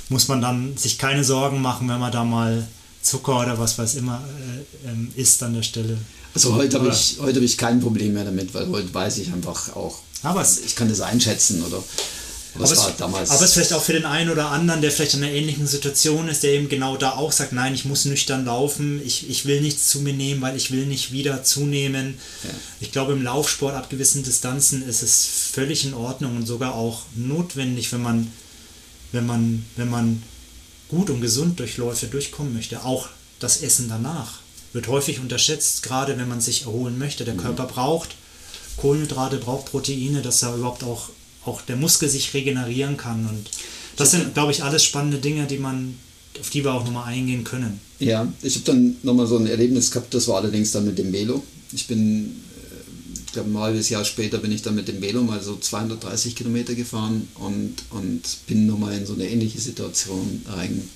muss 0.09 0.29
man 0.29 0.41
dann 0.41 0.77
sich 0.77 0.99
keine 0.99 1.25
Sorgen 1.25 1.63
machen, 1.63 1.89
wenn 1.89 1.99
man 1.99 2.13
da 2.13 2.25
mal 2.25 2.67
Zucker 3.03 3.41
oder 3.41 3.59
was 3.59 3.79
weiß 3.79 3.95
immer 3.95 4.23
äh, 4.85 4.91
ähm, 4.91 5.11
isst 5.17 5.43
an 5.43 5.55
der 5.55 5.63
Stelle. 5.63 5.97
Also 6.35 6.55
heute 6.55 6.79
habe 6.79 6.89
ich, 6.89 7.17
hab 7.21 7.29
ich 7.29 7.57
kein 7.57 7.81
Problem 7.81 8.15
mehr 8.15 8.25
damit, 8.25 8.53
weil 8.55 8.69
heute 8.69 8.93
weiß 8.93 9.19
ich 9.19 9.33
einfach 9.33 9.75
auch, 9.75 10.01
aber 10.23 10.47
ich 10.65 10.77
kann 10.77 10.89
das 10.89 11.01
einschätzen 11.01 11.63
oder 11.63 11.83
aber 12.65 12.73
es, 12.73 13.01
aber 13.01 13.23
es 13.23 13.41
ist 13.41 13.53
vielleicht 13.55 13.73
auch 13.73 13.83
für 13.83 13.93
den 13.93 14.05
einen 14.05 14.31
oder 14.31 14.51
anderen, 14.51 14.81
der 14.81 14.91
vielleicht 14.91 15.15
in 15.15 15.23
einer 15.23 15.33
ähnlichen 15.33 15.67
Situation 15.67 16.29
ist, 16.29 16.43
der 16.43 16.53
eben 16.53 16.69
genau 16.69 16.97
da 16.97 17.13
auch 17.13 17.33
sagt, 17.33 17.53
nein, 17.53 17.75
ich 17.75 17.85
muss 17.85 18.05
nüchtern 18.05 18.45
laufen, 18.45 19.01
ich, 19.05 19.29
ich 19.29 19.47
will 19.47 19.61
nichts 19.61 19.89
zu 19.89 20.01
mir 20.01 20.13
nehmen, 20.13 20.41
weil 20.41 20.57
ich 20.57 20.71
will 20.71 20.87
nicht 20.87 21.13
wieder 21.13 21.43
zunehmen. 21.45 22.19
Ja. 22.45 22.51
Ich 22.81 22.93
glaube, 22.93 23.13
im 23.13 23.23
Laufsport 23.23 23.75
ab 23.75 23.91
gewissen 23.91 24.23
Distanzen 24.23 24.87
ist 24.87 25.03
es 25.03 25.27
völlig 25.53 25.85
in 25.85 25.95
Ordnung 25.95 26.37
und 26.37 26.47
sogar 26.47 26.75
auch 26.75 27.03
notwendig, 27.15 27.93
wenn 27.93 28.03
man, 28.03 28.33
wenn 29.13 29.27
man, 29.27 29.65
wenn 29.77 29.91
man 29.91 30.23
gut 30.89 31.11
und 31.11 31.21
gesund 31.21 31.61
durch 31.61 31.77
Läufe 31.77 32.07
durchkommen 32.07 32.55
möchte. 32.55 32.85
Auch 32.85 33.09
das 33.39 33.63
Essen 33.63 33.89
danach 33.89 34.41
wird 34.73 34.89
häufig 34.89 35.21
unterschätzt, 35.21 35.83
gerade 35.83 36.19
wenn 36.19 36.29
man 36.29 36.41
sich 36.41 36.63
erholen 36.63 36.99
möchte. 36.99 37.25
Der 37.25 37.35
mhm. 37.35 37.39
Körper 37.39 37.65
braucht 37.67 38.11
Kohlenhydrate, 38.79 39.39
braucht 39.39 39.67
Proteine, 39.67 40.23
dass 40.23 40.43
er 40.43 40.55
überhaupt 40.55 40.85
auch, 40.85 41.11
auch 41.49 41.63
der 41.63 41.77
Muskel 41.77 42.09
sich 42.09 42.33
regenerieren 42.35 42.97
kann. 42.97 43.27
Und 43.29 43.51
das 43.97 44.13
sind, 44.13 44.35
glaube 44.35 44.53
ich, 44.53 44.63
alles 44.63 44.85
spannende 44.85 45.19
Dinge, 45.19 45.47
die 45.47 45.59
man, 45.59 45.97
auf 46.41 46.51
die 46.51 46.65
wir 46.65 46.73
auch 46.73 46.85
nochmal 46.85 47.13
eingehen 47.13 47.45
können. 47.45 47.81
Ja, 47.99 48.33
ich 48.43 48.55
habe 48.55 48.65
dann 48.67 48.97
nochmal 49.03 49.27
so 49.27 49.39
ein 49.39 49.47
Erlebnis 49.47 49.91
gehabt, 49.91 50.15
das 50.15 50.29
war 50.29 50.37
allerdings 50.37 50.71
dann 50.73 50.85
mit 50.85 50.99
dem 50.99 51.13
Velo. 51.13 51.43
Ich 51.73 51.87
bin, 51.87 52.27
äh, 52.27 53.27
ich 53.27 53.33
glaube, 53.33 53.51
ein 53.51 53.59
halbes 53.59 53.89
Jahr 53.89 54.05
später 54.05 54.39
bin 54.39 54.53
ich 54.53 54.63
dann 54.63 54.75
mit 54.75 54.89
dem 54.89 55.01
Velo 55.01 55.23
mal 55.23 55.43
so 55.43 55.57
230 55.57 56.37
Kilometer 56.37 56.75
gefahren 56.75 57.29
und, 57.35 57.75
und 57.91 58.23
bin 58.47 58.67
nochmal 58.67 58.97
in 58.97 59.07
so 59.07 59.15
eine 59.15 59.29
ähnliche 59.29 59.61
Situation 59.61 60.43
rein 60.47 60.89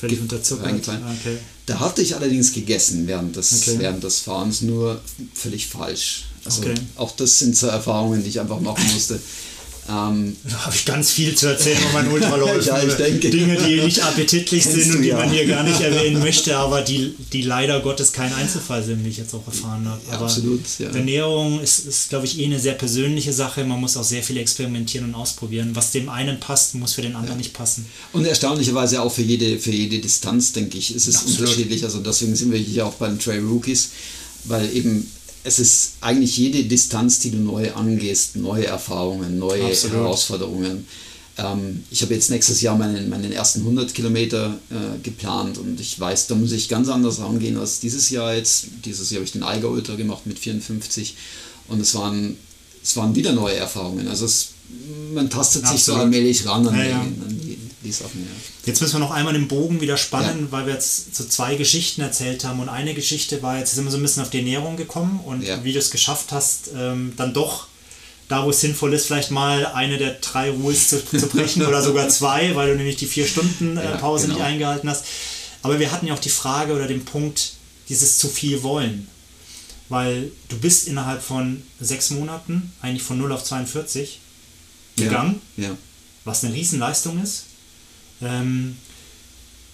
Völlig 0.00 0.18
unterzuckert. 0.18 0.88
Okay. 0.88 1.36
Da 1.66 1.78
hatte 1.78 2.00
ich 2.00 2.16
allerdings 2.16 2.54
gegessen 2.54 3.06
während 3.06 3.36
des, 3.36 3.52
okay. 3.52 3.78
während 3.80 4.02
des 4.02 4.20
Fahrens, 4.20 4.62
nur 4.62 4.98
völlig 5.34 5.66
falsch. 5.66 6.24
Also 6.42 6.62
okay. 6.62 6.74
auch 6.96 7.14
das 7.14 7.38
sind 7.38 7.54
so 7.54 7.66
Erfahrungen, 7.66 8.22
die 8.22 8.30
ich 8.30 8.40
einfach 8.40 8.60
machen 8.60 8.84
musste. 8.94 9.20
Ähm, 9.88 10.36
da 10.44 10.66
habe 10.66 10.74
ich 10.74 10.84
ganz 10.84 11.10
viel 11.10 11.34
zu 11.34 11.48
erzählen 11.48 11.78
über 11.78 11.92
meinen 11.94 12.12
Ultraläufen. 12.12 12.66
ja, 12.66 12.82
ich 12.82 12.94
denke. 12.94 13.30
Dinge, 13.30 13.56
die 13.56 13.80
nicht 13.80 14.02
appetitlich 14.02 14.64
sind 14.64 14.96
und 14.96 15.02
die 15.02 15.08
ja. 15.08 15.16
man 15.16 15.30
hier 15.30 15.46
gar 15.46 15.62
nicht 15.62 15.80
erwähnen 15.80 16.20
möchte, 16.20 16.56
aber 16.56 16.82
die, 16.82 17.14
die 17.32 17.42
leider 17.42 17.80
Gottes 17.80 18.12
kein 18.12 18.32
Einzelfall 18.32 18.84
sind, 18.84 19.04
wie 19.04 19.08
ich 19.08 19.16
jetzt 19.16 19.34
auch 19.34 19.46
erfahren 19.46 19.88
habe. 19.88 20.00
Aber 20.10 20.24
absolut, 20.24 20.60
ja. 20.78 20.90
Ernährung 20.90 21.60
ist, 21.60 21.86
ist, 21.86 22.10
glaube 22.10 22.26
ich, 22.26 22.38
eh 22.38 22.44
eine 22.44 22.60
sehr 22.60 22.74
persönliche 22.74 23.32
Sache. 23.32 23.64
Man 23.64 23.80
muss 23.80 23.96
auch 23.96 24.04
sehr 24.04 24.22
viel 24.22 24.36
experimentieren 24.36 25.08
und 25.08 25.14
ausprobieren. 25.14 25.70
Was 25.74 25.92
dem 25.92 26.08
einen 26.08 26.38
passt, 26.38 26.74
muss 26.74 26.92
für 26.92 27.02
den 27.02 27.14
anderen 27.14 27.38
ja. 27.38 27.42
nicht 27.42 27.52
passen. 27.52 27.86
Und 28.12 28.24
erstaunlicherweise 28.26 29.02
auch 29.02 29.12
für 29.12 29.22
jede, 29.22 29.58
für 29.58 29.72
jede 29.72 29.98
Distanz, 29.98 30.52
denke 30.52 30.78
ich, 30.78 30.94
ist 30.94 31.08
es 31.08 31.16
absolut. 31.16 31.40
unterschiedlich. 31.40 31.84
Also 31.84 32.00
deswegen 32.00 32.36
sind 32.36 32.52
wir 32.52 32.58
hier 32.58 32.86
auch 32.86 32.94
beim 32.94 33.18
Trail 33.18 33.40
Rookies, 33.40 33.90
weil 34.44 34.74
eben 34.76 35.10
es 35.42 35.58
ist 35.58 35.92
eigentlich 36.00 36.36
jede 36.36 36.64
Distanz, 36.64 37.18
die 37.20 37.30
du 37.30 37.38
neu 37.38 37.72
angehst, 37.72 38.36
neue 38.36 38.66
Erfahrungen, 38.66 39.38
neue 39.38 39.64
Absolut. 39.64 39.96
Herausforderungen. 39.96 40.86
Ähm, 41.38 41.84
ich 41.90 42.02
habe 42.02 42.14
jetzt 42.14 42.30
nächstes 42.30 42.60
Jahr 42.60 42.76
meinen, 42.76 43.08
meinen 43.08 43.32
ersten 43.32 43.60
100 43.60 43.94
Kilometer 43.94 44.58
äh, 44.70 44.98
geplant 45.02 45.58
und 45.58 45.80
ich 45.80 45.98
weiß, 45.98 46.26
da 46.26 46.34
muss 46.34 46.52
ich 46.52 46.68
ganz 46.68 46.88
anders 46.88 47.20
rangehen 47.20 47.56
als 47.56 47.80
dieses 47.80 48.10
Jahr 48.10 48.34
jetzt. 48.34 48.66
Dieses 48.84 49.10
Jahr 49.10 49.18
habe 49.18 49.24
ich 49.24 49.32
den 49.32 49.42
Eiger 49.42 49.70
Ultra 49.70 49.94
gemacht 49.94 50.26
mit 50.26 50.38
54 50.38 51.16
und 51.68 51.80
es 51.80 51.94
waren, 51.94 52.36
es 52.82 52.96
waren 52.96 53.14
wieder 53.14 53.32
neue 53.32 53.56
Erfahrungen. 53.56 54.08
Also 54.08 54.26
es, 54.26 54.48
man 55.14 55.30
tastet 55.30 55.62
Absolut. 55.62 55.78
sich 55.78 55.84
so 55.86 55.94
allmählich 55.94 56.46
ran 56.46 56.66
an, 56.68 56.78
ja, 56.78 56.84
ja. 56.84 57.00
an 57.00 57.39
die, 57.82 57.88
die 57.88 57.92
Sachen. 57.92 58.22
Ja. 58.22 58.30
Jetzt 58.66 58.80
müssen 58.80 58.94
wir 58.94 59.00
noch 59.00 59.10
einmal 59.10 59.32
den 59.32 59.48
Bogen 59.48 59.80
wieder 59.80 59.96
spannen, 59.96 60.46
ja. 60.46 60.52
weil 60.52 60.66
wir 60.66 60.74
jetzt 60.74 61.14
so 61.14 61.24
zwei 61.24 61.54
Geschichten 61.56 62.00
erzählt 62.00 62.44
haben. 62.44 62.60
Und 62.60 62.68
eine 62.68 62.94
Geschichte 62.94 63.42
war, 63.42 63.58
jetzt 63.58 63.74
sind 63.74 63.84
wir 63.84 63.90
so 63.90 63.96
ein 63.96 64.02
bisschen 64.02 64.22
auf 64.22 64.30
die 64.30 64.38
Ernährung 64.38 64.76
gekommen 64.76 65.20
und 65.24 65.42
ja. 65.42 65.62
wie 65.64 65.72
du 65.72 65.78
es 65.78 65.90
geschafft 65.90 66.32
hast, 66.32 66.70
ähm, 66.76 67.14
dann 67.16 67.34
doch 67.34 67.68
da, 68.28 68.44
wo 68.44 68.50
es 68.50 68.60
sinnvoll 68.60 68.94
ist, 68.94 69.06
vielleicht 69.06 69.32
mal 69.32 69.66
eine 69.66 69.98
der 69.98 70.14
drei 70.14 70.50
Rules 70.50 70.88
zu, 70.88 71.04
zu 71.04 71.26
brechen 71.26 71.66
oder 71.66 71.82
sogar 71.82 72.08
zwei, 72.10 72.54
weil 72.54 72.70
du 72.70 72.76
nämlich 72.76 72.96
die 72.96 73.06
vier 73.06 73.26
Stunden 73.26 73.76
äh, 73.76 73.98
Pause 73.98 74.26
genau. 74.26 74.38
nicht 74.38 74.46
eingehalten 74.46 74.88
hast. 74.88 75.04
Aber 75.62 75.80
wir 75.80 75.90
hatten 75.90 76.06
ja 76.06 76.14
auch 76.14 76.20
die 76.20 76.30
Frage 76.30 76.72
oder 76.72 76.86
den 76.86 77.04
Punkt, 77.04 77.54
dieses 77.88 78.18
zu 78.18 78.28
viel 78.28 78.62
wollen. 78.62 79.08
Weil 79.88 80.30
du 80.48 80.56
bist 80.58 80.86
innerhalb 80.86 81.20
von 81.20 81.62
sechs 81.80 82.10
Monaten 82.10 82.72
eigentlich 82.80 83.02
von 83.02 83.18
0 83.18 83.32
auf 83.32 83.42
42 83.42 84.20
gegangen, 84.96 85.40
ja. 85.56 85.76
was 86.24 86.44
eine 86.44 86.54
Riesenleistung 86.54 87.20
ist. 87.20 87.46
Ähm, 88.22 88.76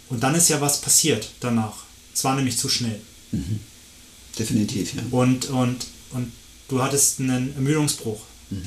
und 0.08 0.22
dann 0.22 0.34
ist 0.34 0.48
ja 0.48 0.60
was 0.60 0.80
passiert 0.80 1.28
danach. 1.40 1.84
Es 2.14 2.24
war 2.24 2.36
nämlich 2.36 2.58
zu 2.58 2.68
schnell. 2.68 3.00
Mhm. 3.32 3.60
Definitiv, 4.38 4.94
ja. 4.94 5.02
Und, 5.10 5.46
und, 5.46 5.86
und 6.12 6.32
du 6.68 6.82
hattest 6.82 7.20
einen 7.20 7.54
Ermüdungsbruch. 7.54 8.20
Mhm. 8.50 8.62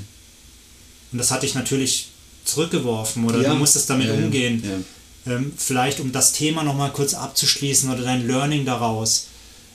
Und 1.11 1.17
das 1.17 1.31
hat 1.31 1.43
dich 1.43 1.55
natürlich 1.55 2.09
zurückgeworfen 2.45 3.25
oder 3.25 3.41
ja. 3.41 3.49
du 3.49 3.55
musstest 3.55 3.89
damit 3.89 4.07
ja, 4.07 4.13
umgehen. 4.13 4.63
Ja. 5.25 5.33
Ähm, 5.33 5.53
vielleicht, 5.55 5.99
um 5.99 6.11
das 6.11 6.33
Thema 6.33 6.63
nochmal 6.63 6.91
kurz 6.91 7.13
abzuschließen 7.13 7.89
oder 7.89 8.03
dein 8.03 8.27
Learning 8.27 8.65
daraus. 8.65 9.27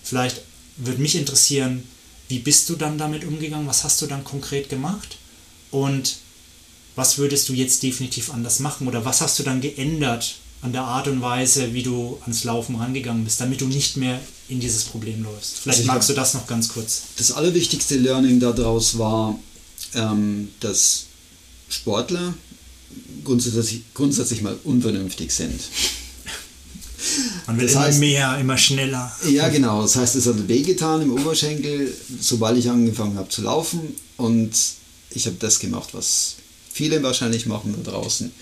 Vielleicht 0.02 0.42
würde 0.76 1.00
mich 1.00 1.16
interessieren, 1.16 1.84
wie 2.28 2.38
bist 2.38 2.68
du 2.68 2.76
dann 2.76 2.98
damit 2.98 3.24
umgegangen? 3.24 3.66
Was 3.66 3.84
hast 3.84 4.00
du 4.02 4.06
dann 4.06 4.24
konkret 4.24 4.68
gemacht? 4.68 5.18
Und 5.70 6.16
was 6.96 7.18
würdest 7.18 7.48
du 7.48 7.52
jetzt 7.52 7.82
definitiv 7.82 8.32
anders 8.32 8.60
machen 8.60 8.86
oder 8.86 9.04
was 9.04 9.20
hast 9.20 9.38
du 9.38 9.42
dann 9.42 9.60
geändert 9.60 10.36
an 10.62 10.72
der 10.72 10.82
Art 10.82 11.08
und 11.08 11.20
Weise, 11.20 11.74
wie 11.74 11.82
du 11.82 12.18
ans 12.22 12.44
Laufen 12.44 12.76
rangegangen 12.76 13.24
bist, 13.24 13.40
damit 13.40 13.60
du 13.60 13.66
nicht 13.66 13.96
mehr 13.96 14.20
in 14.48 14.60
dieses 14.60 14.84
Problem 14.84 15.22
läufst? 15.22 15.58
Vielleicht 15.58 15.80
also 15.80 15.92
magst 15.92 16.08
du 16.08 16.14
das 16.14 16.34
noch 16.34 16.46
ganz 16.46 16.68
kurz. 16.68 17.02
Das 17.16 17.32
allerwichtigste 17.32 17.96
Learning 17.96 18.40
daraus 18.40 18.98
war, 18.98 19.38
ähm, 19.94 20.48
dass 20.60 21.06
Sportler 21.68 22.34
grundsätzlich, 23.24 23.82
grundsätzlich 23.92 24.42
mal 24.42 24.56
unvernünftig 24.64 25.32
sind. 25.32 25.60
Man 27.46 27.58
will 27.58 27.66
das 27.66 27.74
immer 27.74 27.84
heißt, 27.84 28.00
mehr, 28.00 28.38
immer 28.38 28.56
schneller. 28.56 29.12
Ja, 29.28 29.48
genau. 29.48 29.82
Das 29.82 29.96
heißt, 29.96 30.16
es 30.16 30.26
hat 30.26 30.48
wehgetan 30.48 31.02
im 31.02 31.12
Oberschenkel, 31.12 31.92
sobald 32.20 32.56
ich 32.56 32.70
angefangen 32.70 33.18
habe 33.18 33.28
zu 33.28 33.42
laufen. 33.42 33.94
Und 34.16 34.52
ich 35.10 35.26
habe 35.26 35.36
das 35.38 35.58
gemacht, 35.58 35.90
was 35.92 36.36
viele 36.74 37.02
wahrscheinlich 37.02 37.46
machen 37.46 37.74
da 37.82 37.92
draußen. 37.92 38.32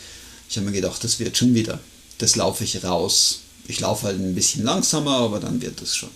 Ich 0.49 0.57
habe 0.57 0.66
mir 0.66 0.72
gedacht, 0.72 1.05
das 1.05 1.20
wird 1.20 1.37
schon 1.37 1.55
wieder. 1.55 1.78
Das 2.18 2.35
laufe 2.35 2.64
ich 2.64 2.83
raus. 2.83 3.41
Ich 3.68 3.78
laufe 3.80 4.07
halt 4.07 4.18
ein 4.18 4.35
bisschen 4.35 4.64
langsamer, 4.64 5.18
aber 5.18 5.39
dann 5.39 5.61
wird 5.61 5.80
es 5.83 5.95
schon. 5.95 6.09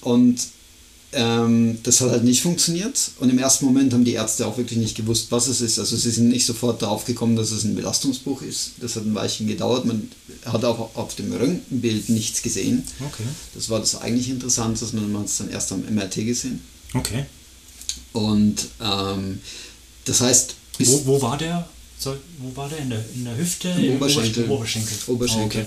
Und 0.00 0.40
ähm, 1.12 1.78
das 1.84 2.00
hat 2.00 2.10
halt 2.10 2.24
nicht 2.24 2.42
funktioniert. 2.42 3.12
Und 3.20 3.30
im 3.30 3.38
ersten 3.38 3.64
Moment 3.64 3.92
haben 3.92 4.04
die 4.04 4.14
Ärzte 4.14 4.44
auch 4.46 4.58
wirklich 4.58 4.78
nicht 4.78 4.96
gewusst, 4.96 5.28
was 5.30 5.46
es 5.46 5.60
ist. 5.60 5.78
Also 5.78 5.96
sie 5.96 6.10
sind 6.10 6.28
nicht 6.28 6.46
sofort 6.46 6.82
darauf 6.82 7.04
gekommen, 7.04 7.36
dass 7.36 7.52
es 7.52 7.62
ein 7.62 7.76
Belastungsbruch 7.76 8.42
ist. 8.42 8.72
Das 8.80 8.96
hat 8.96 9.04
ein 9.04 9.14
Weilchen 9.14 9.46
gedauert. 9.46 9.84
Man 9.84 10.10
hat 10.44 10.64
auch 10.64 10.96
auf 10.96 11.14
dem 11.14 11.32
Röntgenbild 11.32 12.08
nichts 12.08 12.42
gesehen. 12.42 12.82
Okay. 12.98 13.22
Das 13.54 13.70
war 13.70 13.78
das 13.78 14.00
eigentlich 14.00 14.28
Interessante, 14.30 14.84
man 14.96 15.20
hat 15.20 15.26
es 15.26 15.38
dann 15.38 15.50
erst 15.50 15.70
am 15.70 15.84
MRT 15.88 16.16
gesehen. 16.16 16.60
Okay. 16.92 17.26
Und 18.12 18.66
ähm, 18.82 19.40
das 20.06 20.20
heißt... 20.20 20.56
Wo, 20.78 21.06
wo 21.06 21.22
war 21.22 21.38
der? 21.38 21.68
Wo 22.04 22.56
war 22.56 22.68
der? 22.68 22.78
In 22.78 22.90
der, 22.90 23.04
in 23.14 23.24
der 23.24 23.36
Hüfte? 23.36 23.68
Im 23.68 23.96
Oberschenkel. 23.96 24.48
Oberschenkel. 24.48 24.96
Oberschenkel. 25.06 25.66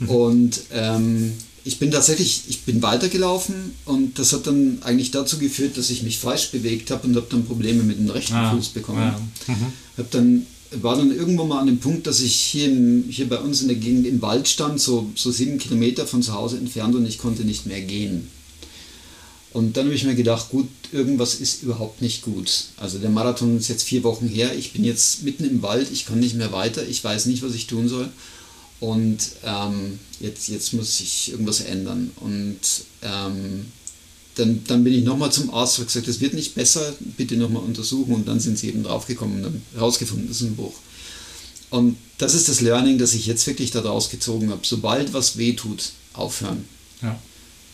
Oh, 0.00 0.04
okay. 0.04 0.12
Und 0.12 0.60
ähm, 0.72 1.32
ich 1.64 1.78
bin 1.78 1.90
tatsächlich, 1.90 2.44
ich 2.48 2.62
bin 2.62 2.80
weitergelaufen 2.82 3.72
und 3.84 4.18
das 4.18 4.32
hat 4.32 4.46
dann 4.46 4.78
eigentlich 4.82 5.10
dazu 5.10 5.38
geführt, 5.38 5.76
dass 5.76 5.90
ich 5.90 6.02
mich 6.02 6.18
falsch 6.18 6.50
bewegt 6.50 6.90
habe 6.90 7.06
und 7.06 7.16
habe 7.16 7.26
dann 7.28 7.44
Probleme 7.44 7.82
mit 7.82 7.98
dem 7.98 8.08
rechten 8.08 8.34
ah, 8.34 8.52
Fuß 8.52 8.70
bekommen. 8.70 9.00
Ja. 9.00 9.20
Mhm. 9.46 9.66
Hab 9.98 10.10
dann, 10.10 10.46
war 10.80 10.96
dann 10.96 11.14
irgendwann 11.14 11.48
mal 11.48 11.60
an 11.60 11.66
dem 11.66 11.78
Punkt, 11.78 12.06
dass 12.06 12.20
ich 12.20 12.34
hier, 12.34 12.66
in, 12.66 13.04
hier 13.10 13.28
bei 13.28 13.38
uns 13.38 13.60
in 13.60 13.68
der 13.68 13.76
Gegend 13.76 14.06
im 14.06 14.22
Wald 14.22 14.48
stand, 14.48 14.80
so, 14.80 15.10
so 15.14 15.30
sieben 15.30 15.58
Kilometer 15.58 16.06
von 16.06 16.22
zu 16.22 16.32
Hause 16.32 16.56
entfernt 16.56 16.94
und 16.94 17.06
ich 17.06 17.18
konnte 17.18 17.44
nicht 17.44 17.66
mehr 17.66 17.82
gehen. 17.82 18.28
Und 19.52 19.76
dann 19.76 19.86
habe 19.86 19.94
ich 19.94 20.04
mir 20.04 20.14
gedacht, 20.14 20.50
gut, 20.50 20.68
irgendwas 20.92 21.34
ist 21.34 21.62
überhaupt 21.62 22.02
nicht 22.02 22.22
gut. 22.22 22.66
Also 22.76 22.98
der 22.98 23.10
Marathon 23.10 23.58
ist 23.58 23.68
jetzt 23.68 23.82
vier 23.82 24.04
Wochen 24.04 24.28
her, 24.28 24.54
ich 24.56 24.72
bin 24.72 24.84
jetzt 24.84 25.24
mitten 25.24 25.44
im 25.44 25.62
Wald, 25.62 25.90
ich 25.90 26.06
kann 26.06 26.20
nicht 26.20 26.36
mehr 26.36 26.52
weiter, 26.52 26.86
ich 26.86 27.02
weiß 27.02 27.26
nicht, 27.26 27.42
was 27.42 27.54
ich 27.54 27.66
tun 27.66 27.88
soll. 27.88 28.08
Und 28.78 29.18
ähm, 29.44 29.98
jetzt, 30.20 30.48
jetzt 30.48 30.72
muss 30.72 30.98
sich 30.98 31.32
irgendwas 31.32 31.60
ändern. 31.60 32.12
Und 32.16 32.60
ähm, 33.02 33.66
dann, 34.36 34.62
dann 34.66 34.84
bin 34.84 34.94
ich 34.94 35.04
nochmal 35.04 35.32
zum 35.32 35.52
Arzt 35.52 35.78
und 35.78 35.86
gesagt, 35.86 36.08
es 36.08 36.20
wird 36.20 36.34
nicht 36.34 36.54
besser, 36.54 36.94
bitte 37.16 37.36
nochmal 37.36 37.62
untersuchen. 37.62 38.14
Und 38.14 38.28
dann 38.28 38.40
sind 38.40 38.58
sie 38.58 38.68
eben 38.68 38.84
draufgekommen 38.84 39.38
und 39.38 39.44
haben 39.44 39.62
herausgefunden, 39.74 40.28
das 40.28 40.40
ist 40.40 40.46
ein 40.46 40.56
Bruch. 40.56 40.74
Und 41.70 41.96
das 42.18 42.34
ist 42.34 42.48
das 42.48 42.60
Learning, 42.60 42.98
das 42.98 43.14
ich 43.14 43.26
jetzt 43.26 43.46
wirklich 43.46 43.70
daraus 43.70 44.10
gezogen 44.10 44.50
habe. 44.50 44.60
Sobald 44.64 45.12
was 45.12 45.36
weh 45.36 45.52
tut, 45.54 45.90
aufhören. 46.14 46.64
Ja. 47.02 47.18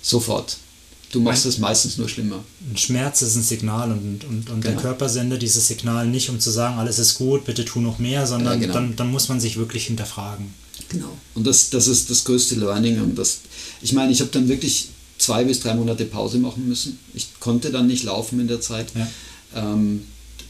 Sofort. 0.02 0.58
Du 1.16 1.22
machst 1.22 1.46
es 1.46 1.56
meistens 1.56 1.96
nur 1.96 2.10
schlimmer. 2.10 2.44
Ein 2.70 2.76
Schmerz 2.76 3.22
ist 3.22 3.36
ein 3.36 3.42
Signal 3.42 3.90
und, 3.90 4.22
und, 4.24 4.50
und 4.50 4.60
genau. 4.60 4.60
der 4.60 4.76
Körper 4.76 5.08
sendet 5.08 5.40
dieses 5.40 5.66
Signal 5.66 6.06
nicht, 6.06 6.28
um 6.28 6.38
zu 6.38 6.50
sagen, 6.50 6.78
alles 6.78 6.98
ist 6.98 7.14
gut, 7.14 7.46
bitte 7.46 7.64
tu 7.64 7.80
noch 7.80 7.98
mehr, 7.98 8.26
sondern 8.26 8.60
ja, 8.60 8.66
genau. 8.66 8.74
dann, 8.74 8.96
dann 8.96 9.10
muss 9.10 9.30
man 9.30 9.40
sich 9.40 9.56
wirklich 9.56 9.86
hinterfragen. 9.86 10.52
Genau. 10.90 11.08
Und 11.34 11.46
das, 11.46 11.70
das 11.70 11.88
ist 11.88 12.10
das 12.10 12.24
größte 12.24 12.56
Learning. 12.56 13.00
Und 13.00 13.16
das, 13.16 13.38
ich 13.80 13.94
meine, 13.94 14.12
ich 14.12 14.20
habe 14.20 14.30
dann 14.30 14.46
wirklich 14.46 14.88
zwei 15.16 15.44
bis 15.44 15.60
drei 15.60 15.74
Monate 15.74 16.04
Pause 16.04 16.36
machen 16.36 16.68
müssen. 16.68 16.98
Ich 17.14 17.40
konnte 17.40 17.70
dann 17.70 17.86
nicht 17.86 18.04
laufen 18.04 18.38
in 18.38 18.48
der 18.48 18.60
Zeit. 18.60 18.88
Ja. 18.94 19.08
Ähm, 19.54 20.02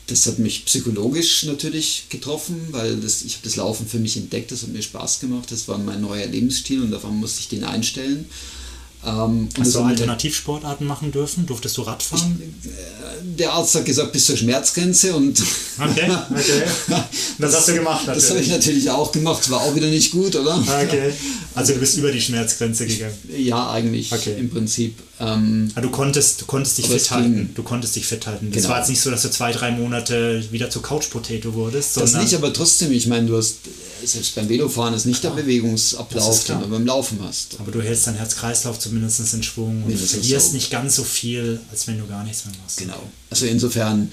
das 0.09 0.27
hat 0.27 0.41
mich 0.41 0.65
psychologisch 0.65 1.45
natürlich 1.45 2.07
getroffen, 2.09 2.57
weil 2.73 2.97
das, 2.97 3.23
ich 3.23 3.35
habe 3.35 3.45
das 3.45 3.55
Laufen 3.55 3.87
für 3.87 4.01
mich 4.01 4.17
entdeckt, 4.17 4.51
das 4.51 4.63
hat 4.63 4.71
mir 4.71 4.83
Spaß 4.83 5.21
gemacht, 5.21 5.53
das 5.53 5.69
war 5.69 5.79
mein 5.79 6.01
neuer 6.01 6.27
Lebensstil 6.27 6.83
und 6.83 6.91
davon 6.91 7.17
musste 7.17 7.41
ich 7.41 7.49
den 7.49 7.63
einstellen. 7.63 8.27
Ähm, 9.07 9.49
Hast 9.57 9.75
du 9.75 9.81
Alternativsportarten 9.81 10.85
machen 10.85 11.13
dürfen? 11.13 11.47
Durftest 11.47 11.77
du 11.77 11.83
Radfahren? 11.83 12.43
Ich, 12.63 12.69
äh, 12.69 12.73
der 13.39 13.53
Arzt 13.53 13.75
hat 13.77 13.85
gesagt, 13.85 14.13
bis 14.13 14.25
zur 14.25 14.37
Schmerzgrenze 14.37 15.15
und. 15.15 15.41
Okay, 15.79 16.11
okay. 16.31 16.63
Das, 17.39 17.55
hast 17.55 17.69
du 17.69 17.75
gemacht, 17.75 18.07
natürlich. 18.07 18.23
Das 18.23 18.31
habe 18.31 18.41
ich 18.41 18.49
natürlich 18.49 18.91
auch 18.91 19.13
gemacht, 19.13 19.49
war 19.51 19.61
auch 19.61 19.75
wieder 19.75 19.87
nicht 19.89 20.11
gut, 20.11 20.35
oder? 20.35 20.59
Okay. 20.59 21.13
Also 21.55 21.73
du 21.73 21.81
bist 21.81 21.97
über 21.97 22.13
die 22.13 22.21
Schmerzgrenze 22.21 22.87
gegangen. 22.87 23.15
Ja, 23.35 23.71
eigentlich 23.71 24.13
okay. 24.13 24.35
im 24.39 24.51
Prinzip. 24.51 24.99
Ähm, 25.19 25.71
Aber 25.75 25.87
du 25.87 25.91
konntest, 25.91 26.43
du 26.43 26.45
konntest 26.45 26.77
dich 26.77 26.87
fit 26.87 27.11
halten. 27.11 27.51
Du 27.55 27.63
konntest 27.63 27.97
dich 27.97 28.07
fit 28.07 28.27
halten. 28.27 28.49
Es 28.51 28.57
genau. 28.57 28.69
war 28.69 28.79
jetzt 28.81 28.91
nicht 28.91 29.01
so, 29.01 29.11
dass 29.11 29.23
du 29.23 29.31
zwei, 29.31 29.53
drei 29.53 29.71
Monate 29.71 30.45
wieder 30.51 30.69
zur 30.69 30.83
Couch-Potato 30.83 31.55
wurdest. 31.55 31.97
Das 31.97 32.13
nicht, 32.13 32.35
aber 32.35 32.53
trotzdem, 32.53 32.93
ich 32.93 33.07
meine, 33.07 33.27
du 33.27 33.39
hast 33.39 33.61
selbst 34.05 34.35
beim 34.35 34.49
Velofahren 34.49 34.95
ist 34.95 35.07
nicht 35.07 35.23
der 35.25 35.31
Bewegungsablauf, 35.31 36.45
den 36.45 36.61
du 36.61 36.69
beim 36.69 36.87
Laufen 36.87 37.19
hast. 37.23 37.59
Aber 37.59 37.73
du 37.73 37.83
hältst 37.83 38.07
dein 38.07 38.15
Herz-Kreislauf 38.15 38.79
zumindest 38.79 39.33
in 39.33 39.43
Schwung 39.43 39.85
und 39.85 39.97
verlierst 39.97 40.53
nicht 40.53 40.71
ganz 40.71 40.97
so 40.97 41.05
viel, 41.05 41.61
als 41.71 41.87
wenn 41.87 41.99
du 41.99 42.07
gar 42.07 42.25
nichts 42.25 42.45
mehr 42.45 42.55
machst. 42.63 42.79
Genau. 42.79 43.03
Also 43.31 43.47
insofern, 43.47 44.11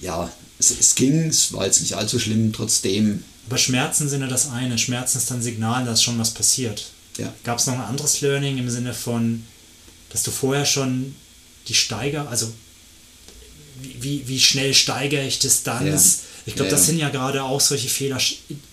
ja, 0.00 0.30
es, 0.58 0.70
es 0.78 0.94
ging, 0.94 1.28
es 1.28 1.52
war 1.52 1.66
jetzt 1.66 1.80
nicht 1.80 1.94
allzu 1.94 2.18
schlimm, 2.18 2.52
trotzdem. 2.52 3.22
Aber 3.46 3.58
Schmerzen 3.58 4.08
sind 4.08 4.20
ja 4.20 4.26
das 4.26 4.50
eine. 4.50 4.78
Schmerzen 4.78 5.18
ist 5.18 5.30
dann 5.30 5.42
Signal, 5.42 5.84
dass 5.84 6.02
schon 6.02 6.18
was 6.18 6.32
passiert. 6.32 6.86
Ja. 7.18 7.32
Gab 7.44 7.58
es 7.58 7.66
noch 7.66 7.74
ein 7.74 7.80
anderes 7.80 8.20
Learning 8.20 8.58
im 8.58 8.70
Sinne 8.70 8.94
von, 8.94 9.44
dass 10.10 10.22
du 10.22 10.30
vorher 10.30 10.66
schon 10.66 11.14
die 11.68 11.74
Steiger, 11.74 12.28
also 12.28 12.50
wie, 14.00 14.26
wie 14.26 14.40
schnell 14.40 14.74
steigere 14.74 15.26
ich 15.26 15.38
Distanz? 15.38 16.18
Ja 16.22 16.33
ich 16.46 16.54
glaube, 16.54 16.70
ja, 16.70 16.76
das 16.76 16.86
sind 16.86 16.98
ja 16.98 17.08
gerade 17.08 17.42
auch 17.42 17.60
solche 17.60 17.88
Fehler, 17.88 18.18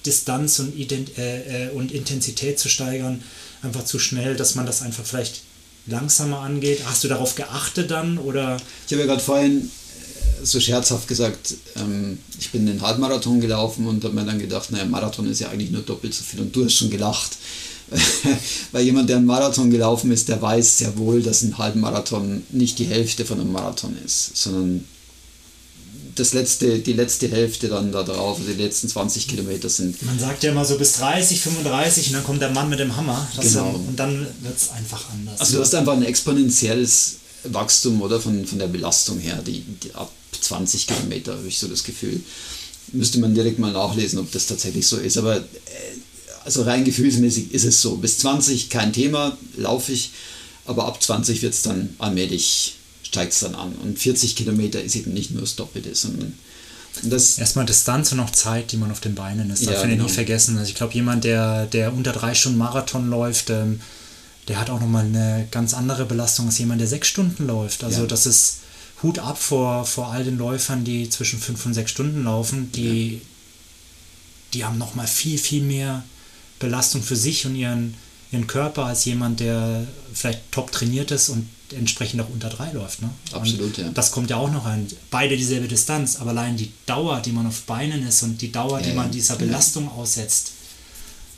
Distanz 0.06 0.60
und, 0.60 0.76
Ident 0.76 1.18
äh, 1.18 1.68
äh, 1.68 1.70
und 1.72 1.92
Intensität 1.92 2.60
zu 2.60 2.70
steigern, 2.70 3.24
einfach 3.62 3.86
zu 3.86 3.98
schnell, 4.00 4.36
dass 4.36 4.56
man 4.56 4.66
das 4.66 4.82
einfach 4.82 5.06
vielleicht 5.06 5.42
langsamer 5.88 6.40
angeht. 6.40 6.82
Hast 6.86 7.04
du 7.04 7.08
darauf 7.08 7.36
geachtet 7.36 7.92
dann 7.92 8.18
oder? 8.18 8.58
Ich 8.88 8.94
habe 8.94 9.02
ja 9.02 9.08
gerade 9.08 9.24
vorhin 9.24 9.60
äh, 9.62 10.46
so 10.46 10.60
scherzhaft 10.60 11.08
gesagt, 11.08 11.56
ähm, 11.78 12.18
ich 12.40 12.52
bin 12.52 12.66
den 12.66 12.82
Halbmarathon 12.82 13.40
gelaufen 13.40 13.88
und 13.88 14.04
habe 14.04 14.16
mir 14.16 14.26
dann 14.26 14.40
gedacht, 14.40 14.72
naja, 14.72 14.86
Marathon 14.86 15.30
ist 15.30 15.40
ja 15.40 15.50
eigentlich 15.50 15.72
nur 15.72 15.84
doppelt 15.84 16.14
so 16.14 16.24
viel 16.24 16.42
und 16.42 16.56
du 16.56 16.66
hast 16.66 16.76
schon 16.76 16.90
gelacht. 16.90 17.38
Weil 18.72 18.86
jemand, 18.86 19.10
der 19.10 19.18
einen 19.18 19.26
Marathon 19.26 19.70
gelaufen 19.70 20.12
ist, 20.12 20.30
der 20.30 20.42
weiß 20.42 20.78
sehr 20.78 20.98
wohl, 20.98 21.22
dass 21.22 21.42
ein 21.42 21.58
Halbmarathon 21.58 22.44
nicht 22.50 22.80
die 22.80 22.86
Hälfte 22.86 23.26
von 23.26 23.40
einem 23.40 23.52
Marathon 23.52 23.98
ist, 24.06 24.36
sondern 24.38 24.86
das 26.16 26.34
letzte, 26.34 26.80
die 26.80 26.94
letzte 26.94 27.28
Hälfte 27.28 27.68
dann 27.68 27.92
da 27.92 28.04
drauf, 28.04 28.40
also 28.40 28.52
die 28.52 28.62
letzten 28.62 28.88
20 28.88 29.28
Kilometer 29.28 29.70
sind. 29.70 30.02
Man 30.04 30.20
sagt 30.20 30.44
ja 30.44 30.52
immer 30.52 30.66
so 30.66 30.78
bis 30.78 30.94
30, 30.94 31.42
35 31.42 32.08
und 32.08 32.14
dann 32.14 32.24
kommt 32.24 32.42
der 32.42 32.52
Mann 32.52 32.70
mit 32.70 32.80
dem 32.80 32.96
Hammer. 32.96 33.28
genau. 33.40 33.72
Dann, 33.72 33.76
und 33.76 34.00
dann 34.00 34.28
wird 34.42 34.58
es 34.58 34.72
einfach 34.72 35.10
anders. 35.12 35.40
Also 35.40 35.58
du 35.58 35.62
hast 35.62 35.76
einfach 35.76 35.94
ein 35.94 36.04
exponentielles 36.04 37.18
Wachstum 37.44 38.02
oder 38.02 38.20
von, 38.20 38.46
von 38.46 38.60
der 38.60 38.68
Belastung 38.68 39.20
her, 39.20 39.42
die, 39.46 39.62
die 39.62 39.94
ab 39.94 40.12
20 40.40 40.88
Kilometer 40.88 41.34
habe 41.34 41.48
ich 41.48 41.58
so 41.58 41.68
das 41.68 41.84
Gefühl. 41.84 42.22
Müsste 42.94 43.20
man 43.20 43.34
direkt 43.34 43.60
mal 43.60 43.72
nachlesen, 43.72 44.20
ob 44.20 44.32
das 44.32 44.48
tatsächlich 44.48 44.86
so 44.88 44.98
ist. 44.98 45.18
Aber 45.18 45.38
äh, 45.38 45.42
also 46.44 46.64
rein 46.64 46.84
gefühlsmäßig 46.84 47.54
ist 47.54 47.66
es 47.66 47.82
so. 47.82 47.98
Bis 47.98 48.18
20 48.20 48.70
kein 48.70 48.94
Thema, 48.94 49.38
laufe 49.58 49.92
ich, 49.92 50.12
aber 50.66 50.86
ab 50.86 51.02
20 51.02 51.42
wird 51.42 51.54
es 51.54 51.62
dann 51.62 51.96
allmählich 52.00 52.76
steigt 53.12 53.34
es 53.34 53.42
dann 53.42 53.56
an. 53.56 53.74
Und 53.74 54.00
40 54.00 54.38
Kilometer 54.38 54.82
ist 54.82 54.96
eben 54.96 55.14
nicht 55.14 55.32
nur 55.32 55.42
das 55.42 55.58
Doppelte, 55.58 55.94
sondern 55.94 56.34
das 57.04 57.38
Erstmal 57.38 57.66
Distanz 57.66 58.12
und 58.12 58.20
auch 58.20 58.30
Zeit, 58.30 58.72
die 58.72 58.78
man 58.78 58.92
auf 58.92 59.00
den 59.00 59.16
Beinen 59.16 59.50
ist. 59.50 59.66
Darf 59.66 59.76
ja, 59.76 59.80
man 59.82 59.90
genau. 59.92 60.04
nicht 60.04 60.16
vergessen. 60.16 60.58
Also 60.58 60.70
ich 60.70 60.76
glaube, 60.76 60.94
jemand, 60.94 61.24
der, 61.24 61.66
der 61.66 61.94
unter 61.94 62.12
drei 62.12 62.34
Stunden 62.34 62.58
Marathon 62.58 63.10
läuft, 63.10 63.50
ähm, 63.50 63.82
der 64.48 64.60
hat 64.60 64.70
auch 64.70 64.80
nochmal 64.80 65.06
eine 65.06 65.48
ganz 65.52 65.74
andere 65.74 66.06
Belastung 66.06 66.48
als 66.48 66.58
jemand, 66.58 66.82
der 66.82 66.88
sechs 66.88 67.08
Stunden 67.08 67.48
läuft. 67.48 67.84
Also 67.84 68.02
ja. 68.02 68.08
das 68.08 68.26
ist 68.26 68.58
Hut 69.04 69.20
ab 69.20 69.38
vor, 69.38 69.86
vor 69.86 70.12
all 70.12 70.24
den 70.24 70.38
Läufern, 70.38 70.84
die 70.84 71.10
zwischen 71.10 71.40
fünf 71.40 71.66
und 71.66 71.74
sechs 71.74 71.92
Stunden 71.92 72.24
laufen. 72.24 72.72
Die, 72.74 73.14
ja. 73.14 73.20
die 74.54 74.66
haben 74.66 74.78
nochmal 74.78 75.08
viel, 75.08 75.38
viel 75.38 75.64
mehr 75.64 76.04
Belastung 76.60 77.02
für 77.02 77.16
sich 77.16 77.46
und 77.46 77.56
ihren, 77.56 77.96
ihren 78.32 78.48
Körper 78.48 78.86
als 78.86 79.06
jemand, 79.06 79.40
der 79.40 79.86
vielleicht 80.14 80.52
top 80.52 80.72
trainiert 80.72 81.12
ist 81.12 81.30
und 81.30 81.48
entsprechend 81.74 82.22
auch 82.22 82.30
unter 82.30 82.50
drei 82.50 82.72
läuft. 82.72 83.02
Ne? 83.02 83.10
Absolut, 83.32 83.78
und 83.78 83.78
ja. 83.78 83.90
Das 83.94 84.12
kommt 84.12 84.30
ja 84.30 84.38
auch 84.38 84.52
noch 84.52 84.66
rein. 84.66 84.88
Beide 85.10 85.38
dieselbe 85.38 85.68
Distanz, 85.68 86.18
aber 86.18 86.32
allein 86.32 86.58
die 86.58 86.72
Dauer, 86.86 87.22
die 87.22 87.32
man 87.32 87.48
auf 87.48 87.62
Beinen 87.64 88.08
ist 88.08 88.24
und 88.24 88.42
die 88.42 88.52
Dauer, 88.52 88.80
ja, 88.80 88.88
die 88.88 88.94
man 88.94 89.12
dieser 89.12 89.36
Belastung 89.36 89.86
ja. 89.86 89.92
aussetzt, 89.92 90.52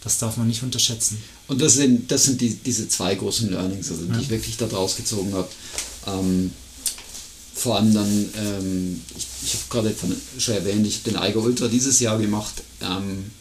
das 0.03 0.17
darf 0.17 0.37
man 0.37 0.47
nicht 0.47 0.63
unterschätzen. 0.63 1.17
Und 1.47 1.61
das 1.61 1.73
sind, 1.73 2.11
das 2.11 2.25
sind 2.25 2.41
die, 2.41 2.55
diese 2.55 2.87
zwei 2.89 3.15
großen 3.15 3.49
Learnings, 3.49 3.89
also, 3.89 4.05
die 4.05 4.21
ich 4.21 4.29
wirklich 4.29 4.57
da 4.57 4.65
draus 4.65 4.95
gezogen 4.95 5.33
habe. 5.33 5.47
Ähm, 6.07 6.51
vor 7.55 7.77
allem 7.77 7.93
dann, 7.93 8.29
ähm, 8.37 9.01
ich, 9.15 9.27
ich 9.45 9.53
habe 9.53 9.63
gerade 9.69 9.95
schon 10.37 10.55
erwähnt, 10.55 10.85
ich 10.85 10.95
habe 10.95 11.11
den 11.11 11.17
Eiger 11.17 11.39
Ultra 11.39 11.67
dieses 11.67 11.99
Jahr 11.99 12.17
gemacht. 12.17 12.63
Ähm, 12.81 13.31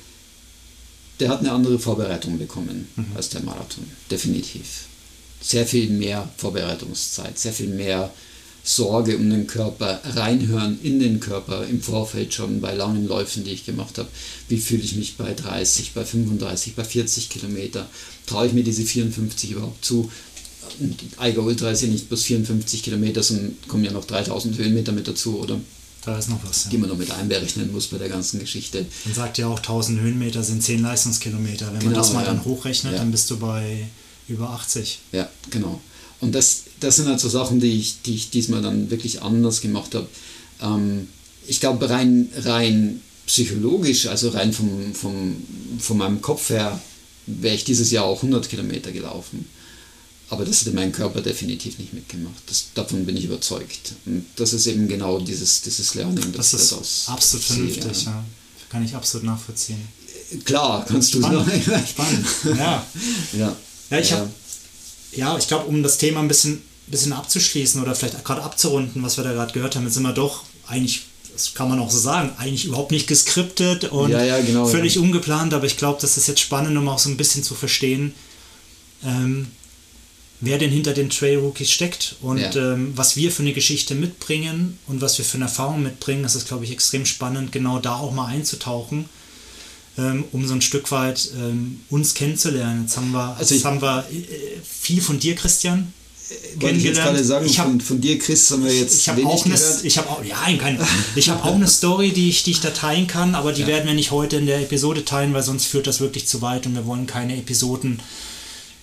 der 1.20 1.28
hat 1.28 1.40
eine 1.40 1.52
andere 1.52 1.78
Vorbereitung 1.78 2.38
bekommen 2.38 2.88
mhm. 2.96 3.06
als 3.14 3.28
der 3.28 3.42
Marathon, 3.42 3.84
definitiv 4.10 4.86
sehr 5.42 5.66
viel 5.66 5.90
mehr 5.90 6.28
Vorbereitungszeit, 6.36 7.38
sehr 7.38 7.52
viel 7.52 7.68
mehr 7.68 8.10
Sorge 8.64 9.16
um 9.16 9.28
den 9.28 9.48
Körper, 9.48 10.00
reinhören 10.04 10.78
in 10.84 11.00
den 11.00 11.18
Körper 11.18 11.66
im 11.66 11.82
Vorfeld 11.82 12.32
schon 12.32 12.60
bei 12.60 12.74
langen 12.74 13.08
Läufen, 13.08 13.42
die 13.42 13.50
ich 13.50 13.66
gemacht 13.66 13.98
habe. 13.98 14.08
Wie 14.48 14.58
fühle 14.58 14.84
ich 14.84 14.94
mich 14.94 15.16
bei 15.16 15.34
30, 15.34 15.92
bei 15.94 16.04
35, 16.04 16.76
bei 16.76 16.84
40 16.84 17.28
Kilometer? 17.28 17.88
Traue 18.26 18.46
ich 18.46 18.52
mir 18.52 18.62
diese 18.62 18.84
54 18.84 19.50
überhaupt 19.50 19.84
zu? 19.84 20.10
Eiger 21.18 21.42
Ultra 21.42 21.72
ist 21.72 21.82
ja 21.82 21.88
nicht 21.88 22.08
bloß 22.08 22.22
54 22.22 22.84
Kilometer, 22.84 23.22
sondern 23.24 23.56
kommen 23.66 23.84
ja 23.84 23.90
noch 23.90 24.04
3000 24.04 24.56
Höhenmeter 24.56 24.92
mit 24.92 25.08
dazu, 25.08 25.40
oder? 25.40 25.60
Da 26.04 26.18
ist 26.18 26.28
noch 26.28 26.40
was. 26.44 26.64
Ja. 26.64 26.70
Die 26.70 26.78
man 26.78 26.88
noch 26.88 26.96
mit 26.96 27.10
einberechnen 27.12 27.70
muss 27.72 27.86
bei 27.86 27.98
der 27.98 28.08
ganzen 28.08 28.40
Geschichte. 28.40 28.84
Man 29.04 29.14
sagt 29.14 29.38
ja 29.38 29.46
auch, 29.46 29.58
1000 29.58 30.00
Höhenmeter 30.00 30.42
sind 30.42 30.62
10 30.62 30.82
Leistungskilometer. 30.82 31.66
Wenn 31.66 31.78
genau, 31.78 31.92
man 31.92 31.94
das 31.94 32.12
mal 32.12 32.24
ja. 32.24 32.26
dann 32.26 32.44
hochrechnet, 32.44 32.94
ja. 32.94 32.98
dann 32.98 33.12
bist 33.12 33.30
du 33.30 33.38
bei 33.38 33.86
über 34.28 34.50
80. 34.50 34.98
Ja, 35.12 35.28
genau. 35.50 35.80
und 36.20 36.34
das, 36.34 36.64
das 36.80 36.96
sind 36.96 37.06
halt 37.06 37.20
so 37.20 37.28
Sachen, 37.28 37.60
die 37.60 37.78
ich, 37.78 38.02
die 38.02 38.14
ich 38.14 38.30
diesmal 38.30 38.62
dann 38.62 38.90
wirklich 38.90 39.22
anders 39.22 39.60
gemacht 39.60 39.94
habe. 39.94 40.08
Ähm, 40.60 41.08
ich 41.46 41.60
glaube, 41.60 41.88
rein, 41.88 42.28
rein 42.36 43.00
psychologisch, 43.26 44.06
also 44.06 44.30
rein 44.30 44.52
vom, 44.52 44.94
vom, 44.94 45.36
von 45.78 45.96
meinem 45.96 46.20
Kopf 46.20 46.50
her, 46.50 46.80
wäre 47.26 47.54
ich 47.54 47.64
dieses 47.64 47.90
Jahr 47.90 48.04
auch 48.04 48.22
100 48.22 48.48
Kilometer 48.48 48.90
gelaufen. 48.90 49.46
Aber 50.32 50.46
das 50.46 50.62
hätte 50.62 50.72
mein 50.72 50.92
Körper 50.92 51.20
definitiv 51.20 51.78
nicht 51.78 51.92
mitgemacht. 51.92 52.42
Das, 52.46 52.68
davon 52.74 53.04
bin 53.04 53.18
ich 53.18 53.24
überzeugt. 53.24 53.92
Und 54.06 54.24
das 54.36 54.54
ist 54.54 54.66
eben 54.66 54.88
genau 54.88 55.18
dieses, 55.20 55.60
dieses 55.60 55.94
Lernen. 55.94 56.32
Das, 56.34 56.52
das 56.52 56.62
ist 56.62 56.72
daraus 56.72 57.04
absolut 57.06 57.44
vernünftig, 57.44 58.04
ja. 58.06 58.24
Kann 58.70 58.82
ich 58.82 58.94
absolut 58.94 59.26
nachvollziehen. 59.26 59.86
Klar, 60.46 60.86
kannst 60.88 61.12
du 61.12 61.18
Spannend. 61.18 61.52
Spannend. 61.88 62.26
Ja. 62.56 62.86
ja. 63.34 63.56
Ja, 63.90 63.98
ich 63.98 64.12
habe 64.14 64.30
ja, 65.12 65.36
ich 65.36 65.46
glaube, 65.46 65.66
um 65.66 65.82
das 65.82 65.98
Thema 65.98 66.20
ein 66.20 66.28
bisschen, 66.28 66.62
bisschen 66.86 67.12
abzuschließen 67.12 67.82
oder 67.82 67.94
vielleicht 67.94 68.24
gerade 68.24 68.42
abzurunden, 68.42 69.02
was 69.02 69.18
wir 69.18 69.24
da 69.24 69.32
gerade 69.32 69.52
gehört 69.52 69.76
haben, 69.76 69.84
jetzt 69.84 69.94
sind 69.94 70.02
wir 70.02 70.14
doch 70.14 70.44
eigentlich, 70.66 71.02
das 71.34 71.52
kann 71.52 71.68
man 71.68 71.78
auch 71.78 71.90
so 71.90 71.98
sagen, 71.98 72.30
eigentlich 72.38 72.64
überhaupt 72.64 72.92
nicht 72.92 73.06
geskriptet 73.06 73.84
und 73.84 74.10
ja, 74.10 74.24
ja, 74.24 74.40
genau, 74.40 74.66
völlig 74.66 74.94
ja. 74.94 75.02
ungeplant, 75.02 75.52
aber 75.54 75.66
ich 75.66 75.76
glaube, 75.76 76.00
das 76.00 76.16
ist 76.16 76.28
jetzt 76.28 76.40
spannend, 76.40 76.76
um 76.78 76.88
auch 76.88 76.98
so 76.98 77.10
ein 77.10 77.16
bisschen 77.16 77.42
zu 77.42 77.54
verstehen, 77.54 78.14
ähm, 79.04 79.48
wer 80.42 80.58
denn 80.58 80.70
hinter 80.70 80.92
den 80.92 81.08
Trail 81.08 81.38
Rookies 81.38 81.70
steckt 81.70 82.16
und 82.20 82.56
ähm, 82.56 82.92
was 82.94 83.16
wir 83.16 83.32
für 83.32 83.42
eine 83.42 83.54
Geschichte 83.54 83.94
mitbringen 83.94 84.78
und 84.86 85.00
was 85.00 85.16
wir 85.16 85.24
für 85.24 85.38
eine 85.38 85.46
Erfahrung 85.46 85.82
mitbringen. 85.82 86.22
Das 86.22 86.34
ist, 86.34 86.48
glaube 86.48 86.64
ich, 86.64 86.72
extrem 86.72 87.06
spannend, 87.06 87.52
genau 87.52 87.78
da 87.78 87.96
auch 87.96 88.12
mal 88.12 88.26
einzutauchen 88.26 89.08
ähm, 89.98 90.24
um 90.32 90.46
so 90.46 90.54
ein 90.54 90.62
Stück 90.62 90.90
weit 90.90 91.30
ähm, 91.36 91.80
uns 91.90 92.14
kennenzulernen. 92.14 92.82
Jetzt 92.82 92.96
haben 92.96 93.12
wir, 93.12 93.36
also 93.38 93.54
jetzt 93.54 93.64
haben 93.64 93.80
wir 93.82 94.06
äh, 94.10 94.24
viel 94.68 95.02
von 95.02 95.18
dir, 95.18 95.34
Christian. 95.34 95.92
Äh, 96.30 96.62
Wollte 96.62 96.76
ich 96.78 96.84
jetzt 96.84 97.00
gerade 97.00 97.22
sagen, 97.22 97.46
ich 97.46 97.58
hab, 97.58 97.66
von, 97.66 97.80
von, 97.80 98.00
dir, 98.00 98.18
Chris, 98.18 98.50
haben 98.50 98.64
wir 98.64 98.74
jetzt 98.74 99.00
ich 99.00 99.08
habe 99.08 99.26
auch 99.26 99.44
eine, 99.44 99.58
ich 99.82 99.98
habe 99.98 100.08
auch, 100.08 100.24
ja, 100.24 100.36
kein, 100.56 100.78
ich 101.14 101.28
habe 101.28 101.44
auch 101.44 101.54
eine 101.54 101.68
Story, 101.68 102.10
die 102.10 102.30
ich, 102.30 102.42
die 102.42 102.52
ich 102.52 102.60
da 102.60 102.70
teilen 102.70 103.06
kann, 103.06 103.34
aber 103.34 103.52
die 103.52 103.62
ja. 103.62 103.66
werden 103.66 103.86
wir 103.86 103.94
nicht 103.94 104.10
heute 104.10 104.36
in 104.36 104.46
der 104.46 104.60
Episode 104.60 105.04
teilen, 105.04 105.34
weil 105.34 105.42
sonst 105.42 105.66
führt 105.66 105.86
das 105.86 106.00
wirklich 106.00 106.26
zu 106.26 106.40
weit 106.40 106.66
und 106.66 106.74
wir 106.74 106.86
wollen 106.86 107.06
keine 107.06 107.36
Episoden 107.36 108.00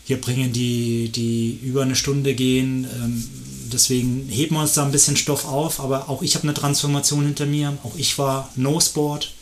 hier 0.10 0.20
bringen, 0.20 0.52
die, 0.52 1.10
die 1.10 1.60
über 1.62 1.84
eine 1.84 1.96
Stunde 1.96 2.34
gehen. 2.34 2.88
Ähm, 2.96 3.30
deswegen 3.72 4.28
heben 4.28 4.56
wir 4.56 4.62
uns 4.62 4.74
da 4.74 4.84
ein 4.84 4.92
bisschen 4.92 5.16
Stoff 5.16 5.46
auf, 5.46 5.80
aber 5.80 6.10
auch 6.10 6.24
ich 6.24 6.34
habe 6.34 6.46
eine 6.46 6.56
Transformation 6.56 7.26
hinter 7.26 7.46
mir. 7.46 7.78
Auch 7.84 7.96
ich 7.96 8.18
war 8.18 8.50
No 8.56 8.80
Sport, 8.80 9.36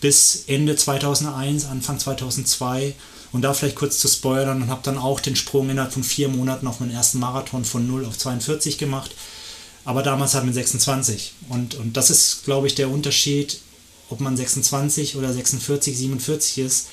bis 0.00 0.44
Ende 0.46 0.76
2001, 0.76 1.64
Anfang 1.64 1.98
2002 1.98 2.94
und 3.32 3.42
da 3.42 3.52
vielleicht 3.52 3.74
kurz 3.74 3.98
zu 3.98 4.06
spoilern 4.06 4.62
und 4.62 4.70
habe 4.70 4.82
dann 4.84 4.96
auch 4.96 5.18
den 5.18 5.34
Sprung 5.34 5.68
innerhalb 5.70 5.92
von 5.92 6.04
vier 6.04 6.28
Monaten 6.28 6.68
auf 6.68 6.78
meinen 6.78 6.92
ersten 6.92 7.18
Marathon 7.18 7.64
von 7.64 7.84
0 7.84 8.04
auf 8.04 8.16
42 8.16 8.78
gemacht. 8.78 9.10
Aber 9.84 10.04
damals 10.04 10.34
hatten 10.34 10.46
wir 10.46 10.54
26 10.54 11.32
und, 11.48 11.74
und 11.74 11.96
das 11.96 12.10
ist, 12.10 12.44
glaube 12.44 12.68
ich, 12.68 12.76
der 12.76 12.90
Unterschied, 12.90 13.58
ob 14.08 14.20
man 14.20 14.36
26 14.36 15.16
oder 15.16 15.32
46, 15.32 15.98
47 15.98 16.58
ist. 16.58 16.86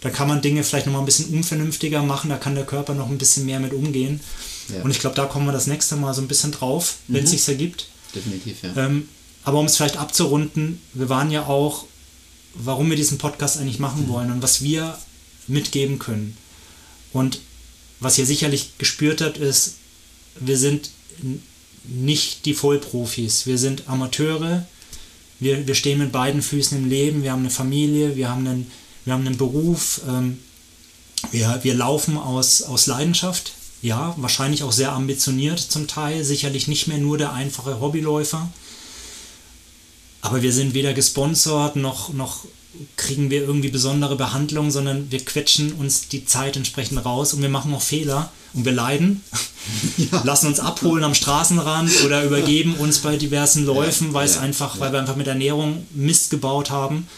Da 0.00 0.10
kann 0.10 0.28
man 0.28 0.40
Dinge 0.40 0.62
vielleicht 0.62 0.86
nochmal 0.86 1.02
ein 1.02 1.06
bisschen 1.06 1.34
unvernünftiger 1.34 2.02
machen, 2.02 2.30
da 2.30 2.36
kann 2.36 2.54
der 2.54 2.66
Körper 2.66 2.94
noch 2.94 3.08
ein 3.08 3.18
bisschen 3.18 3.46
mehr 3.46 3.58
mit 3.58 3.72
umgehen. 3.72 4.20
Ja. 4.68 4.82
Und 4.82 4.90
ich 4.90 5.00
glaube, 5.00 5.16
da 5.16 5.26
kommen 5.26 5.46
wir 5.46 5.52
das 5.52 5.66
nächste 5.66 5.96
Mal 5.96 6.14
so 6.14 6.20
ein 6.20 6.28
bisschen 6.28 6.52
drauf, 6.52 6.96
wenn 7.08 7.24
es 7.24 7.32
mhm. 7.32 7.36
sich 7.36 7.48
ergibt. 7.48 7.88
Definitiv, 8.14 8.62
ja. 8.62 8.76
Ähm, 8.76 9.08
aber 9.44 9.58
um 9.58 9.66
es 9.66 9.76
vielleicht 9.76 9.96
abzurunden, 9.96 10.80
wir 10.94 11.08
waren 11.08 11.30
ja 11.30 11.46
auch 11.46 11.84
warum 12.54 12.90
wir 12.90 12.96
diesen 12.96 13.18
Podcast 13.18 13.58
eigentlich 13.58 13.78
machen 13.78 14.04
mhm. 14.04 14.08
wollen 14.08 14.32
und 14.32 14.42
was 14.42 14.62
wir 14.62 14.98
mitgeben 15.46 15.98
können. 15.98 16.36
Und 17.12 17.40
was 18.00 18.18
ihr 18.18 18.26
sicherlich 18.26 18.78
gespürt 18.78 19.20
habt, 19.20 19.38
ist, 19.38 19.76
wir 20.38 20.58
sind 20.58 20.90
nicht 21.84 22.44
die 22.44 22.54
Vollprofis, 22.54 23.46
wir 23.46 23.58
sind 23.58 23.88
Amateure, 23.88 24.66
wir, 25.40 25.66
wir 25.66 25.74
stehen 25.74 25.98
mit 25.98 26.12
beiden 26.12 26.42
Füßen 26.42 26.76
im 26.76 26.88
Leben, 26.88 27.22
wir 27.22 27.32
haben 27.32 27.40
eine 27.40 27.50
Familie, 27.50 28.16
wir 28.16 28.28
haben 28.28 28.46
einen, 28.46 28.70
wir 29.08 29.14
haben 29.14 29.26
einen 29.26 29.38
Beruf, 29.38 30.02
ähm, 30.06 30.38
wir, 31.30 31.60
wir 31.62 31.74
laufen 31.74 32.16
aus, 32.16 32.62
aus 32.62 32.86
Leidenschaft, 32.86 33.52
ja, 33.80 34.14
wahrscheinlich 34.18 34.62
auch 34.62 34.72
sehr 34.72 34.92
ambitioniert 34.92 35.58
zum 35.58 35.86
Teil, 35.86 36.24
sicherlich 36.24 36.68
nicht 36.68 36.88
mehr 36.88 36.98
nur 36.98 37.16
der 37.16 37.32
einfache 37.32 37.80
Hobbyläufer, 37.80 38.48
aber 40.20 40.42
wir 40.42 40.52
sind 40.52 40.74
weder 40.74 40.92
gesponsert 40.92 41.76
noch, 41.76 42.12
noch 42.12 42.44
kriegen 42.96 43.30
wir 43.30 43.40
irgendwie 43.40 43.70
besondere 43.70 44.14
Behandlung, 44.14 44.70
sondern 44.70 45.10
wir 45.10 45.24
quetschen 45.24 45.72
uns 45.72 46.08
die 46.08 46.26
Zeit 46.26 46.56
entsprechend 46.56 47.04
raus 47.04 47.32
und 47.32 47.40
wir 47.40 47.48
machen 47.48 47.72
auch 47.72 47.80
Fehler 47.82 48.30
und 48.52 48.66
wir 48.66 48.72
leiden, 48.72 49.24
ja. 49.96 50.22
lassen 50.22 50.48
uns 50.48 50.60
abholen 50.60 51.02
am 51.02 51.14
Straßenrand 51.14 52.04
oder 52.04 52.24
übergeben 52.24 52.74
uns 52.74 52.98
bei 52.98 53.16
diversen 53.16 53.64
Läufen, 53.64 54.12
weil 54.12 54.26
es 54.26 54.34
ja, 54.34 54.42
einfach, 54.42 54.80
weil 54.80 54.92
wir 54.92 55.00
einfach 55.00 55.16
mit 55.16 55.26
Ernährung 55.26 55.86
Mist 55.94 56.28
gebaut 56.30 56.70
haben. 56.70 57.08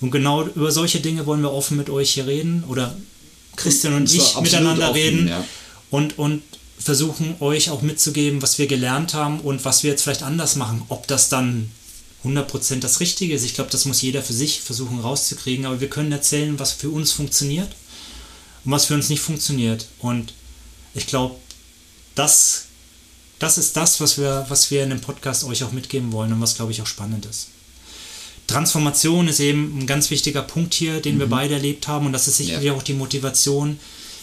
Und 0.00 0.10
genau 0.10 0.44
über 0.46 0.70
solche 0.70 1.00
Dinge 1.00 1.26
wollen 1.26 1.40
wir 1.40 1.52
offen 1.52 1.76
mit 1.76 1.90
euch 1.90 2.12
hier 2.12 2.26
reden 2.26 2.64
oder 2.68 2.94
Christian 3.56 3.94
und, 3.94 4.02
und 4.02 4.14
ich 4.14 4.38
miteinander 4.40 4.90
offen, 4.90 4.94
reden 4.94 5.30
und, 5.90 6.18
und 6.18 6.42
versuchen 6.78 7.36
euch 7.40 7.70
auch 7.70 7.82
mitzugeben, 7.82 8.42
was 8.42 8.58
wir 8.58 8.66
gelernt 8.66 9.14
haben 9.14 9.40
und 9.40 9.64
was 9.64 9.82
wir 9.82 9.90
jetzt 9.90 10.02
vielleicht 10.02 10.22
anders 10.22 10.56
machen. 10.56 10.82
Ob 10.88 11.06
das 11.06 11.28
dann 11.28 11.70
100% 12.24 12.80
das 12.80 13.00
Richtige 13.00 13.34
ist. 13.34 13.44
Ich 13.44 13.54
glaube, 13.54 13.70
das 13.70 13.84
muss 13.84 14.02
jeder 14.02 14.22
für 14.22 14.32
sich 14.32 14.60
versuchen 14.60 15.00
rauszukriegen, 15.00 15.66
aber 15.66 15.80
wir 15.80 15.90
können 15.90 16.12
erzählen, 16.12 16.58
was 16.58 16.72
für 16.72 16.90
uns 16.90 17.12
funktioniert 17.12 17.74
und 18.64 18.72
was 18.72 18.86
für 18.86 18.94
uns 18.94 19.08
nicht 19.08 19.20
funktioniert. 19.20 19.86
Und 19.98 20.32
ich 20.94 21.06
glaube, 21.06 21.36
das, 22.14 22.64
das 23.38 23.58
ist 23.58 23.76
das, 23.76 24.00
was 24.00 24.18
wir, 24.18 24.46
was 24.48 24.70
wir 24.70 24.82
in 24.82 24.90
dem 24.90 25.00
Podcast 25.00 25.44
euch 25.44 25.62
auch 25.64 25.72
mitgeben 25.72 26.12
wollen 26.12 26.32
und 26.32 26.40
was, 26.40 26.56
glaube 26.56 26.72
ich, 26.72 26.82
auch 26.82 26.86
spannend 26.86 27.26
ist. 27.26 27.48
Transformation 28.46 29.28
ist 29.28 29.40
eben 29.40 29.78
ein 29.78 29.86
ganz 29.86 30.10
wichtiger 30.10 30.42
Punkt 30.42 30.74
hier, 30.74 31.00
den 31.00 31.16
mhm. 31.16 31.20
wir 31.20 31.26
beide 31.26 31.54
erlebt 31.54 31.88
haben 31.88 32.06
und 32.06 32.12
das 32.12 32.28
ist 32.28 32.36
sicherlich 32.36 32.66
ja. 32.66 32.72
auch 32.72 32.82
die 32.82 32.94
Motivation, 32.94 33.78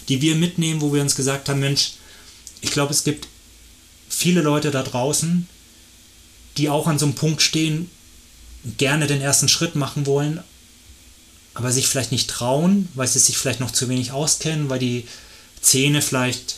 die 0.07 0.21
wir 0.21 0.35
mitnehmen, 0.35 0.81
wo 0.81 0.93
wir 0.93 1.01
uns 1.01 1.15
gesagt 1.15 1.49
haben, 1.49 1.59
Mensch, 1.59 1.93
ich 2.61 2.71
glaube, 2.71 2.93
es 2.93 3.03
gibt 3.03 3.27
viele 4.09 4.41
Leute 4.41 4.71
da 4.71 4.83
draußen, 4.83 5.47
die 6.57 6.69
auch 6.69 6.87
an 6.87 6.99
so 6.99 7.05
einem 7.05 7.15
Punkt 7.15 7.41
stehen, 7.41 7.89
gerne 8.77 9.07
den 9.07 9.21
ersten 9.21 9.49
Schritt 9.49 9.75
machen 9.75 10.05
wollen, 10.05 10.41
aber 11.53 11.71
sich 11.71 11.87
vielleicht 11.87 12.11
nicht 12.11 12.29
trauen, 12.29 12.87
weil 12.93 13.07
sie 13.07 13.19
sich 13.19 13.37
vielleicht 13.37 13.59
noch 13.59 13.71
zu 13.71 13.89
wenig 13.89 14.11
auskennen, 14.11 14.69
weil 14.69 14.79
die 14.79 15.05
Zähne 15.61 16.01
vielleicht 16.01 16.57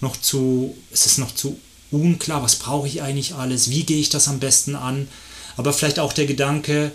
noch 0.00 0.16
zu, 0.16 0.76
es 0.90 1.06
ist 1.06 1.18
noch 1.18 1.34
zu 1.34 1.58
unklar, 1.90 2.42
was 2.42 2.56
brauche 2.56 2.88
ich 2.88 3.02
eigentlich 3.02 3.34
alles, 3.34 3.70
wie 3.70 3.84
gehe 3.84 4.00
ich 4.00 4.08
das 4.08 4.28
am 4.28 4.40
besten 4.40 4.74
an, 4.74 5.08
aber 5.56 5.72
vielleicht 5.72 5.98
auch 5.98 6.12
der 6.12 6.26
Gedanke, 6.26 6.92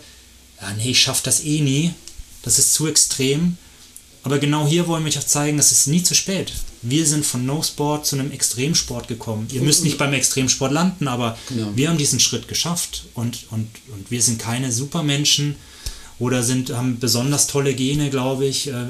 ja, 0.61 0.73
nee, 0.77 0.91
ich 0.91 1.01
schaffe 1.01 1.21
das 1.23 1.43
eh 1.43 1.61
nie, 1.61 1.93
das 2.43 2.59
ist 2.59 2.73
zu 2.73 2.87
extrem. 2.87 3.57
Aber 4.23 4.39
genau 4.39 4.67
hier 4.67 4.87
wollen 4.87 5.03
wir 5.03 5.09
euch 5.09 5.19
auch 5.19 5.23
zeigen, 5.23 5.57
dass 5.57 5.71
es 5.71 5.87
nie 5.87 6.03
zu 6.03 6.13
spät 6.13 6.51
wir 6.81 7.05
sind 7.05 7.25
von 7.25 7.45
No 7.45 7.61
Sport 7.61 8.05
zu 8.05 8.17
einem 8.17 8.31
Extremsport 8.31 9.07
gekommen. 9.07 9.47
Ihr 9.51 9.61
müsst 9.61 9.83
nicht 9.83 9.97
beim 9.97 10.13
Extremsport 10.13 10.71
landen, 10.71 11.07
aber 11.07 11.37
genau. 11.49 11.71
wir 11.75 11.89
haben 11.89 11.97
diesen 11.97 12.19
Schritt 12.19 12.47
geschafft 12.47 13.05
und, 13.15 13.47
und, 13.51 13.67
und 13.91 14.09
wir 14.09 14.21
sind 14.21 14.39
keine 14.39 14.71
Supermenschen 14.71 15.55
oder 16.19 16.43
sind, 16.43 16.71
haben 16.71 16.99
besonders 16.99 17.47
tolle 17.47 17.73
Gene, 17.73 18.09
glaube 18.09 18.45
ich. 18.45 18.67
Äh, 18.67 18.85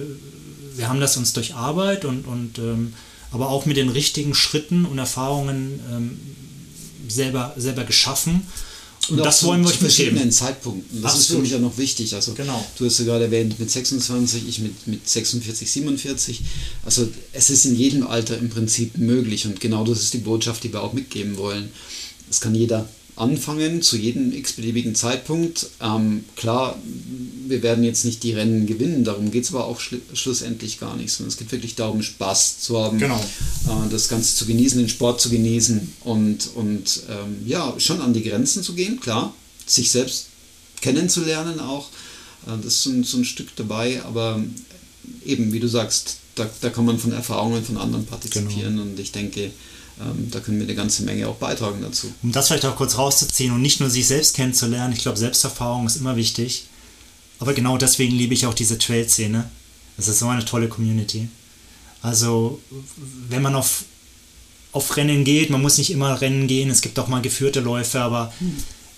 wir 0.76 0.88
haben 0.88 1.00
das 1.00 1.18
uns 1.18 1.34
durch 1.34 1.56
Arbeit 1.56 2.06
und, 2.06 2.26
und 2.26 2.60
ähm, 2.60 2.94
aber 3.32 3.50
auch 3.50 3.66
mit 3.66 3.78
den 3.78 3.90
richtigen 3.90 4.34
Schritten 4.36 4.86
und 4.86 4.98
Erfahrungen 4.98 5.80
ähm, 5.92 6.20
selber, 7.08 7.54
selber 7.58 7.84
geschaffen. 7.84 8.48
Und, 9.10 9.18
und 9.18 9.26
das 9.26 9.44
wollen 9.44 9.62
wir 9.62 9.70
euch 9.70 9.78
verschiedenen 9.78 10.32
Zeitpunkten. 10.32 11.02
Das 11.02 11.14
Absolut. 11.14 11.22
ist 11.22 11.36
für 11.36 11.42
mich 11.42 11.52
ja 11.52 11.60
noch 11.60 11.78
wichtig. 11.78 12.14
Also 12.16 12.34
genau. 12.34 12.66
du 12.78 12.86
hast 12.86 13.00
ja 13.00 13.06
gerade 13.06 13.26
erwähnt 13.26 13.60
mit 13.60 13.70
26, 13.70 14.48
ich 14.48 14.60
mit, 14.60 14.88
mit 14.88 15.08
46, 15.08 15.70
47. 15.70 16.42
Also 16.86 17.08
es 17.34 17.50
ist 17.50 17.66
in 17.66 17.76
jedem 17.76 18.06
Alter 18.08 18.38
im 18.38 18.50
Prinzip 18.50 18.98
möglich 18.98 19.46
und 19.46 19.60
genau 19.60 19.84
das 19.84 20.00
ist 20.00 20.14
die 20.14 20.20
Botschaft, 20.20 20.64
die 20.64 20.74
wir 20.74 20.82
auch 20.82 20.94
mitgeben 20.94 21.38
wollen. 21.38 21.70
Es 22.30 22.40
kann 22.40 22.54
jeder 22.54 22.88
anfangen, 23.20 23.82
zu 23.82 23.98
jedem 23.98 24.32
x-beliebigen 24.34 24.96
Zeitpunkt. 24.96 25.68
Ähm, 25.82 26.24
klar, 26.36 26.80
wir 27.48 27.62
werden 27.62 27.84
jetzt 27.84 28.06
nicht 28.06 28.24
die 28.24 28.34
Rennen 28.34 28.66
gewinnen, 28.66 29.04
darum 29.04 29.32
geht 29.32 29.44
es 29.44 29.54
aber 29.54 29.66
auch 29.66 29.80
schl 29.80 30.02
schlussendlich 30.14 30.80
gar 30.80 30.96
nicht, 30.96 31.12
sondern 31.12 31.30
es 31.30 31.38
geht 31.38 31.52
wirklich 31.52 31.76
darum, 31.76 32.02
Spaß 32.02 32.62
zu 32.62 32.80
haben, 32.80 32.98
genau. 32.98 33.20
äh, 33.68 33.90
das 33.90 34.08
Ganze 34.08 34.36
zu 34.36 34.46
genießen, 34.46 34.80
den 34.80 34.90
Sport 34.90 35.20
zu 35.20 35.30
genießen 35.30 35.94
und, 36.02 36.50
und 36.56 37.02
ähm, 37.10 37.46
ja, 37.46 37.74
schon 37.78 38.02
an 38.02 38.14
die 38.14 38.24
Grenzen 38.24 38.64
zu 38.64 38.74
gehen, 38.74 39.00
klar, 39.00 39.34
sich 39.66 39.92
selbst 39.92 40.28
kennenzulernen 40.82 41.60
auch. 41.60 41.90
Äh, 42.48 42.58
das 42.64 42.76
ist 42.76 42.84
so 42.84 42.90
ein, 42.92 43.04
so 43.04 43.18
ein 43.18 43.26
Stück 43.26 43.56
dabei, 43.58 44.02
aber 44.04 44.42
eben, 45.26 45.52
wie 45.52 45.60
du 45.60 45.68
sagst, 45.68 46.18
da, 46.36 46.50
da 46.62 46.70
kann 46.70 46.86
man 46.86 46.98
von 46.98 47.12
Erfahrungen 47.12 47.64
von 47.64 47.78
anderen 47.78 48.06
partizipieren 48.06 48.78
genau. 48.78 48.84
und 48.84 49.00
ich 49.00 49.12
denke, 49.12 49.52
ähm, 50.00 50.30
da 50.32 50.40
können 50.40 50.60
wir 50.60 50.66
eine 50.66 50.76
ganze 50.76 51.04
Menge 51.04 51.28
auch 51.28 51.36
beitragen 51.36 51.82
dazu. 51.82 52.12
Um 52.24 52.32
das 52.32 52.48
vielleicht 52.48 52.66
auch 52.66 52.76
kurz 52.76 52.98
rauszuziehen 52.98 53.54
und 53.54 53.62
nicht 53.62 53.80
nur 53.80 53.90
sich 53.90 54.08
selbst 54.08 54.36
kennenzulernen, 54.36 54.94
ich 54.94 55.02
glaube, 55.02 55.18
Selbsterfahrung 55.18 55.86
ist 55.86 55.98
immer 55.98 56.16
wichtig. 56.16 56.66
Aber 57.40 57.54
genau 57.54 57.78
deswegen 57.78 58.16
liebe 58.16 58.34
ich 58.34 58.46
auch 58.46 58.54
diese 58.54 58.78
Trail-Szene. 58.78 59.50
Es 59.98 60.08
ist 60.08 60.20
so 60.20 60.28
eine 60.28 60.46
tolle 60.46 60.68
Community. 60.68 61.30
Also, 62.02 62.62
wenn 63.30 63.42
man 63.42 63.56
auf 63.56 63.84
auf 64.72 64.98
Rennen 64.98 65.24
geht. 65.24 65.50
Man 65.50 65.62
muss 65.62 65.78
nicht 65.78 65.92
immer 65.92 66.22
Rennen 66.22 66.48
gehen, 66.48 66.70
es 66.70 66.82
gibt 66.82 67.00
auch 67.00 67.08
mal 67.08 67.22
geführte 67.22 67.60
Läufe, 67.60 68.02
aber 68.02 68.34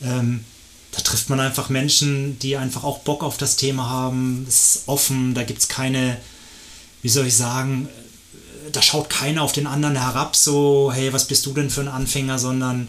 ähm, 0.01 0.43
da 0.91 1.01
trifft 1.01 1.29
man 1.29 1.39
einfach 1.39 1.69
Menschen, 1.69 2.37
die 2.39 2.57
einfach 2.57 2.83
auch 2.83 2.99
Bock 2.99 3.23
auf 3.23 3.37
das 3.37 3.55
Thema 3.55 3.89
haben. 3.89 4.45
Es 4.47 4.75
ist 4.75 4.87
offen, 4.87 5.33
da 5.33 5.43
gibt 5.43 5.59
es 5.59 5.67
keine, 5.69 6.17
wie 7.01 7.09
soll 7.09 7.27
ich 7.27 7.35
sagen, 7.35 7.87
da 8.71 8.81
schaut 8.81 9.09
keiner 9.09 9.41
auf 9.43 9.51
den 9.51 9.67
anderen 9.67 9.95
herab, 9.95 10.35
so, 10.35 10.91
hey, 10.93 11.13
was 11.13 11.25
bist 11.25 11.45
du 11.45 11.53
denn 11.53 11.69
für 11.69 11.81
ein 11.81 11.87
Anfänger, 11.87 12.39
sondern 12.39 12.87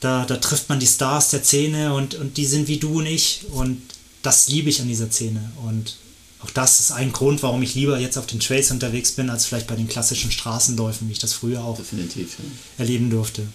da, 0.00 0.24
da 0.24 0.36
trifft 0.36 0.68
man 0.68 0.80
die 0.80 0.86
Stars 0.86 1.30
der 1.30 1.42
Szene 1.42 1.94
und, 1.94 2.14
und 2.14 2.36
die 2.36 2.46
sind 2.46 2.68
wie 2.68 2.78
du 2.78 2.98
und 2.98 3.06
ich 3.06 3.46
und 3.52 3.80
das 4.22 4.48
liebe 4.48 4.68
ich 4.70 4.80
an 4.80 4.88
dieser 4.88 5.10
Szene 5.10 5.52
und 5.66 5.96
auch 6.40 6.50
das 6.50 6.80
ist 6.80 6.92
ein 6.92 7.12
Grund, 7.12 7.42
warum 7.42 7.62
ich 7.62 7.74
lieber 7.74 7.98
jetzt 7.98 8.18
auf 8.18 8.26
den 8.26 8.38
Trails 8.38 8.70
unterwegs 8.70 9.12
bin, 9.12 9.30
als 9.30 9.46
vielleicht 9.46 9.66
bei 9.66 9.76
den 9.76 9.88
klassischen 9.88 10.30
Straßenläufen, 10.30 11.08
wie 11.08 11.12
ich 11.12 11.18
das 11.18 11.32
früher 11.32 11.64
auch 11.64 11.78
Definitiv, 11.78 12.36
ja. 12.38 12.44
erleben 12.76 13.08
durfte. 13.08 13.46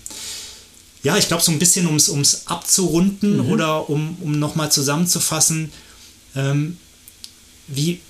Ja, 1.03 1.15
ich 1.15 1.27
glaube, 1.27 1.43
so 1.43 1.51
ein 1.51 1.59
bisschen, 1.59 1.85
um 1.85 1.95
es 1.95 2.47
abzurunden 2.47 3.45
Mhm. 3.45 3.51
oder 3.51 3.89
um, 3.89 4.17
um 4.21 4.39
nochmal 4.39 4.71
zusammenzufassen, 4.71 5.71
ähm, 6.35 6.77
wie, 7.67 8.01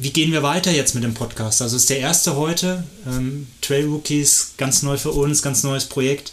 wie 0.00 0.10
gehen 0.10 0.32
wir 0.32 0.42
weiter 0.42 0.70
jetzt 0.70 0.94
mit 0.94 1.04
dem 1.04 1.14
Podcast? 1.14 1.60
Also 1.62 1.76
es 1.76 1.82
ist 1.82 1.90
der 1.90 1.98
erste 2.00 2.36
heute, 2.36 2.84
ähm, 3.06 3.46
Trail 3.60 3.86
Rookies, 3.86 4.52
ganz 4.56 4.82
neu 4.82 4.96
für 4.96 5.10
uns, 5.10 5.42
ganz 5.42 5.62
neues 5.62 5.86
Projekt. 5.86 6.32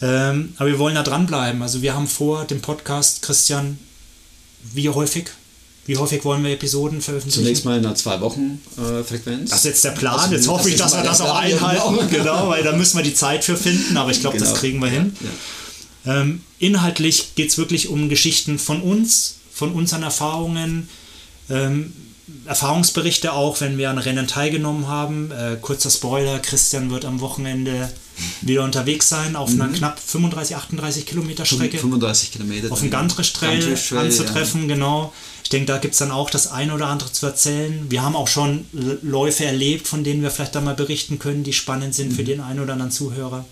Ähm, 0.00 0.54
aber 0.58 0.68
wir 0.70 0.78
wollen 0.78 0.94
da 0.94 1.02
dranbleiben. 1.02 1.62
Also 1.62 1.82
wir 1.82 1.94
haben 1.94 2.06
vor, 2.06 2.44
dem 2.44 2.60
Podcast, 2.60 3.22
Christian, 3.22 3.78
wie 4.72 4.88
häufig? 4.88 5.26
Wie 5.86 5.96
häufig 5.98 6.24
wollen 6.24 6.42
wir 6.42 6.50
Episoden 6.52 7.02
veröffentlichen? 7.02 7.42
Zunächst 7.44 7.64
mal 7.64 7.78
in 7.78 7.84
einer 7.84 7.94
zwei 7.94 8.20
Wochen 8.20 8.60
äh, 8.78 9.02
Frequenz. 9.04 9.50
Das 9.50 9.58
ist 9.60 9.64
jetzt 9.66 9.84
der 9.84 9.90
Plan. 9.90 10.18
Also, 10.18 10.34
jetzt 10.34 10.48
hoffe 10.48 10.70
ich, 10.70 10.76
dass 10.76 10.94
wir 10.94 11.02
das 11.02 11.20
auch 11.20 11.40
Plan, 11.40 11.52
einhalten. 11.52 12.08
genau. 12.10 12.24
Genau, 12.24 12.48
weil 12.48 12.62
da 12.62 12.72
müssen 12.72 12.96
wir 12.96 13.04
die 13.04 13.14
Zeit 13.14 13.44
für 13.44 13.56
finden. 13.56 13.96
Aber 13.96 14.10
ich 14.10 14.20
glaube, 14.20 14.38
das 14.38 14.48
Genau. 14.48 14.60
kriegen 14.60 14.78
wir 14.80 14.88
hin. 14.88 15.14
Ja. 16.04 16.20
Ähm, 16.20 16.40
inhaltlich 16.58 17.34
geht 17.34 17.50
es 17.50 17.58
wirklich 17.58 17.88
um 17.88 18.08
Geschichten 18.08 18.58
von 18.58 18.80
uns, 18.82 19.36
von 19.52 19.72
unseren 19.72 20.02
Erfahrungen, 20.02 20.88
ähm, 21.50 21.92
Erfahrungsberichte 22.46 23.32
auch, 23.32 23.60
wenn 23.60 23.76
wir 23.76 23.90
an 23.90 23.98
Rennen 23.98 24.26
teilgenommen 24.26 24.88
haben. 24.88 25.30
Äh, 25.30 25.56
kurzer 25.60 25.90
Spoiler, 25.90 26.38
Christian 26.38 26.90
wird 26.90 27.04
am 27.04 27.20
Wochenende 27.20 27.90
wieder 28.42 28.62
unterwegs 28.62 29.08
sein 29.08 29.34
auf 29.36 29.50
einer 29.50 29.68
knapp 29.68 29.98
35, 29.98 30.56
38 30.56 31.06
Kilometer 31.06 31.44
Strecke 31.44 31.78
35 31.78 32.30
Kilometer. 32.32 32.70
auf 32.72 32.80
dem 32.80 32.90
Trail, 32.90 33.76
anzutreffen, 33.98 34.68
genau. 34.68 35.12
Ich 35.42 35.48
denke, 35.50 35.66
da 35.66 35.78
gibt 35.78 35.94
es 35.94 35.98
dann 35.98 36.12
auch 36.12 36.30
das 36.30 36.46
eine 36.46 36.72
oder 36.74 36.86
andere 36.86 37.10
zu 37.12 37.26
erzählen. 37.26 37.86
Wir 37.90 38.02
haben 38.02 38.16
auch 38.16 38.28
schon 38.28 38.66
Läufe 39.02 39.44
erlebt, 39.44 39.86
von 39.88 40.04
denen 40.04 40.22
wir 40.22 40.30
vielleicht 40.30 40.54
dann 40.54 40.64
mal 40.64 40.74
berichten 40.74 41.18
können, 41.18 41.42
die 41.44 41.52
spannend 41.52 41.94
sind 41.94 42.12
Mhm. 42.12 42.14
für 42.14 42.24
den 42.24 42.40
einen 42.40 42.60
oder 42.60 42.72
anderen 42.74 42.92
Zuhörer. 42.92 43.44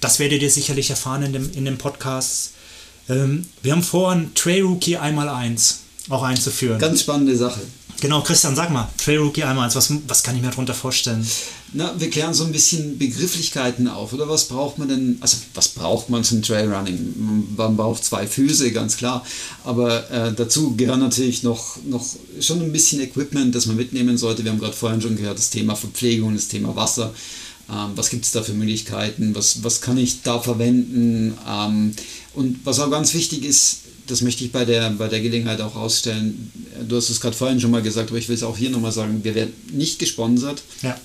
Das 0.00 0.18
werdet 0.18 0.40
ihr 0.40 0.50
sicherlich 0.50 0.88
erfahren 0.88 1.24
in 1.24 1.32
dem, 1.32 1.52
in 1.52 1.64
dem 1.66 1.76
Podcast. 1.76 2.52
Ähm, 3.08 3.46
wir 3.62 3.72
haben 3.72 3.82
vor, 3.82 4.12
ein 4.12 4.32
Trail 4.34 4.62
Rookie 4.62 4.96
einmal 4.96 5.28
eins 5.28 5.80
auch 6.10 6.22
einzuführen. 6.22 6.78
Ganz 6.78 7.00
spannende 7.00 7.36
Sache. 7.36 7.60
genau, 8.00 8.22
Christian, 8.22 8.56
sag 8.56 8.70
mal, 8.70 8.88
Trail 8.98 9.18
Rookie 9.18 9.44
einmal 9.44 9.64
eins, 9.64 9.76
was, 9.76 9.92
was 10.06 10.22
kann 10.22 10.36
ich 10.36 10.42
mir 10.42 10.50
darunter 10.50 10.74
vorstellen? 10.74 11.26
Na, 11.72 11.94
wir 11.98 12.10
klären 12.10 12.34
so 12.34 12.44
ein 12.44 12.50
bisschen 12.52 12.98
Begrifflichkeiten 12.98 13.86
auf, 13.86 14.12
oder? 14.12 14.28
Was 14.28 14.48
braucht 14.48 14.78
man 14.78 14.88
denn, 14.88 15.18
also 15.20 15.36
was 15.54 15.68
braucht 15.68 16.10
man 16.10 16.24
zum 16.24 16.42
Trailrunning? 16.42 17.54
Man 17.56 17.76
braucht 17.76 18.04
zwei 18.04 18.26
Füße, 18.26 18.72
ganz 18.72 18.96
klar. 18.96 19.24
Aber 19.62 20.10
äh, 20.10 20.32
dazu 20.32 20.74
gehören 20.74 20.98
natürlich 20.98 21.44
noch, 21.44 21.76
noch 21.84 22.04
schon 22.40 22.60
ein 22.60 22.72
bisschen 22.72 23.00
Equipment, 23.00 23.54
das 23.54 23.66
man 23.66 23.76
mitnehmen 23.76 24.18
sollte. 24.18 24.42
Wir 24.42 24.50
haben 24.50 24.58
gerade 24.58 24.72
vorhin 24.72 25.00
schon 25.00 25.16
gehört, 25.16 25.38
das 25.38 25.50
Thema 25.50 25.76
Verpflegung, 25.76 26.34
das 26.34 26.48
Thema 26.48 26.74
Wasser. 26.74 27.14
Ähm, 27.70 27.92
was 27.94 28.10
gibt 28.10 28.24
es 28.24 28.32
da 28.32 28.42
für 28.42 28.52
Möglichkeiten? 28.52 29.34
Was, 29.36 29.62
was 29.62 29.80
kann 29.80 29.96
ich 29.96 30.22
da 30.22 30.40
verwenden? 30.40 31.38
Ähm, 31.48 31.92
und 32.34 32.60
was 32.64 32.80
auch 32.80 32.90
ganz 32.90 33.14
wichtig 33.14 33.44
ist, 33.44 33.78
das 34.10 34.20
möchte 34.22 34.44
ich 34.44 34.52
bei 34.52 34.64
der, 34.64 34.90
bei 34.90 35.08
der 35.08 35.20
Gelegenheit 35.20 35.60
auch 35.60 35.76
ausstellen. 35.76 36.50
Du 36.88 36.96
hast 36.96 37.10
es 37.10 37.20
gerade 37.20 37.36
vorhin 37.36 37.60
schon 37.60 37.70
mal 37.70 37.82
gesagt, 37.82 38.10
aber 38.10 38.18
ich 38.18 38.28
will 38.28 38.34
es 38.36 38.42
auch 38.42 38.56
hier 38.56 38.70
nochmal 38.70 38.92
sagen. 38.92 39.20
Wir 39.22 39.34
werden 39.34 39.52
nicht 39.72 39.98
gesponsert. 39.98 40.62
Ja, 40.82 40.98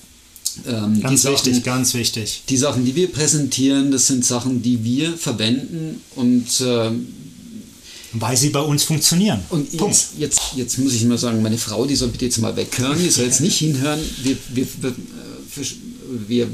Ähm, 0.66 1.00
ganz 1.02 1.22
die 1.22 1.28
wichtig, 1.28 1.52
Sachen, 1.54 1.62
ganz 1.64 1.94
wichtig. 1.94 2.42
die 2.48 2.56
Sachen, 2.56 2.84
die 2.84 2.94
wir 2.94 3.12
präsentieren, 3.12 3.90
das 3.90 4.06
sind 4.06 4.24
Sachen, 4.24 4.62
die 4.62 4.82
wir 4.82 5.16
verwenden 5.16 6.00
und, 6.14 6.46
ähm, 6.64 7.06
Weil 8.14 8.36
sie 8.36 8.48
bei 8.50 8.60
uns 8.60 8.82
funktionieren. 8.84 9.40
und 9.50 9.76
Punkt. 9.76 9.94
jetzt, 9.94 10.12
jetzt, 10.18 10.40
jetzt 10.56 10.78
muss 10.78 10.94
ich 10.94 11.04
mal 11.04 11.18
sagen, 11.18 11.42
meine 11.42 11.58
Frau, 11.58 11.84
die 11.84 11.94
soll 11.94 12.08
bitte 12.08 12.24
jetzt 12.24 12.38
mal 12.38 12.56
weghören, 12.56 12.98
die 12.98 13.10
soll 13.10 13.26
jetzt 13.26 13.40
nicht 13.42 13.58
hinhören. 13.58 14.00
Wir, 14.22 14.36
wir, 14.54 14.66
wir, 14.82 14.94
wir 16.28 16.48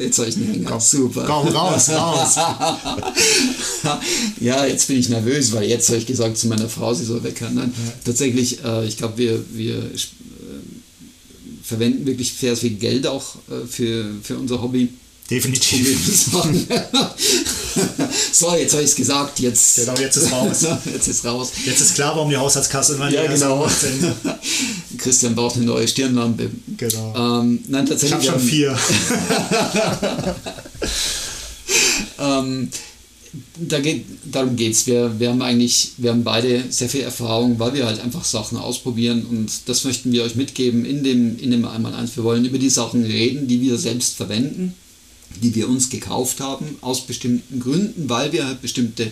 Jetzt 0.00 0.18
habe 0.18 0.28
ich 0.28 0.36
einen 0.36 0.52
Hänger. 0.52 0.80
Super. 0.80 1.24
Komm, 1.26 1.48
raus, 1.48 1.90
raus. 1.90 2.36
ja, 4.40 4.66
jetzt 4.66 4.88
bin 4.88 4.98
ich 4.98 5.08
nervös, 5.08 5.52
weil 5.52 5.68
jetzt 5.68 5.88
habe 5.88 5.98
ich 5.98 6.06
gesagt 6.06 6.36
zu 6.38 6.48
meiner 6.48 6.68
Frau, 6.68 6.94
sie 6.94 7.04
soll 7.04 7.22
weghören. 7.22 7.54
Nein, 7.54 7.72
tatsächlich, 8.04 8.64
äh, 8.64 8.86
ich 8.86 8.96
glaube, 8.96 9.18
wir, 9.18 9.44
wir 9.52 9.78
äh, 9.78 9.98
verwenden 11.62 12.06
wirklich 12.06 12.32
sehr 12.34 12.56
viel 12.56 12.74
Geld 12.74 13.06
auch 13.06 13.36
äh, 13.50 13.66
für, 13.66 14.06
für 14.22 14.36
unser 14.38 14.62
Hobby. 14.62 14.88
Definitiv. 15.28 15.98
so, 18.32 18.54
jetzt 18.54 18.72
habe 18.74 18.82
ich 18.84 18.90
es 18.90 18.94
gesagt, 18.94 19.40
jetzt, 19.40 19.76
Genau, 19.76 19.94
jetzt 19.98 20.16
ist 20.16 20.30
raus. 20.32 20.66
jetzt 20.92 21.08
ist 21.08 21.24
raus. 21.24 21.50
Jetzt 21.64 21.80
ist 21.80 21.94
klar, 21.96 22.14
warum 22.14 22.30
die 22.30 22.36
Haushaltskasse 22.36 22.94
immer 22.94 23.10
Ja, 23.10 23.22
leer 23.22 23.32
ist. 23.32 23.40
genau. 23.42 23.68
Christian 24.98 25.34
braucht 25.34 25.56
eine 25.56 25.64
neue 25.64 25.88
Stirnlampe. 25.88 26.48
Genau. 26.76 27.40
Ähm, 27.40 27.58
nein, 27.68 27.84
Ich 27.84 27.90
tatsächlich. 27.90 28.12
habe 28.14 28.24
schon 28.24 28.34
haben- 28.34 28.48
vier. 28.48 28.78
Ähm, 32.18 32.68
da 33.58 33.80
geht, 33.80 34.04
darum 34.24 34.56
geht 34.56 34.72
es. 34.72 34.86
Wir, 34.86 35.18
wir 35.18 35.30
haben 35.30 35.42
eigentlich, 35.42 35.92
wir 35.98 36.10
haben 36.10 36.24
beide 36.24 36.64
sehr 36.70 36.88
viel 36.88 37.02
Erfahrung, 37.02 37.58
weil 37.58 37.74
wir 37.74 37.84
halt 37.86 38.00
einfach 38.00 38.24
Sachen 38.24 38.56
ausprobieren 38.58 39.26
und 39.28 39.50
das 39.66 39.84
möchten 39.84 40.12
wir 40.12 40.22
euch 40.22 40.36
mitgeben 40.36 40.84
in 40.86 41.02
dem, 41.04 41.38
in 41.38 41.50
dem 41.50 41.64
einmal 41.66 41.94
eins. 41.94 42.16
Wir 42.16 42.24
wollen 42.24 42.44
über 42.44 42.58
die 42.58 42.70
Sachen 42.70 43.04
reden, 43.04 43.46
die 43.48 43.60
wir 43.60 43.76
selbst 43.76 44.16
verwenden, 44.16 44.74
die 45.42 45.54
wir 45.54 45.68
uns 45.68 45.90
gekauft 45.90 46.40
haben, 46.40 46.76
aus 46.80 47.06
bestimmten 47.06 47.60
Gründen, 47.60 48.08
weil 48.08 48.32
wir 48.32 48.46
halt 48.46 48.62
bestimmte 48.62 49.10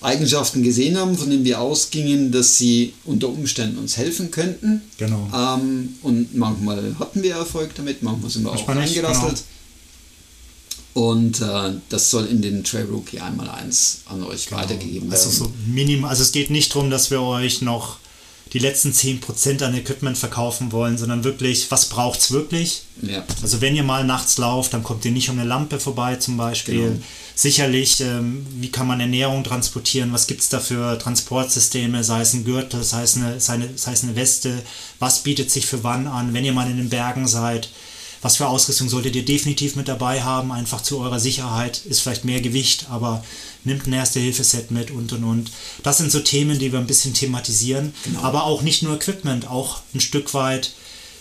Eigenschaften 0.00 0.62
gesehen 0.62 0.96
haben, 0.96 1.18
von 1.18 1.28
denen 1.28 1.44
wir 1.44 1.60
ausgingen, 1.60 2.30
dass 2.30 2.56
sie 2.56 2.92
unter 3.04 3.28
Umständen 3.28 3.78
uns 3.78 3.96
helfen 3.96 4.30
könnten. 4.30 4.82
Genau. 4.96 5.28
Ähm, 5.34 5.96
und 6.02 6.36
manchmal 6.36 6.96
hatten 6.98 7.22
wir 7.22 7.34
Erfolg 7.34 7.74
damit, 7.74 8.02
manchmal 8.02 8.30
sind 8.30 8.44
wir 8.44 8.52
auch 8.52 8.74
nicht, 8.74 8.96
eingerasselt. 8.96 9.42
Und 10.94 11.40
äh, 11.40 11.72
das 11.88 12.10
soll 12.10 12.26
in 12.26 12.42
den 12.42 12.64
Trail 12.64 12.86
Rookie 12.86 13.20
einmal 13.20 13.48
eins 13.50 14.02
an 14.06 14.22
euch 14.22 14.50
weitergegeben 14.50 15.10
werden. 15.10 15.24
Also 15.24 15.30
so 15.30 15.52
minim, 15.66 16.04
also 16.04 16.22
es 16.22 16.32
geht 16.32 16.50
nicht 16.50 16.74
darum, 16.74 16.90
dass 16.90 17.10
wir 17.10 17.20
euch 17.20 17.62
noch 17.62 17.98
die 18.52 18.58
letzten 18.58 18.92
10% 18.92 19.62
an 19.62 19.74
Equipment 19.74 20.16
verkaufen 20.16 20.72
wollen, 20.72 20.98
sondern 20.98 21.24
wirklich, 21.24 21.70
was 21.70 21.86
braucht 21.86 22.20
es 22.20 22.30
wirklich? 22.30 22.82
ja. 23.02 23.24
Also 23.42 23.60
wenn 23.60 23.76
ihr 23.76 23.82
mal 23.82 24.04
nachts 24.04 24.38
lauft, 24.38 24.74
dann 24.74 24.82
kommt 24.82 25.04
ihr 25.04 25.12
nicht 25.12 25.28
um 25.30 25.38
eine 25.38 25.48
Lampe 25.48 25.78
vorbei 25.78 26.16
zum 26.16 26.36
Beispiel. 26.36 26.90
Genau. 26.90 27.02
Sicherlich, 27.34 28.00
ähm, 28.00 28.46
wie 28.56 28.70
kann 28.70 28.86
man 28.86 29.00
Ernährung 29.00 29.44
transportieren? 29.44 30.12
Was 30.12 30.26
gibt 30.26 30.40
es 30.40 30.48
da 30.48 30.58
für 30.58 30.98
Transportsysteme? 30.98 32.02
Sei 32.02 32.20
es 32.20 32.34
ein 32.34 32.44
Gürtel, 32.44 32.82
sei 32.82 33.02
es, 33.02 33.16
eine, 33.16 33.40
sei, 33.40 33.54
eine, 33.54 33.70
sei 33.76 33.92
es 33.92 34.02
eine 34.02 34.16
Weste. 34.16 34.62
Was 34.98 35.22
bietet 35.22 35.50
sich 35.50 35.66
für 35.66 35.84
wann 35.84 36.06
an? 36.06 36.34
Wenn 36.34 36.44
ihr 36.44 36.52
mal 36.52 36.68
in 36.68 36.78
den 36.78 36.88
Bergen 36.88 37.28
seid, 37.28 37.68
was 38.20 38.36
für 38.36 38.48
Ausrüstung 38.48 38.88
solltet 38.88 39.14
ihr 39.14 39.24
definitiv 39.24 39.76
mit 39.76 39.86
dabei 39.86 40.22
haben? 40.22 40.50
Einfach 40.50 40.80
zu 40.80 40.98
eurer 40.98 41.20
Sicherheit. 41.20 41.82
Ist 41.86 42.00
vielleicht 42.00 42.24
mehr 42.24 42.40
Gewicht, 42.40 42.86
aber 42.90 43.24
nimmt 43.64 43.86
ein 43.86 43.92
Erste-Hilfe-Set 43.92 44.70
mit 44.70 44.90
und 44.90 45.12
und 45.12 45.24
und. 45.24 45.50
Das 45.82 45.98
sind 45.98 46.10
so 46.10 46.20
Themen, 46.20 46.58
die 46.58 46.72
wir 46.72 46.78
ein 46.78 46.86
bisschen 46.86 47.14
thematisieren. 47.14 47.92
Aber 48.22 48.44
auch 48.44 48.62
nicht 48.62 48.82
nur 48.82 48.94
Equipment, 48.96 49.48
auch 49.48 49.80
ein 49.94 50.00
Stück 50.00 50.34
weit 50.34 50.72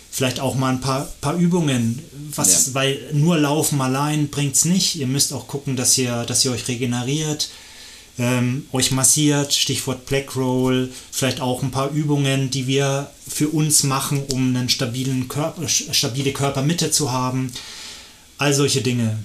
vielleicht 0.10 0.40
auch 0.40 0.56
mal 0.56 0.70
ein 0.72 0.82
paar, 0.82 1.06
paar 1.22 1.36
Übungen, 1.36 2.02
was, 2.34 2.68
Ja. 2.68 2.74
weil 2.74 3.00
nur 3.14 3.38
Laufen 3.38 3.80
allein 3.82 4.30
bringt 4.30 4.56
es 4.56 4.66
nicht. 4.66 4.96
Ihr 4.96 5.06
müsst 5.06 5.32
auch 5.32 5.48
gucken, 5.48 5.76
dass 5.76 5.98
ihr, 5.98 6.24
dass 6.24 6.44
ihr 6.44 6.52
euch 6.52 6.68
regeneriert, 6.68 7.50
ähm, 8.18 8.66
euch 8.72 8.90
massiert, 8.92 9.54
Stichwort 9.54 10.08
Black 10.08 10.36
Roll, 10.36 10.92
vielleicht 11.12 11.40
auch 11.40 11.62
ein 11.62 11.70
paar 11.70 11.92
Übungen, 11.92 12.50
die 12.50 12.66
wir 12.66 13.12
für 13.28 13.50
uns 13.50 13.84
machen, 13.84 14.24
um 14.32 14.56
einen 14.56 14.70
stabilen 14.70 15.28
Körper, 15.28 15.68
stabile 15.68 16.32
Körpermitte 16.34 16.90
zu 16.90 17.12
haben. 17.12 17.52
All 18.40 18.54
solche 18.56 18.82
Dinge. 18.82 19.20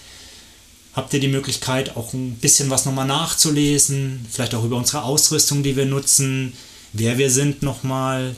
Habt 0.94 1.14
ihr 1.14 1.20
die 1.20 1.28
Möglichkeit, 1.28 1.96
auch 1.96 2.14
ein 2.14 2.36
bisschen 2.36 2.72
was 2.72 2.86
nochmal 2.86 3.06
nachzulesen, 3.06 4.26
vielleicht 4.32 4.56
auch 4.56 4.64
über 4.64 4.78
unsere 4.78 5.04
Ausrüstung, 5.04 5.62
die 5.62 5.76
wir 5.76 5.86
nutzen, 5.86 6.54
wer 6.94 7.20
wir 7.20 7.30
sind 7.30 7.62
nochmal, 7.62 8.36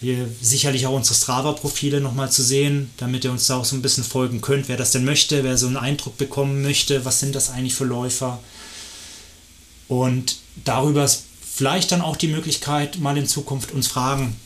hier 0.00 0.28
sicherlich 0.40 0.86
auch 0.86 0.94
unsere 0.94 1.14
Strava-Profile 1.14 2.00
nochmal 2.00 2.30
zu 2.30 2.42
sehen, 2.42 2.90
damit 2.96 3.24
ihr 3.24 3.30
uns 3.30 3.46
da 3.46 3.56
auch 3.56 3.64
so 3.64 3.76
ein 3.76 3.82
bisschen 3.82 4.04
folgen 4.04 4.40
könnt, 4.40 4.68
wer 4.68 4.76
das 4.76 4.92
denn 4.92 5.04
möchte, 5.04 5.44
wer 5.44 5.58
so 5.58 5.66
einen 5.66 5.76
Eindruck 5.76 6.16
bekommen 6.16 6.62
möchte, 6.62 7.04
was 7.04 7.20
sind 7.20 7.34
das 7.34 7.50
eigentlich 7.50 7.74
für 7.74 7.84
Läufer. 7.84 8.38
Und 9.88 10.36
darüber 10.64 11.08
vielleicht 11.54 11.92
dann 11.92 12.00
auch 12.00 12.16
die 12.16 12.28
Möglichkeit, 12.28 12.98
mal 12.98 13.18
in 13.18 13.26
Zukunft 13.26 13.72
uns 13.72 13.88
Fragen 13.88 14.36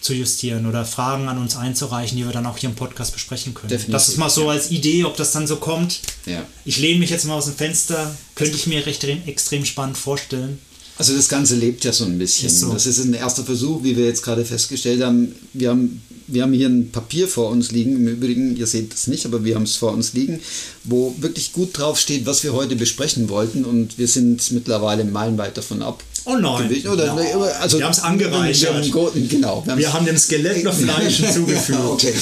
zu 0.00 0.14
justieren 0.14 0.66
oder 0.66 0.84
Fragen 0.84 1.28
an 1.28 1.38
uns 1.38 1.56
einzureichen, 1.56 2.16
die 2.16 2.24
wir 2.24 2.32
dann 2.32 2.46
auch 2.46 2.58
hier 2.58 2.68
im 2.68 2.76
Podcast 2.76 3.12
besprechen 3.12 3.54
können. 3.54 3.70
Definitiv, 3.70 3.92
das 3.92 4.08
ist 4.08 4.18
mal 4.18 4.30
so 4.30 4.44
ja. 4.44 4.50
als 4.50 4.70
Idee, 4.70 5.04
ob 5.04 5.16
das 5.16 5.32
dann 5.32 5.46
so 5.46 5.56
kommt. 5.56 6.00
Ja. 6.26 6.44
Ich 6.64 6.78
lehne 6.78 7.00
mich 7.00 7.10
jetzt 7.10 7.24
mal 7.24 7.34
aus 7.34 7.46
dem 7.46 7.56
Fenster, 7.56 8.14
könnte 8.34 8.54
ich 8.54 8.66
mir 8.66 8.84
recht 8.86 9.02
extrem 9.04 9.64
spannend 9.64 9.98
vorstellen. 9.98 10.58
Also 10.98 11.14
das 11.14 11.28
Ganze 11.28 11.54
lebt 11.54 11.84
ja 11.84 11.92
so 11.92 12.04
ein 12.04 12.18
bisschen. 12.18 12.48
Ist 12.48 12.60
so. 12.60 12.72
Das 12.72 12.86
ist 12.86 12.98
ein 13.04 13.14
erster 13.14 13.44
Versuch, 13.44 13.82
wie 13.84 13.96
wir 13.96 14.06
jetzt 14.06 14.22
gerade 14.22 14.44
festgestellt 14.44 15.02
haben. 15.02 15.34
Wir 15.52 15.70
haben 15.70 16.02
wir 16.28 16.42
haben 16.42 16.52
hier 16.52 16.68
ein 16.68 16.90
Papier 16.90 17.26
vor 17.26 17.48
uns 17.48 17.72
liegen, 17.72 17.96
im 17.96 18.06
Übrigen, 18.06 18.56
ihr 18.56 18.66
seht 18.66 18.92
es 18.92 19.06
nicht, 19.06 19.24
aber 19.26 19.44
wir 19.44 19.54
haben 19.54 19.62
es 19.62 19.76
vor 19.76 19.92
uns 19.92 20.12
liegen, 20.12 20.40
wo 20.84 21.14
wirklich 21.18 21.52
gut 21.52 21.76
drauf 21.76 21.98
steht, 21.98 22.26
was 22.26 22.44
wir 22.44 22.52
heute 22.52 22.76
besprechen 22.76 23.28
wollten 23.28 23.64
und 23.64 23.98
wir 23.98 24.06
sind 24.06 24.50
mittlerweile 24.52 25.04
meilenweit 25.04 25.56
davon 25.56 25.82
ab. 25.82 26.02
Oh 26.26 26.36
nein. 26.36 26.70
Oder, 26.86 27.06
ja. 27.06 27.40
also, 27.60 27.78
wir 27.78 27.86
haben 27.86 27.92
es 27.92 28.00
angereichert. 28.00 28.84
Wir 28.84 28.92
haben, 28.92 29.28
genau. 29.28 29.62
Wir, 29.64 29.78
wir 29.78 29.92
haben 29.92 30.04
dem 30.04 30.18
Skelett 30.18 30.62
noch 30.62 30.74
Fleisch 30.74 31.16
hinzugefügt. 31.16 31.78
okay, 31.88 32.12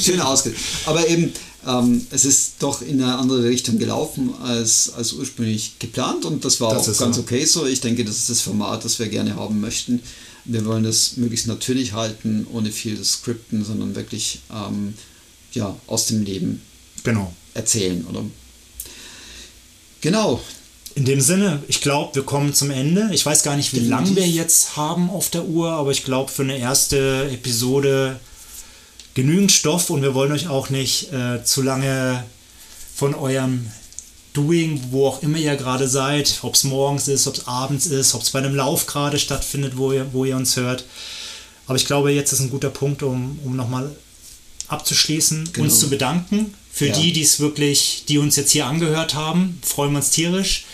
schön 0.00 0.20
ausgedrückt. 0.20 0.62
Aber 0.86 1.06
eben, 1.06 1.30
ähm, 1.66 2.06
es 2.10 2.24
ist 2.24 2.54
doch 2.60 2.82
in 2.82 3.02
eine 3.02 3.16
andere 3.16 3.44
Richtung 3.44 3.78
gelaufen 3.78 4.34
als, 4.42 4.92
als 4.94 5.12
ursprünglich 5.12 5.78
geplant 5.78 6.24
und 6.24 6.44
das 6.44 6.60
war 6.60 6.74
das 6.74 6.88
auch 6.88 6.98
ganz 6.98 7.16
so. 7.16 7.22
okay 7.22 7.44
so. 7.44 7.66
Ich 7.66 7.80
denke, 7.80 8.04
das 8.04 8.16
ist 8.16 8.30
das 8.30 8.40
Format, 8.40 8.84
das 8.84 8.98
wir 8.98 9.08
gerne 9.08 9.36
haben 9.36 9.60
möchten. 9.60 10.00
Wir 10.46 10.64
wollen 10.64 10.84
das 10.84 11.16
möglichst 11.16 11.46
natürlich 11.46 11.92
halten, 11.92 12.46
ohne 12.52 12.70
viel 12.70 13.02
Skripten, 13.04 13.64
sondern 13.64 13.94
wirklich 13.94 14.40
ähm, 14.50 14.94
ja, 15.52 15.76
aus 15.86 16.06
dem 16.06 16.22
Leben 16.22 16.62
genau. 17.02 17.34
erzählen. 17.52 18.04
Oder? 18.06 18.24
Genau. 20.00 20.40
In 20.94 21.04
dem 21.04 21.20
Sinne, 21.20 21.62
ich 21.68 21.82
glaube, 21.82 22.16
wir 22.16 22.22
kommen 22.24 22.52
zum 22.54 22.70
Ende. 22.70 23.10
Ich 23.12 23.24
weiß 23.24 23.42
gar 23.42 23.56
nicht, 23.56 23.74
wie 23.74 23.80
lange 23.80 24.16
wir 24.16 24.26
jetzt 24.26 24.76
haben 24.76 25.08
auf 25.08 25.30
der 25.30 25.44
Uhr, 25.44 25.70
aber 25.70 25.92
ich 25.92 26.04
glaube, 26.04 26.32
für 26.32 26.42
eine 26.42 26.58
erste 26.58 27.28
Episode 27.30 28.18
genügend 29.14 29.52
Stoff 29.52 29.90
und 29.90 30.02
wir 30.02 30.14
wollen 30.14 30.32
euch 30.32 30.48
auch 30.48 30.70
nicht 30.70 31.12
äh, 31.12 31.44
zu 31.44 31.62
lange 31.62 32.24
von 32.94 33.14
eurem 33.14 33.66
Doing, 34.32 34.80
wo 34.90 35.08
auch 35.08 35.22
immer 35.22 35.38
ihr 35.38 35.56
gerade 35.56 35.88
seid, 35.88 36.38
ob 36.42 36.54
es 36.54 36.64
morgens 36.64 37.08
ist, 37.08 37.26
ob 37.26 37.34
es 37.34 37.46
abends 37.48 37.86
ist, 37.86 38.14
ob 38.14 38.22
es 38.22 38.30
bei 38.30 38.38
einem 38.38 38.54
Lauf 38.54 38.86
gerade 38.86 39.18
stattfindet, 39.18 39.76
wo 39.76 39.92
ihr, 39.92 40.12
wo 40.12 40.24
ihr 40.24 40.36
uns 40.36 40.56
hört. 40.56 40.84
Aber 41.66 41.76
ich 41.76 41.86
glaube, 41.86 42.12
jetzt 42.12 42.32
ist 42.32 42.40
ein 42.40 42.50
guter 42.50 42.70
Punkt, 42.70 43.02
um, 43.02 43.38
um 43.44 43.56
nochmal 43.56 43.90
abzuschließen, 44.68 45.50
genau. 45.52 45.64
uns 45.64 45.80
zu 45.80 45.90
bedanken. 45.90 46.54
Für 46.72 46.86
ja. 46.86 46.96
die, 46.96 47.12
die 47.12 47.22
es 47.22 47.40
wirklich, 47.40 48.04
die 48.08 48.18
uns 48.18 48.36
jetzt 48.36 48.52
hier 48.52 48.66
angehört 48.66 49.14
haben, 49.14 49.60
freuen 49.62 49.92
wir 49.92 49.98
uns 49.98 50.10
tierisch. 50.10 50.64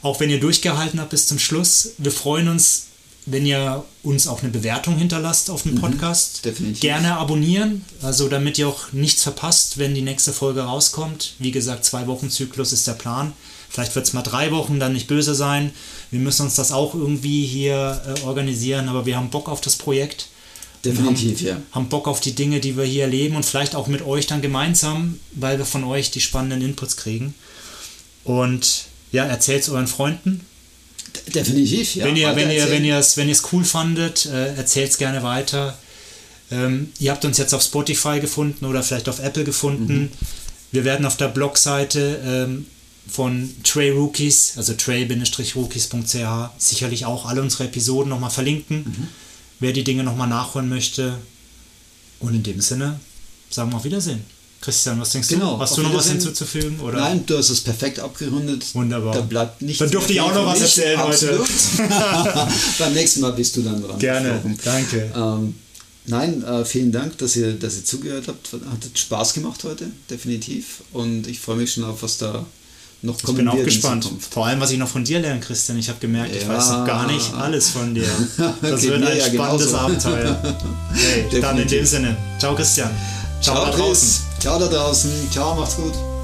Auch 0.00 0.20
wenn 0.20 0.30
ihr 0.30 0.40
durchgehalten 0.40 1.00
habt 1.00 1.10
bis 1.10 1.26
zum 1.26 1.38
Schluss. 1.38 1.90
Wir 1.98 2.12
freuen 2.12 2.48
uns 2.48 2.86
wenn 3.26 3.44
ihr 3.44 3.84
uns 4.04 4.28
auch 4.28 4.42
eine 4.42 4.52
Bewertung 4.52 4.96
hinterlasst 4.96 5.50
auf 5.50 5.64
dem 5.64 5.74
mhm, 5.74 5.80
Podcast. 5.80 6.44
Definitiv. 6.44 6.80
Gerne 6.80 7.16
abonnieren, 7.16 7.84
also 8.00 8.28
damit 8.28 8.56
ihr 8.56 8.68
auch 8.68 8.92
nichts 8.92 9.24
verpasst, 9.24 9.78
wenn 9.78 9.94
die 9.94 10.02
nächste 10.02 10.32
Folge 10.32 10.62
rauskommt. 10.62 11.34
Wie 11.40 11.50
gesagt, 11.50 11.84
zwei 11.84 12.06
Wochen 12.06 12.30
Zyklus 12.30 12.72
ist 12.72 12.86
der 12.86 12.92
Plan. 12.92 13.32
Vielleicht 13.68 13.94
wird 13.96 14.06
es 14.06 14.12
mal 14.12 14.22
drei 14.22 14.52
Wochen, 14.52 14.78
dann 14.78 14.92
nicht 14.92 15.08
böse 15.08 15.34
sein. 15.34 15.72
Wir 16.12 16.20
müssen 16.20 16.42
uns 16.42 16.54
das 16.54 16.70
auch 16.70 16.94
irgendwie 16.94 17.44
hier 17.44 18.00
äh, 18.06 18.20
organisieren, 18.24 18.88
aber 18.88 19.06
wir 19.06 19.16
haben 19.16 19.30
Bock 19.30 19.48
auf 19.48 19.60
das 19.60 19.76
Projekt. 19.76 20.28
Definitiv, 20.84 21.40
haben, 21.40 21.46
ja. 21.46 21.62
Haben 21.72 21.88
Bock 21.88 22.06
auf 22.06 22.20
die 22.20 22.32
Dinge, 22.32 22.60
die 22.60 22.76
wir 22.76 22.84
hier 22.84 23.02
erleben 23.02 23.34
und 23.34 23.44
vielleicht 23.44 23.74
auch 23.74 23.88
mit 23.88 24.02
euch 24.02 24.28
dann 24.28 24.40
gemeinsam, 24.40 25.18
weil 25.32 25.58
wir 25.58 25.64
von 25.64 25.82
euch 25.82 26.12
die 26.12 26.20
spannenden 26.20 26.62
Inputs 26.62 26.96
kriegen. 26.96 27.34
Und 28.22 28.84
ja, 29.10 29.24
erzählt 29.24 29.62
es 29.62 29.68
euren 29.68 29.88
Freunden, 29.88 30.46
Definitiv, 31.34 31.94
ja. 31.94 32.04
Wenn 32.04 32.16
ihr, 32.16 32.34
wenn 32.36 32.50
ihr, 32.50 32.70
wenn 32.70 32.84
ihr 32.84 32.96
es, 32.96 33.16
wenn 33.16 33.28
ihr 33.28 33.32
es 33.32 33.52
cool 33.52 33.64
fandet, 33.64 34.26
äh, 34.26 34.54
erzählt 34.54 34.90
es 34.90 34.98
gerne 34.98 35.22
weiter. 35.22 35.76
Ähm, 36.50 36.92
ihr 36.98 37.10
habt 37.10 37.24
uns 37.24 37.38
jetzt 37.38 37.54
auf 37.54 37.62
Spotify 37.62 38.20
gefunden 38.20 38.64
oder 38.64 38.82
vielleicht 38.82 39.08
auf 39.08 39.18
Apple 39.18 39.44
gefunden. 39.44 40.02
Mhm. 40.02 40.08
Wir 40.72 40.84
werden 40.84 41.06
auf 41.06 41.16
der 41.16 41.28
Blogseite 41.28 42.20
ähm, 42.24 42.66
von 43.08 43.50
Tray 43.62 43.90
Rookies, 43.90 44.54
also 44.56 44.74
tray-rookies.ch, 44.74 46.50
sicherlich 46.58 47.04
auch 47.04 47.26
alle 47.26 47.42
unsere 47.42 47.64
Episoden 47.64 48.10
nochmal 48.10 48.30
verlinken, 48.30 48.78
mhm. 48.78 49.08
wer 49.60 49.72
die 49.72 49.84
Dinge 49.84 50.02
nochmal 50.04 50.28
nachholen 50.28 50.68
möchte. 50.68 51.18
Und 52.18 52.34
in 52.34 52.42
dem 52.42 52.60
Sinne 52.60 52.98
sagen 53.50 53.70
wir 53.70 53.76
auf 53.76 53.84
Wiedersehen. 53.84 54.24
Christian, 54.60 55.00
was 55.00 55.10
denkst 55.10 55.28
genau, 55.28 55.56
du? 55.56 55.60
Hast 55.60 55.76
du 55.76 55.82
noch 55.82 55.94
was 55.94 56.08
hinzuzufügen? 56.08 56.80
Oder? 56.80 56.98
Nein, 56.98 57.24
du 57.26 57.38
hast 57.38 57.50
es 57.50 57.60
perfekt 57.60 58.00
abgerundet. 58.00 58.64
Wunderbar. 58.74 59.14
Da 59.14 59.20
bleibt 59.20 59.62
nichts 59.62 59.78
Dann 59.78 59.90
durfte 59.90 60.12
ich 60.12 60.20
auch 60.20 60.34
noch 60.34 60.46
was 60.46 60.60
erzählen 60.60 61.02
heute. 61.02 61.38
Beim 62.78 62.92
nächsten 62.94 63.20
Mal 63.20 63.32
bist 63.32 63.56
du 63.56 63.62
dann 63.62 63.82
dran. 63.82 63.98
Gerne, 63.98 64.56
danke. 64.64 65.12
Ähm, 65.14 65.54
nein, 66.06 66.42
äh, 66.42 66.64
vielen 66.64 66.90
Dank, 66.90 67.18
dass 67.18 67.36
ihr, 67.36 67.52
dass 67.52 67.76
ihr 67.76 67.84
zugehört 67.84 68.28
habt. 68.28 68.52
Hat 68.52 68.98
Spaß 68.98 69.34
gemacht 69.34 69.62
heute, 69.64 69.90
definitiv. 70.10 70.82
Und 70.92 71.28
ich 71.28 71.38
freue 71.38 71.56
mich 71.56 71.72
schon 71.72 71.84
auf, 71.84 72.02
was 72.02 72.18
da 72.18 72.44
noch 73.02 73.22
kommt. 73.22 73.38
Ich 73.38 73.44
bin 73.44 73.48
auch 73.48 73.64
gespannt. 73.64 74.10
Vor 74.30 74.46
allem, 74.46 74.60
was 74.60 74.70
ich 74.70 74.78
noch 74.78 74.88
von 74.88 75.04
dir 75.04 75.20
lerne, 75.20 75.40
Christian. 75.40 75.78
Ich 75.78 75.88
habe 75.88 75.98
gemerkt, 76.00 76.34
ja. 76.34 76.40
ich 76.40 76.48
weiß 76.48 76.70
noch 76.70 76.86
gar 76.86 77.06
nicht 77.06 77.32
alles 77.34 77.70
von 77.70 77.94
dir. 77.94 78.08
Das 78.62 78.82
wird 78.82 79.02
ein 79.02 79.16
ja 79.16 79.26
spannendes 79.26 79.68
genauso. 79.68 79.76
Abenteuer. 79.76 80.56
Hey, 80.92 81.40
dann 81.40 81.58
in 81.58 81.68
dem 81.68 81.86
Sinne. 81.86 82.16
Ciao, 82.38 82.54
Christian. 82.54 82.90
Ciao, 83.40 83.56
Ciao 83.56 83.66
da 83.66 83.76
draußen. 83.76 84.35
Ciao 84.46 84.60
da 84.60 84.68
draußen. 84.68 85.28
Ciao, 85.32 85.56
macht's 85.56 85.74
gut. 85.74 86.15